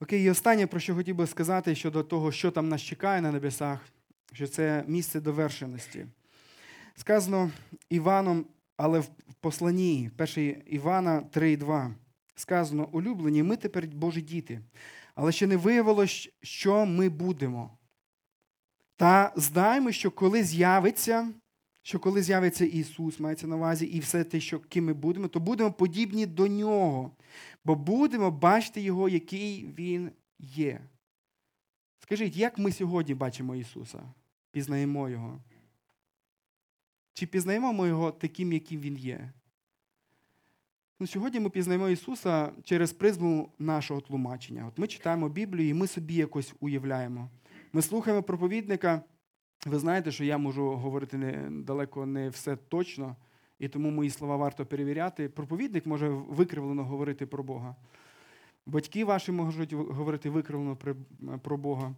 Окей, 0.00 0.24
і 0.24 0.30
останнє, 0.30 0.66
про 0.66 0.80
що 0.80 0.94
хотів 0.94 1.16
би 1.16 1.26
сказати 1.26 1.74
щодо 1.74 2.02
того, 2.02 2.32
що 2.32 2.50
там 2.50 2.68
нас 2.68 2.82
чекає 2.82 3.20
на 3.20 3.32
небесах, 3.32 3.80
що 4.32 4.46
це 4.46 4.84
місце 4.86 5.20
довершеності. 5.20 6.06
Сказано 6.94 7.50
Іваном, 7.90 8.46
але 8.76 8.98
в 9.00 9.08
посланні 9.40 10.10
1 10.36 10.62
Івана 10.66 11.20
3,2 11.20 11.94
сказано: 12.34 12.88
улюблені, 12.92 13.42
ми 13.42 13.56
тепер 13.56 13.86
Божі 13.86 14.20
діти, 14.20 14.60
але 15.14 15.32
ще 15.32 15.46
не 15.46 15.56
виявилось, 15.56 16.30
що 16.42 16.86
ми 16.86 17.08
будемо. 17.08 17.78
Та 18.96 19.32
знаємо, 19.36 19.92
що 19.92 20.10
коли 20.10 20.44
з'явиться, 20.44 21.32
що 21.82 21.98
коли 21.98 22.22
з'явиться 22.22 22.64
Ісус, 22.64 23.20
мається 23.20 23.46
на 23.46 23.56
увазі, 23.56 23.86
і 23.86 24.00
все 24.00 24.24
те, 24.24 24.40
що 24.40 24.60
ким 24.60 24.84
ми 24.84 24.92
будемо, 24.92 25.28
то 25.28 25.40
будемо 25.40 25.72
подібні 25.72 26.26
до 26.26 26.46
Нього, 26.46 27.10
бо 27.64 27.74
будемо 27.74 28.30
бачити 28.30 28.80
Його, 28.80 29.08
який 29.08 29.66
Він 29.78 30.10
є. 30.38 30.80
Скажіть, 31.98 32.36
як 32.36 32.58
ми 32.58 32.72
сьогодні 32.72 33.14
бачимо 33.14 33.54
Ісуса? 33.54 34.02
Пізнаємо 34.50 35.08
Його? 35.08 35.40
Чи 37.14 37.26
пізнаємо 37.26 37.72
ми 37.72 37.88
Його 37.88 38.10
таким, 38.10 38.52
яким 38.52 38.80
Він 38.80 38.96
є? 38.96 39.32
Ну, 41.00 41.06
Сьогодні 41.06 41.40
ми 41.40 41.50
пізнаємо 41.50 41.88
Ісуса 41.88 42.52
через 42.64 42.92
призму 42.92 43.52
нашого 43.58 44.00
тлумачення. 44.00 44.66
От 44.66 44.78
Ми 44.78 44.86
читаємо 44.86 45.28
Біблію 45.28 45.68
і 45.68 45.74
ми 45.74 45.86
собі 45.86 46.14
якось 46.14 46.54
уявляємо. 46.60 47.28
Ми 47.72 47.82
слухаємо 47.82 48.22
проповідника. 48.22 49.02
Ви 49.66 49.78
знаєте, 49.78 50.12
що 50.12 50.24
я 50.24 50.38
можу 50.38 50.70
говорити 50.70 51.18
не, 51.18 51.48
далеко 51.50 52.06
не 52.06 52.28
все 52.28 52.56
точно, 52.56 53.16
і 53.58 53.68
тому 53.68 53.90
мої 53.90 54.10
слова 54.10 54.36
варто 54.36 54.66
перевіряти. 54.66 55.28
Проповідник 55.28 55.86
може 55.86 56.08
викривлено 56.08 56.84
говорити 56.84 57.26
про 57.26 57.44
Бога. 57.44 57.76
Батьки 58.66 59.04
ваші 59.04 59.32
можуть 59.32 59.72
говорити 59.72 60.30
викривлено 60.30 60.76
про 61.42 61.56
Бога. 61.56 61.94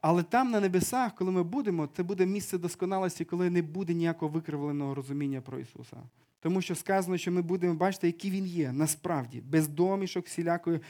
Але 0.00 0.22
там, 0.22 0.50
на 0.50 0.60
небесах, 0.60 1.14
коли 1.14 1.30
ми 1.30 1.42
будемо, 1.42 1.88
це 1.96 2.02
буде 2.02 2.26
місце 2.26 2.58
досконалості, 2.58 3.24
коли 3.24 3.50
не 3.50 3.62
буде 3.62 3.94
ніякого 3.94 4.32
викривленого 4.32 4.94
розуміння 4.94 5.40
про 5.40 5.58
Ісуса. 5.58 5.96
Тому 6.40 6.60
що 6.60 6.74
сказано, 6.74 7.16
що 7.16 7.32
ми 7.32 7.42
будемо 7.42 7.74
бачити, 7.74 8.06
який 8.06 8.30
Він 8.30 8.46
є, 8.46 8.72
насправді, 8.72 9.40
без 9.40 9.68
домішок, 9.68 10.26
всілякої 10.26 10.80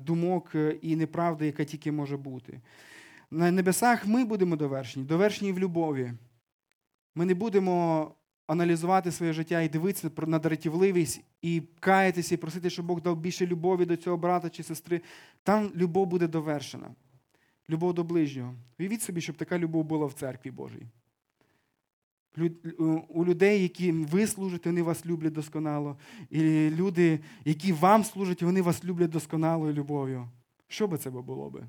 думок 0.00 0.52
і 0.82 0.96
неправди, 0.96 1.46
яка 1.46 1.64
тільки 1.64 1.92
може 1.92 2.16
бути. 2.16 2.60
На 3.30 3.50
небесах 3.50 4.06
ми 4.06 4.24
будемо 4.24 4.56
довершені, 4.56 5.04
довершені 5.04 5.52
в 5.52 5.58
любові. 5.58 6.12
Ми 7.14 7.24
не 7.24 7.34
будемо 7.34 8.14
аналізувати 8.46 9.12
своє 9.12 9.32
життя 9.32 9.60
і 9.60 9.68
дивитися 9.68 10.10
на 10.26 10.38
дратівливість, 10.38 11.20
і 11.42 11.62
каятися, 11.80 12.34
і 12.34 12.38
просити, 12.38 12.70
щоб 12.70 12.86
Бог 12.86 13.00
дав 13.00 13.16
більше 13.16 13.46
любові 13.46 13.84
до 13.84 13.96
цього 13.96 14.16
брата 14.16 14.50
чи 14.50 14.62
сестри. 14.62 15.00
Там 15.42 15.72
любов 15.76 16.06
буде 16.06 16.28
довершена. 16.28 16.94
Любов 17.70 17.94
до 17.94 18.04
ближнього. 18.04 18.54
Уявіть 18.78 19.02
собі, 19.02 19.20
щоб 19.20 19.36
така 19.36 19.58
любов 19.58 19.84
була 19.84 20.06
в 20.06 20.12
церкві 20.12 20.50
Божій. 20.50 20.86
У 23.08 23.24
людей, 23.24 23.62
яким 23.62 24.04
ви 24.04 24.26
служите, 24.26 24.68
вони 24.68 24.82
вас 24.82 25.06
люблять 25.06 25.32
досконало. 25.32 25.98
І 26.30 26.70
люди, 26.70 27.20
які 27.44 27.72
вам 27.72 28.04
служать, 28.04 28.42
вони 28.42 28.62
вас 28.62 28.84
люблять 28.84 29.10
досконалою 29.10 29.72
любов'ю. 29.72 30.28
Що 30.68 30.86
би 30.86 30.98
це 30.98 31.10
було 31.10 31.50
би? 31.50 31.66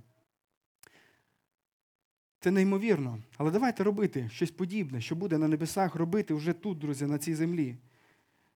Це 2.44 2.52
неймовірно. 2.52 3.18
Але 3.38 3.52
давайте 3.52 3.84
робити 3.84 4.30
щось 4.34 4.52
подібне, 4.52 5.02
що 5.02 5.16
буде 5.16 5.38
на 5.38 5.48
небесах 5.48 5.96
робити 5.96 6.34
вже 6.34 6.54
тут, 6.54 6.80
друзі, 6.80 7.06
на 7.06 7.18
цій 7.18 7.36
землі. 7.36 7.76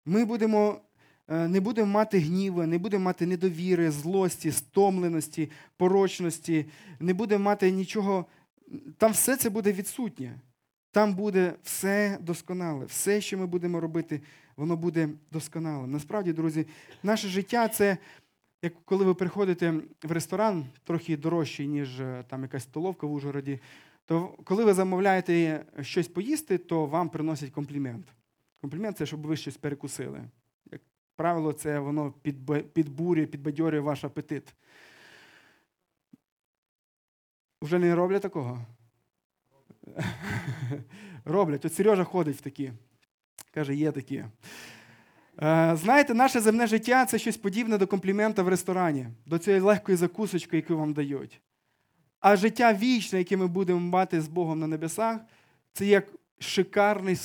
Ми 0.05 0.25
будемо, 0.25 0.81
не 1.27 1.59
будемо 1.59 1.91
мати 1.91 2.19
гніва, 2.19 2.65
не 2.65 2.77
будемо 2.77 3.05
мати 3.05 3.25
недовіри, 3.25 3.91
злості, 3.91 4.51
стомленості, 4.51 5.51
порочності, 5.77 6.65
не 6.99 7.13
будемо 7.13 7.43
мати 7.43 7.71
нічого. 7.71 8.25
Там 8.97 9.11
все 9.11 9.38
це 9.38 9.49
буде 9.49 9.71
відсутнє. 9.71 10.39
Там 10.91 11.13
буде 11.15 11.53
все 11.63 12.17
досконале. 12.21 12.86
Все, 12.86 13.21
що 13.21 13.38
ми 13.38 13.45
будемо 13.45 13.79
робити, 13.79 14.21
воно 14.57 14.75
буде 14.75 15.09
досконале. 15.31 15.88
Насправді, 15.88 16.33
друзі, 16.33 16.67
наше 17.03 17.27
життя 17.27 17.67
це 17.67 17.97
як 18.66 18.86
коли 18.86 19.05
ви 19.05 19.13
приходите 19.13 19.74
в 20.03 20.11
ресторан, 20.11 20.66
трохи 20.84 21.18
дорожчий, 21.18 21.68
ніж 21.68 22.01
там 22.28 22.41
якась 22.41 22.63
столовка 22.63 23.07
в 23.07 23.13
Ужгороді, 23.13 23.59
то 24.05 24.28
коли 24.43 24.66
ви 24.66 24.74
замовляєте 24.74 25.66
щось 25.82 26.07
поїсти, 26.07 26.57
то 26.57 26.86
вам 26.86 27.09
приносять 27.09 27.51
комплімент. 27.51 28.05
Комплімент 28.61 28.97
це 28.97 29.05
щоб 29.05 29.22
ви 29.22 29.38
щось 29.38 29.57
перекусили. 29.57 30.22
Як 30.72 30.82
правило, 31.16 31.53
це 31.53 31.80
воно 31.80 32.11
підбурює, 32.74 33.26
підбадьорює 33.26 33.80
ваш 33.80 34.03
апетит. 34.03 34.55
Вже 37.61 37.80
не 37.80 37.95
роблять 37.95 38.22
такого? 38.22 38.66
Роблять. 41.26 41.66
От 41.66 41.74
Сережа 41.74 42.03
ходить 42.03 42.38
в 42.38 42.41
такі. 42.41 42.72
Каже, 43.53 43.76
є 43.76 43.91
такі. 43.91 44.26
Знаєте, 45.73 46.13
наше 46.13 46.39
земне 46.39 46.67
життя 46.67 47.05
це 47.05 47.19
щось 47.19 47.38
подібне 47.38 47.77
до 47.77 47.88
комплімента 47.88 48.43
в 48.43 48.47
ресторані, 48.47 49.07
до 49.25 49.38
цієї 49.38 49.61
легкої 49.61 49.97
закусочки, 49.97 50.55
яку 50.55 50.77
вам 50.77 50.93
дають. 50.93 51.41
А 52.19 52.36
життя 52.36 52.73
вічне, 52.73 53.19
яке 53.19 53.38
ми 53.38 53.47
будемо 53.47 53.79
мати 53.79 54.21
з 54.21 54.27
Богом 54.27 54.59
на 54.59 54.67
небесах, 54.67 55.21
це 55.73 55.86
як 55.86 56.07
шикарний, 56.39 57.17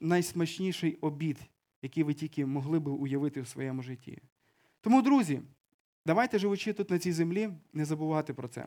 найсмачніший 0.00 0.98
обід, 1.00 1.38
який 1.82 2.02
ви 2.02 2.14
тільки 2.14 2.46
могли 2.46 2.78
би 2.78 2.90
уявити 2.90 3.40
в 3.40 3.48
своєму 3.48 3.82
житті. 3.82 4.18
Тому, 4.80 5.02
друзі, 5.02 5.40
давайте, 6.06 6.38
живучи 6.38 6.72
тут 6.72 6.90
на 6.90 6.98
цій 6.98 7.12
землі, 7.12 7.50
не 7.72 7.84
забувати 7.84 8.34
про 8.34 8.48
це. 8.48 8.66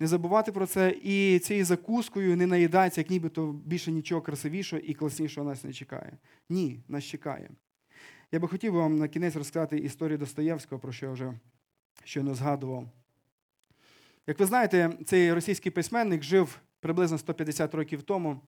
Не 0.00 0.06
забувати 0.06 0.52
про 0.52 0.66
це 0.66 0.96
і 1.02 1.38
цією 1.38 1.64
закускою 1.64 2.36
не 2.36 2.46
наїдатися, 2.46 3.00
як 3.00 3.10
нібито 3.10 3.52
більше 3.52 3.92
нічого 3.92 4.20
красивішого 4.20 4.82
і 4.82 4.94
класнішого 4.94 5.50
нас 5.50 5.64
не 5.64 5.72
чекає. 5.72 6.18
Ні, 6.48 6.80
нас 6.88 7.04
чекає. 7.04 7.50
Я 8.32 8.38
би 8.38 8.48
хотів 8.48 8.72
вам 8.72 8.96
на 8.96 9.08
кінець 9.08 9.36
розказати 9.36 9.78
історію 9.78 10.18
Достоєвського, 10.18 10.78
про 10.80 10.92
що 10.92 11.06
я 11.06 11.12
вже 11.12 11.32
щойно 12.04 12.34
згадував. 12.34 12.88
Як 14.26 14.40
ви 14.40 14.46
знаєте, 14.46 14.90
цей 15.06 15.32
російський 15.32 15.72
письменник 15.72 16.22
жив 16.22 16.58
приблизно 16.80 17.18
150 17.18 17.74
років 17.74 18.02
тому, 18.02 18.40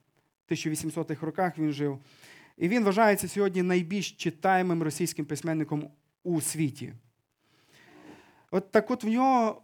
в 0.48 0.52
1800-х 0.52 1.26
роках 1.26 1.58
він 1.58 1.72
жив. 1.72 1.98
І 2.56 2.68
він 2.68 2.84
вважається 2.84 3.28
сьогодні 3.28 3.62
найбільш 3.62 4.12
читаємим 4.12 4.82
російським 4.82 5.24
письменником 5.24 5.90
у 6.22 6.40
світі. 6.40 6.92
От 8.50 8.70
так 8.70 8.90
от 8.90 9.04
в 9.04 9.08
нього 9.08 9.62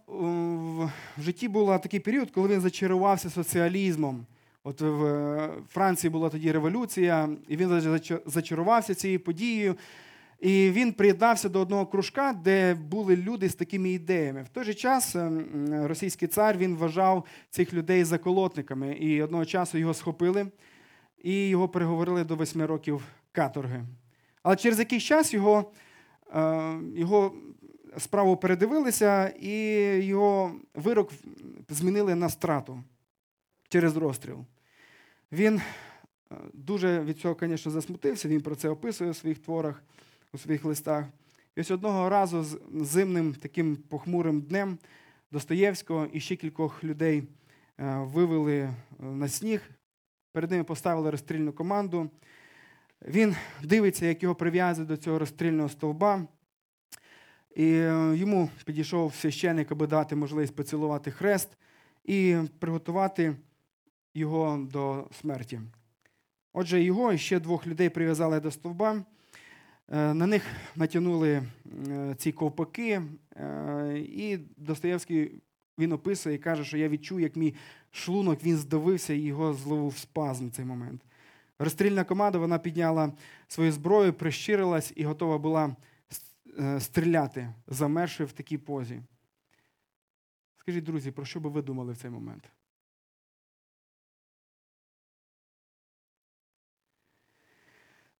в 1.17 1.21
житті 1.21 1.47
був 1.47 1.67
такий 1.81 1.99
період, 1.99 2.31
коли 2.31 2.47
він 2.47 2.61
зачарувався 2.61 3.29
соціалізмом. 3.29 4.25
От 4.67 4.81
в 4.81 5.49
Франції 5.69 6.11
була 6.11 6.29
тоді 6.29 6.51
революція, 6.51 7.29
і 7.47 7.57
він 7.57 7.99
зачарувався 8.25 8.95
цією 8.95 9.19
подією. 9.19 9.75
І 10.39 10.71
він 10.71 10.93
приєднався 10.93 11.49
до 11.49 11.59
одного 11.59 11.85
кружка, 11.85 12.33
де 12.43 12.73
були 12.73 13.15
люди 13.15 13.49
з 13.49 13.55
такими 13.55 13.89
ідеями. 13.89 14.43
В 14.43 14.49
той 14.49 14.63
же 14.63 14.73
час 14.73 15.15
ем, 15.15 15.45
російський 15.85 16.27
цар 16.27 16.57
він 16.57 16.75
вважав 16.75 17.25
цих 17.49 17.73
людей 17.73 18.03
заколотниками, 18.03 18.93
і 18.93 19.21
одного 19.21 19.45
часу 19.45 19.77
його 19.77 19.93
схопили 19.93 20.47
і 21.23 21.49
його 21.49 21.69
переговорили 21.69 22.23
до 22.23 22.35
восьми 22.35 22.65
років 22.65 23.03
каторги. 23.31 23.83
Але 24.43 24.55
через 24.55 24.79
якийсь 24.79 25.03
час 25.03 25.33
його, 25.33 25.71
е, 26.35 26.79
його 26.95 27.33
справу 27.97 28.37
передивилися, 28.37 29.27
і 29.27 29.57
його 30.05 30.51
вирок 30.75 31.11
змінили 31.69 32.15
на 32.15 32.29
страту 32.29 32.83
через 33.69 33.97
розстріл. 33.97 34.45
Він 35.31 35.61
е, 36.31 36.35
дуже 36.53 36.99
від 36.99 37.19
цього, 37.19 37.37
звісно, 37.39 37.71
засмутився, 37.71 38.27
він 38.27 38.41
про 38.41 38.55
це 38.55 38.69
описує 38.69 39.09
у 39.09 39.13
своїх 39.13 39.39
творах, 39.39 39.83
у 40.33 40.37
своїх 40.37 40.65
листах. 40.65 41.05
І 41.55 41.61
ось 41.61 41.71
одного 41.71 42.09
разу 42.09 42.43
з 42.43 42.59
зимним 42.73 43.33
таким 43.33 43.75
похмурим 43.75 44.41
днем 44.41 44.77
Достоєвського 45.31 46.07
і 46.13 46.19
ще 46.19 46.35
кількох 46.35 46.83
людей 46.83 47.23
е, 47.79 47.97
вивели 47.97 48.57
е, 48.57 48.73
на 48.99 49.27
сніг, 49.27 49.69
перед 50.31 50.51
ними 50.51 50.63
поставили 50.63 51.11
розстрільну 51.11 51.53
команду. 51.53 52.09
Він 53.07 53.35
дивиться, 53.63 54.05
як 54.05 54.23
його 54.23 54.35
прив'язують 54.35 54.89
до 54.89 54.97
цього 54.97 55.19
розстрільного 55.19 55.69
стовба. 55.69 56.27
І 57.55 57.67
йому 58.13 58.49
підійшов 58.65 59.15
священник, 59.15 59.71
аби 59.71 59.87
дати 59.87 60.15
можливість 60.15 60.55
поцілувати 60.55 61.11
хрест 61.11 61.57
і 62.05 62.37
приготувати 62.59 63.35
його 64.15 64.67
до 64.71 65.07
смерті. 65.19 65.61
Отже, 66.53 66.83
його 66.83 67.13
і 67.13 67.17
ще 67.17 67.39
двох 67.39 67.67
людей 67.67 67.89
прив'язали 67.89 68.39
до 68.39 68.51
стовба. 68.51 69.03
Е, 69.89 70.13
На 70.13 70.27
них 70.27 70.43
натягнули 70.75 71.43
е, 71.89 72.15
ці 72.17 72.31
ковпаки, 72.31 73.01
е, 73.35 73.99
і 73.99 74.37
Достоєвський 74.57 75.41
він 75.79 75.91
описує 75.91 76.35
і 76.35 76.39
каже, 76.39 76.65
що 76.65 76.77
я 76.77 76.89
відчув, 76.89 77.21
як 77.21 77.35
мій 77.35 77.55
шлунок 77.91 78.43
він 78.43 78.57
здавився 78.57 79.13
і 79.13 79.19
його 79.19 79.53
зловив 79.53 79.97
спазм 79.97 80.47
в 80.47 80.51
цей 80.51 80.65
момент. 80.65 81.01
Розстрільна 81.59 82.03
команда 82.03 82.37
вона 82.37 82.59
підняла 82.59 83.13
свою 83.47 83.71
зброю, 83.71 84.13
прищирилась 84.13 84.93
і 84.95 85.03
готова 85.03 85.37
була 85.37 85.75
стріляти, 86.79 87.53
замерши 87.67 88.25
в 88.25 88.31
такій 88.31 88.57
позі. 88.57 89.01
Скажіть, 90.57 90.83
друзі, 90.83 91.11
про 91.11 91.25
що 91.25 91.39
би 91.39 91.49
ви 91.49 91.61
думали 91.61 91.93
в 91.93 91.97
цей 91.97 92.11
момент? 92.11 92.49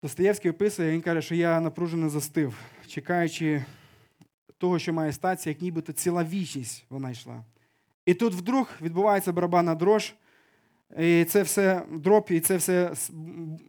Достоєвський 0.06 0.52
описує, 0.52 0.92
він 0.92 1.02
каже, 1.02 1.22
що 1.22 1.36
я 1.36 1.60
напружено 1.60 2.10
застив, 2.10 2.54
чекаючи 2.88 3.66
того, 4.58 4.80
що 4.80 4.94
має 4.94 5.14
статися, 5.14 5.50
як 5.50 5.62
нібито 5.62 5.94
ціла 5.94 6.24
вічність 6.24 6.86
вона 6.90 7.12
йшла. 7.12 7.44
І 8.06 8.14
тут 8.14 8.34
вдруг 8.34 8.70
відбувається 8.82 9.32
барабанна 9.32 9.76
дрож, 9.76 10.14
і 11.00 11.24
це 11.24 11.44
все 11.44 11.82
дроп, 11.92 12.32
і 12.32 12.40
це 12.40 12.58
все 12.58 12.92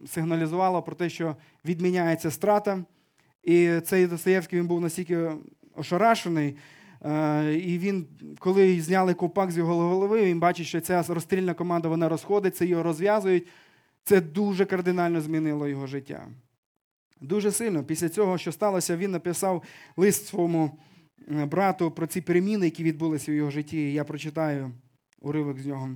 сигналізувало 0.07 0.81
про 0.81 0.95
те, 0.95 1.09
що 1.09 1.35
відміняється 1.65 2.31
страта. 2.31 2.83
І 3.43 3.79
цей 3.85 4.07
Достоєвський 4.07 4.59
він 4.59 4.67
був 4.67 4.81
настільки 4.81 5.31
ошарашений. 5.75 6.57
е, 7.05 7.53
І 7.53 7.77
він, 7.77 8.07
коли 8.39 8.81
зняли 8.81 9.13
ковпак 9.13 9.51
з 9.51 9.57
його 9.57 9.75
голови, 9.89 10.25
він 10.25 10.39
бачить, 10.39 10.67
що 10.67 10.81
ця 10.81 11.03
розстрільна 11.07 11.53
команда 11.53 11.89
вона 11.89 12.09
розходиться, 12.09 12.65
його 12.65 12.83
розв'язують. 12.83 13.47
Це 14.07 14.21
дуже 14.21 14.65
кардинально 14.65 15.21
змінило 15.21 15.67
його 15.67 15.87
життя. 15.87 16.27
Дуже 17.21 17.51
сильно. 17.51 17.83
Після 17.83 18.09
цього, 18.09 18.37
що 18.37 18.51
сталося, 18.51 18.97
він 18.97 19.11
написав 19.11 19.63
лист 19.97 20.27
своєму 20.27 20.79
е, 21.31 21.45
брату 21.45 21.91
про 21.91 22.07
ці 22.07 22.21
переміни, 22.21 22.65
які 22.65 22.83
відбулися 22.83 23.31
в 23.31 23.35
його 23.35 23.51
житті. 23.51 23.93
Я 23.93 24.03
прочитаю 24.03 24.71
уривок 25.19 25.59
з 25.59 25.65
нього. 25.65 25.89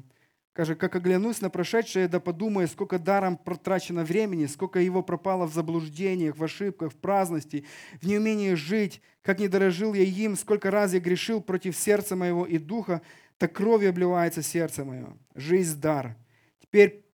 Каже, 0.53 0.75
как 0.75 0.95
оглянусь 0.95 1.41
на 1.41 1.49
прошедшее, 1.49 2.07
да 2.07 2.19
подумаю, 2.19 2.67
сколько 2.67 2.99
даром 2.99 3.37
протрачено 3.37 4.03
времени, 4.03 4.47
сколько 4.47 4.79
его 4.79 5.03
пропало 5.03 5.45
в 5.45 5.53
заблуждениях, 5.53 6.37
в 6.37 6.43
ошибках, 6.43 6.91
в 6.91 6.95
праздности, 6.95 7.63
в 8.01 8.07
неумении 8.07 8.55
жить, 8.55 9.01
как 9.21 9.39
не 9.39 9.47
дорожил 9.47 9.93
я 9.93 10.03
им, 10.03 10.35
сколько 10.35 10.69
раз 10.69 10.93
я 10.93 10.99
грешил 10.99 11.41
против 11.41 11.77
сердца 11.77 12.15
моего 12.15 12.45
и 12.45 12.57
духа, 12.57 13.01
так 13.37 13.53
кровью 13.53 13.89
обливается 13.89 14.41
сердце 14.41 14.83
мое. 14.83 15.07
Жизнь– 15.35 15.79
дар. 15.81 16.17
Теперь, 16.59 17.05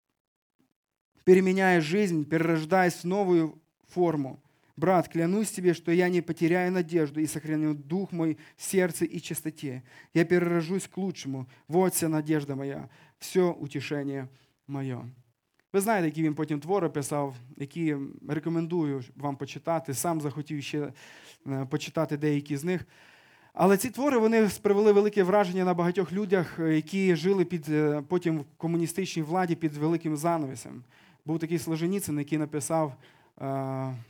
переменяя 1.28 1.82
жизнь, 1.82 2.24
перерождаясь 2.24 2.94
в 2.94 3.04
новую 3.04 3.62
форму, 3.90 4.40
брат, 4.78 5.10
клянусь 5.10 5.52
тебе, 5.52 5.74
что 5.74 5.92
я 5.92 6.08
не 6.08 6.22
потеряю 6.22 6.72
надежду 6.72 7.20
и 7.20 7.26
сохраню 7.26 7.74
дух 7.74 8.14
мой 8.14 8.38
в 8.56 8.64
сердце 8.64 9.04
и 9.04 9.20
чистоте. 9.20 9.84
Я 10.14 10.24
перерожусь 10.24 10.88
к 10.88 10.98
лучшему. 10.98 11.46
Вот 11.68 11.94
вся 11.94 12.08
надежда 12.08 12.56
моя, 12.56 12.88
все 13.20 13.42
утішення 13.42 14.28
моє. 14.68 14.98
Ви 15.74 15.82
знаєте, 15.82 16.06
які 16.08 16.24
він 16.24 16.36
потім 16.36 16.60
твори 16.60 16.90
писав, 16.90 17.36
які 17.58 17.96
рекомендую 18.30 19.04
вам 19.16 19.36
почитати. 19.36 19.94
Сам 19.94 20.22
захотів 20.22 20.64
ще 20.64 20.94
е, 21.48 21.66
почитати 21.70 22.18
деякі 22.18 22.58
з 22.58 22.64
них. 22.64 22.88
Але 23.54 23.78
ці 23.78 23.90
твори 23.90 24.18
вони 24.18 24.50
привели 24.62 24.92
велике 24.92 25.24
враження 25.24 25.66
на 25.66 25.74
багатьох 25.74 26.12
людях, 26.12 26.60
е, 26.60 26.76
які 26.76 27.16
жили 27.16 27.46
під 27.46 27.70
е, 27.70 28.04
потім 28.08 28.40
в 28.40 28.46
комуністичній 28.58 29.24
владі 29.24 29.56
під 29.56 29.74
великим 29.74 30.18
занавісом. 30.18 30.84
Був 31.28 31.40
такий 31.40 31.60
Сложеніцин, 31.60 32.20
який 32.20 32.38
написав 32.38 32.96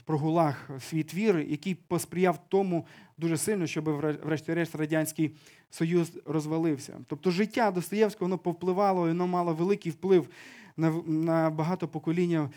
про 0.06 0.18
Гулаг 0.18 0.70
свій 0.80 1.04
твір, 1.04 1.40
який 1.40 1.76
посприяв 1.76 2.40
тому 2.50 2.86
дуже 3.18 3.38
сильно, 3.38 3.68
щоб 3.68 3.90
врешті-решт 4.24 4.76
Радянський 4.76 5.36
Союз 5.70 6.12
розвалився. 6.26 7.00
Тобто 7.08 7.32
життя 7.32 7.72
Достоєвського 7.72 8.26
воно 8.26 8.38
повпливало, 8.38 9.02
воно 9.02 9.28
мало 9.28 9.54
великий 9.54 9.92
вплив 9.92 10.30
на 10.78 11.50
багато 11.50 11.88
покоління, 11.88 12.50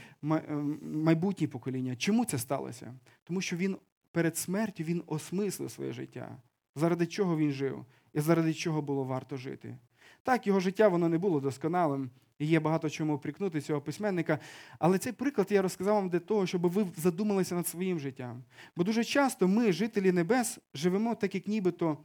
майбутні 0.83 1.47
покоління. 1.47 1.97
Чому 1.97 2.25
це 2.25 2.39
сталося? 2.39 2.95
Тому 3.25 3.41
що 3.41 3.57
він 3.57 3.77
перед 4.13 4.37
смертю 4.37 4.85
він 4.85 5.03
осмислив 5.07 5.71
своє 5.71 5.93
життя, 5.93 6.37
заради 6.77 7.07
чого 7.07 7.37
він 7.37 7.51
жив 7.51 7.85
і 8.15 8.21
заради 8.21 8.55
чого 8.55 8.83
було 8.83 9.05
варто 9.05 9.37
жити. 9.37 9.77
Так, 10.23 10.47
його 10.47 10.61
життя 10.61 10.89
воно 10.89 11.09
не 11.09 11.19
було 11.19 11.41
досконалим. 11.41 12.11
І 12.39 12.47
є 12.47 12.61
багато 12.61 12.91
чому 12.91 13.19
прикнути 13.19 13.61
цього 13.61 13.81
письменника. 13.81 14.39
Але 14.79 14.99
цей 14.99 15.13
приклад 15.13 15.47
я 15.51 15.63
розказав 15.63 15.95
вам 15.95 16.09
для 16.09 16.19
того, 16.19 16.47
щоб 16.47 16.69
ви 16.69 16.87
задумалися 16.97 17.55
над 17.55 17.69
своїм 17.69 18.01
життям. 18.01 18.43
Бо 18.77 18.85
дуже 18.85 19.05
часто 19.05 19.49
ми, 19.49 19.73
жителі 19.73 20.13
небес, 20.13 20.59
живемо 20.75 21.15
так, 21.15 21.35
як 21.35 21.47
нібито 21.47 21.99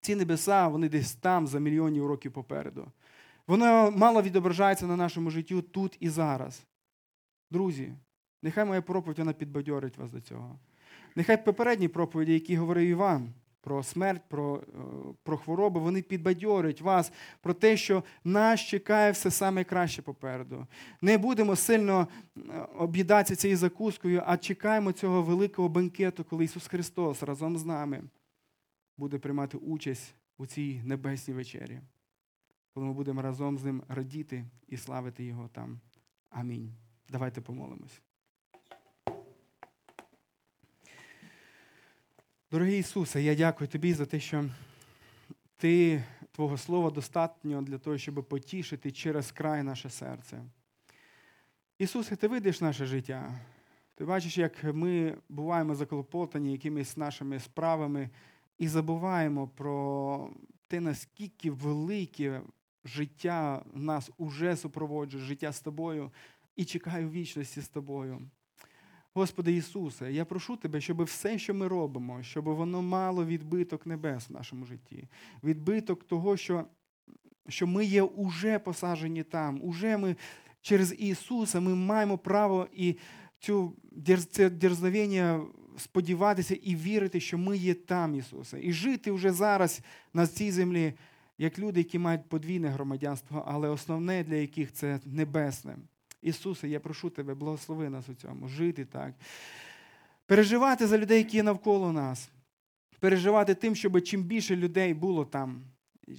ці 0.00 0.14
небеса, 0.14 0.68
вони 0.68 0.88
десь 0.88 1.14
там 1.14 1.46
за 1.46 1.58
мільйонів 1.58 2.06
років 2.06 2.32
попереду. 2.32 2.86
Воно 3.46 3.90
мало 3.90 4.22
відображається 4.22 4.86
на 4.86 4.96
нашому 4.96 5.30
житті 5.30 5.62
тут 5.62 5.96
і 6.00 6.08
зараз. 6.08 6.62
Друзі, 7.50 7.94
нехай 8.42 8.64
моя 8.64 8.82
проповідь 8.82 9.18
вона 9.18 9.32
підбадьорить 9.32 9.98
вас 9.98 10.10
до 10.10 10.20
цього. 10.20 10.58
Нехай 11.16 11.44
попередні 11.44 11.88
проповіді, 11.88 12.32
які 12.32 12.56
говорив 12.56 12.88
Іван, 12.88 13.32
про 13.60 13.82
смерть, 13.82 14.22
про 14.28 14.56
е, 14.56 14.62
про 15.22 15.36
хвороби, 15.36 15.80
вони 15.80 16.02
підбадьорять 16.02 16.80
вас 16.80 17.12
про 17.40 17.54
те, 17.54 17.76
що 17.76 18.04
нас 18.24 18.60
чекає 18.60 19.12
все 19.12 19.30
саме 19.30 19.64
краще 19.64 20.02
попереду. 20.02 20.66
Не 21.00 21.18
будемо 21.18 21.56
сильно 21.56 22.08
е, 22.36 22.40
об'їдатися 22.78 23.36
цією 23.36 23.56
закускою, 23.56 24.22
а 24.26 24.36
чекаємо 24.36 24.92
цього 24.92 25.22
великого 25.22 25.68
бенкету, 25.68 26.24
коли 26.24 26.44
Ісус 26.44 26.66
Христос 26.66 27.22
разом 27.22 27.58
з 27.58 27.64
нами 27.64 28.02
буде 28.96 29.18
приймати 29.18 29.58
участь 29.58 30.14
у 30.38 30.46
цій 30.46 30.82
небесній 30.84 31.34
вечері, 31.34 31.80
коли 32.74 32.86
ми 32.86 32.92
будемо 32.92 33.22
разом 33.22 33.58
з 33.58 33.64
ним 33.64 33.82
радіти 33.88 34.44
і 34.68 34.76
славити 34.76 35.24
Його 35.24 35.48
там. 35.48 35.80
Амінь. 36.30 36.72
Давайте 37.08 37.40
помолимось. 37.40 38.02
Дорогий 42.52 42.78
Ісусе, 42.78 43.22
я 43.22 43.34
дякую 43.34 43.68
Тобі 43.68 43.92
за 43.92 44.06
те, 44.06 44.20
що 44.20 44.44
Ти, 45.56 46.04
Твого 46.32 46.58
Слова 46.58 46.90
достатньо 46.90 47.62
для 47.62 47.78
того, 47.78 47.98
щоб 47.98 48.28
потішити 48.28 48.92
через 48.92 49.32
край 49.32 49.62
наше 49.62 49.90
серце. 49.90 50.42
Ісусе, 51.78 52.16
Ти 52.16 52.28
видиш 52.28 52.60
наше 52.60 52.86
життя. 52.86 53.40
Ти 53.94 54.04
бачиш, 54.04 54.38
як 54.38 54.64
ми 54.64 55.18
буваємо 55.28 55.74
заклопотані 55.74 56.52
якимись 56.52 56.96
нашими 56.96 57.40
справами 57.40 58.10
і 58.58 58.68
забуваємо 58.68 59.48
про 59.48 60.30
те, 60.66 60.80
наскільки 60.80 61.50
велике 61.50 62.40
життя 62.84 63.64
нас 63.74 64.10
уже 64.18 64.56
супроводжує, 64.56 65.24
життя 65.24 65.52
з 65.52 65.60
тобою, 65.60 66.12
і 66.56 66.64
чекаю 66.64 67.10
вічності 67.10 67.60
з 67.60 67.68
тобою. 67.68 68.30
Господи 69.20 69.52
Ісусе, 69.52 70.12
я 70.12 70.24
прошу 70.24 70.56
Тебе, 70.56 70.80
щоб 70.80 71.02
все, 71.02 71.38
що 71.38 71.54
ми 71.54 71.68
робимо, 71.68 72.22
щоб 72.22 72.44
воно 72.44 72.82
мало 72.82 73.24
відбиток 73.24 73.86
небес 73.86 74.28
в 74.28 74.32
нашому 74.32 74.66
житті, 74.66 75.08
відбиток 75.44 76.04
того, 76.04 76.36
що 76.36 76.64
що 77.48 77.66
ми 77.66 77.84
є 77.84 78.02
уже 78.02 78.58
посаджені 78.58 79.22
там, 79.22 79.60
уже 79.62 79.96
ми 79.96 80.16
через 80.60 80.94
Ісуса 80.98 81.60
ми 81.60 81.74
маємо 81.74 82.18
право 82.18 82.68
і 82.72 82.96
цю 83.38 83.76
це 84.30 84.50
дерзновення 84.50 85.46
сподіватися 85.78 86.54
і 86.54 86.76
вірити, 86.76 87.20
що 87.20 87.38
ми 87.38 87.56
є 87.56 87.74
там, 87.74 88.14
Ісусе, 88.14 88.60
і 88.62 88.72
жити 88.72 89.12
вже 89.12 89.32
зараз 89.32 89.80
на 90.14 90.26
цій 90.26 90.50
землі, 90.50 90.92
як 91.38 91.58
люди, 91.58 91.80
які 91.80 91.98
мають 91.98 92.28
подвійне 92.28 92.68
громадянство, 92.68 93.44
але 93.46 93.68
основне 93.68 94.24
для 94.24 94.36
яких 94.36 94.72
це 94.72 95.00
небесне. 95.04 95.76
Ісусе, 96.22 96.68
я 96.68 96.80
прошу 96.80 97.10
тебе, 97.10 97.34
благослови 97.34 97.90
нас 97.90 98.08
у 98.08 98.14
цьому, 98.14 98.48
жити 98.48 98.84
так. 98.84 99.14
Переживати 100.26 100.86
за 100.86 100.98
людей, 100.98 101.18
які 101.18 101.36
є 101.36 101.42
навколо 101.42 101.92
нас. 101.92 102.30
Переживати 103.00 103.54
тим, 103.54 103.74
щоб 103.74 104.02
чим 104.02 104.22
більше 104.22 104.56
людей 104.56 104.94
було 104.94 105.24
там, 105.24 105.64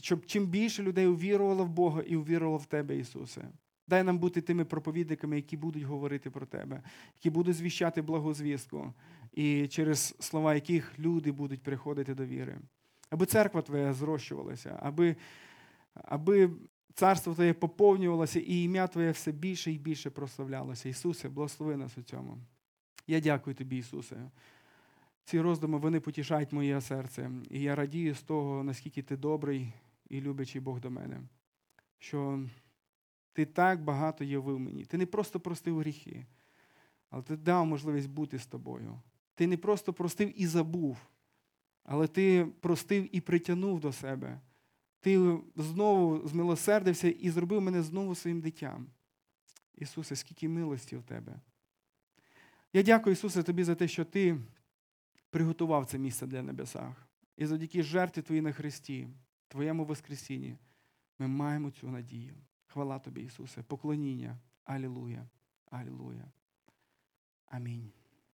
щоб 0.01 0.25
чим 0.25 0.45
більше 0.45 0.83
людей 0.83 1.07
увірувало 1.07 1.65
в 1.65 1.69
Бога 1.69 2.01
і 2.01 2.15
увірувало 2.15 2.57
в 2.57 2.65
Тебе, 2.65 2.97
Ісусе. 2.97 3.49
Дай 3.87 4.03
нам 4.03 4.19
бути 4.19 4.41
тими 4.41 4.65
проповідниками, 4.65 5.35
які 5.35 5.57
будуть 5.57 5.83
говорити 5.83 6.29
про 6.29 6.45
Тебе, 6.45 6.83
які 7.15 7.29
будуть 7.29 7.55
звіщати 7.55 8.01
благозвістку, 8.01 8.93
і 9.31 9.67
через 9.67 10.15
слова 10.19 10.53
яких 10.53 10.99
люди 10.99 11.31
будуть 11.31 11.63
приходити 11.63 12.13
до 12.13 12.25
віри. 12.25 12.59
Аби 13.09 13.25
церква 13.25 13.61
Твоя 13.61 13.93
зрощувалася, 13.93 14.79
аби, 14.81 15.15
аби 15.93 16.49
царство 16.93 17.33
Твоє 17.33 17.53
поповнювалося 17.53 18.39
і 18.39 18.63
ім'я 18.63 18.87
Твоє 18.87 19.11
все 19.11 19.31
більше 19.31 19.71
і 19.71 19.77
більше 19.77 20.09
прославлялося. 20.09 20.89
Ісусе, 20.89 21.29
благослови 21.29 21.77
нас 21.77 21.97
у 21.97 22.01
цьому. 22.01 22.37
Я 23.07 23.19
дякую 23.19 23.55
Тобі, 23.55 23.77
Ісусе. 23.77 24.29
Ці 25.23 25.41
роздуми 25.41 25.77
вони 25.77 25.99
потішають 25.99 26.51
моє 26.51 26.81
серце. 26.81 27.31
І 27.49 27.61
я 27.61 27.75
радію 27.75 28.15
з 28.15 28.21
того, 28.21 28.63
наскільки 28.63 29.01
ти 29.01 29.17
добрий 29.17 29.73
і 30.09 30.21
любячий 30.21 30.61
Бог 30.61 30.79
до 30.79 30.91
мене. 30.91 31.21
Що 31.99 32.43
ти 33.33 33.45
так 33.45 33.83
багато 33.83 34.23
явив 34.23 34.59
мені. 34.59 34.85
Ти 34.85 34.97
не 34.97 35.05
просто 35.05 35.39
простив 35.39 35.79
гріхи, 35.79 36.25
але 37.09 37.23
ти 37.23 37.37
дав 37.37 37.65
можливість 37.65 38.09
бути 38.09 38.39
з 38.39 38.45
тобою. 38.45 39.01
Ти 39.35 39.47
не 39.47 39.57
просто 39.57 39.93
простив 39.93 40.41
і 40.41 40.47
забув, 40.47 40.97
але 41.83 42.07
ти 42.07 42.47
простив 42.59 43.15
і 43.15 43.21
притягнув 43.21 43.79
до 43.79 43.91
себе. 43.91 44.39
Ти 45.01 45.39
знову 45.55 46.27
змилосердився 46.27 47.09
і 47.09 47.29
зробив 47.29 47.61
мене 47.61 47.81
знову 47.83 48.15
своїм 48.15 48.41
дитям. 48.41 48.87
Ісусе, 49.75 50.15
скільки 50.15 50.49
милості 50.49 50.97
в 50.97 51.03
тебе. 51.03 51.39
Я 52.73 52.83
дякую, 52.83 53.13
Ісусе, 53.13 53.43
тобі 53.43 53.63
за 53.63 53.75
те, 53.75 53.87
що 53.87 54.05
ти 54.05 54.37
приготував 55.29 55.85
це 55.85 55.97
місце 55.97 56.27
для 56.27 56.43
небесах. 56.43 57.07
І 57.37 57.45
завдяки 57.45 57.83
жертві 57.83 58.21
Твоїй 58.21 58.41
на 58.41 58.51
Христі, 58.51 59.07
Твоєму 59.47 59.85
Воскресінні, 59.85 60.57
ми 61.19 61.27
маємо 61.27 61.71
цю 61.71 61.89
надію. 61.89 62.35
Хвала 62.67 62.99
тобі, 62.99 63.21
Ісусе, 63.21 63.63
поклоніння. 63.63 64.37
Алілуя. 64.63 65.27
Алілуя. 65.65 66.31
Амінь. 67.45 67.91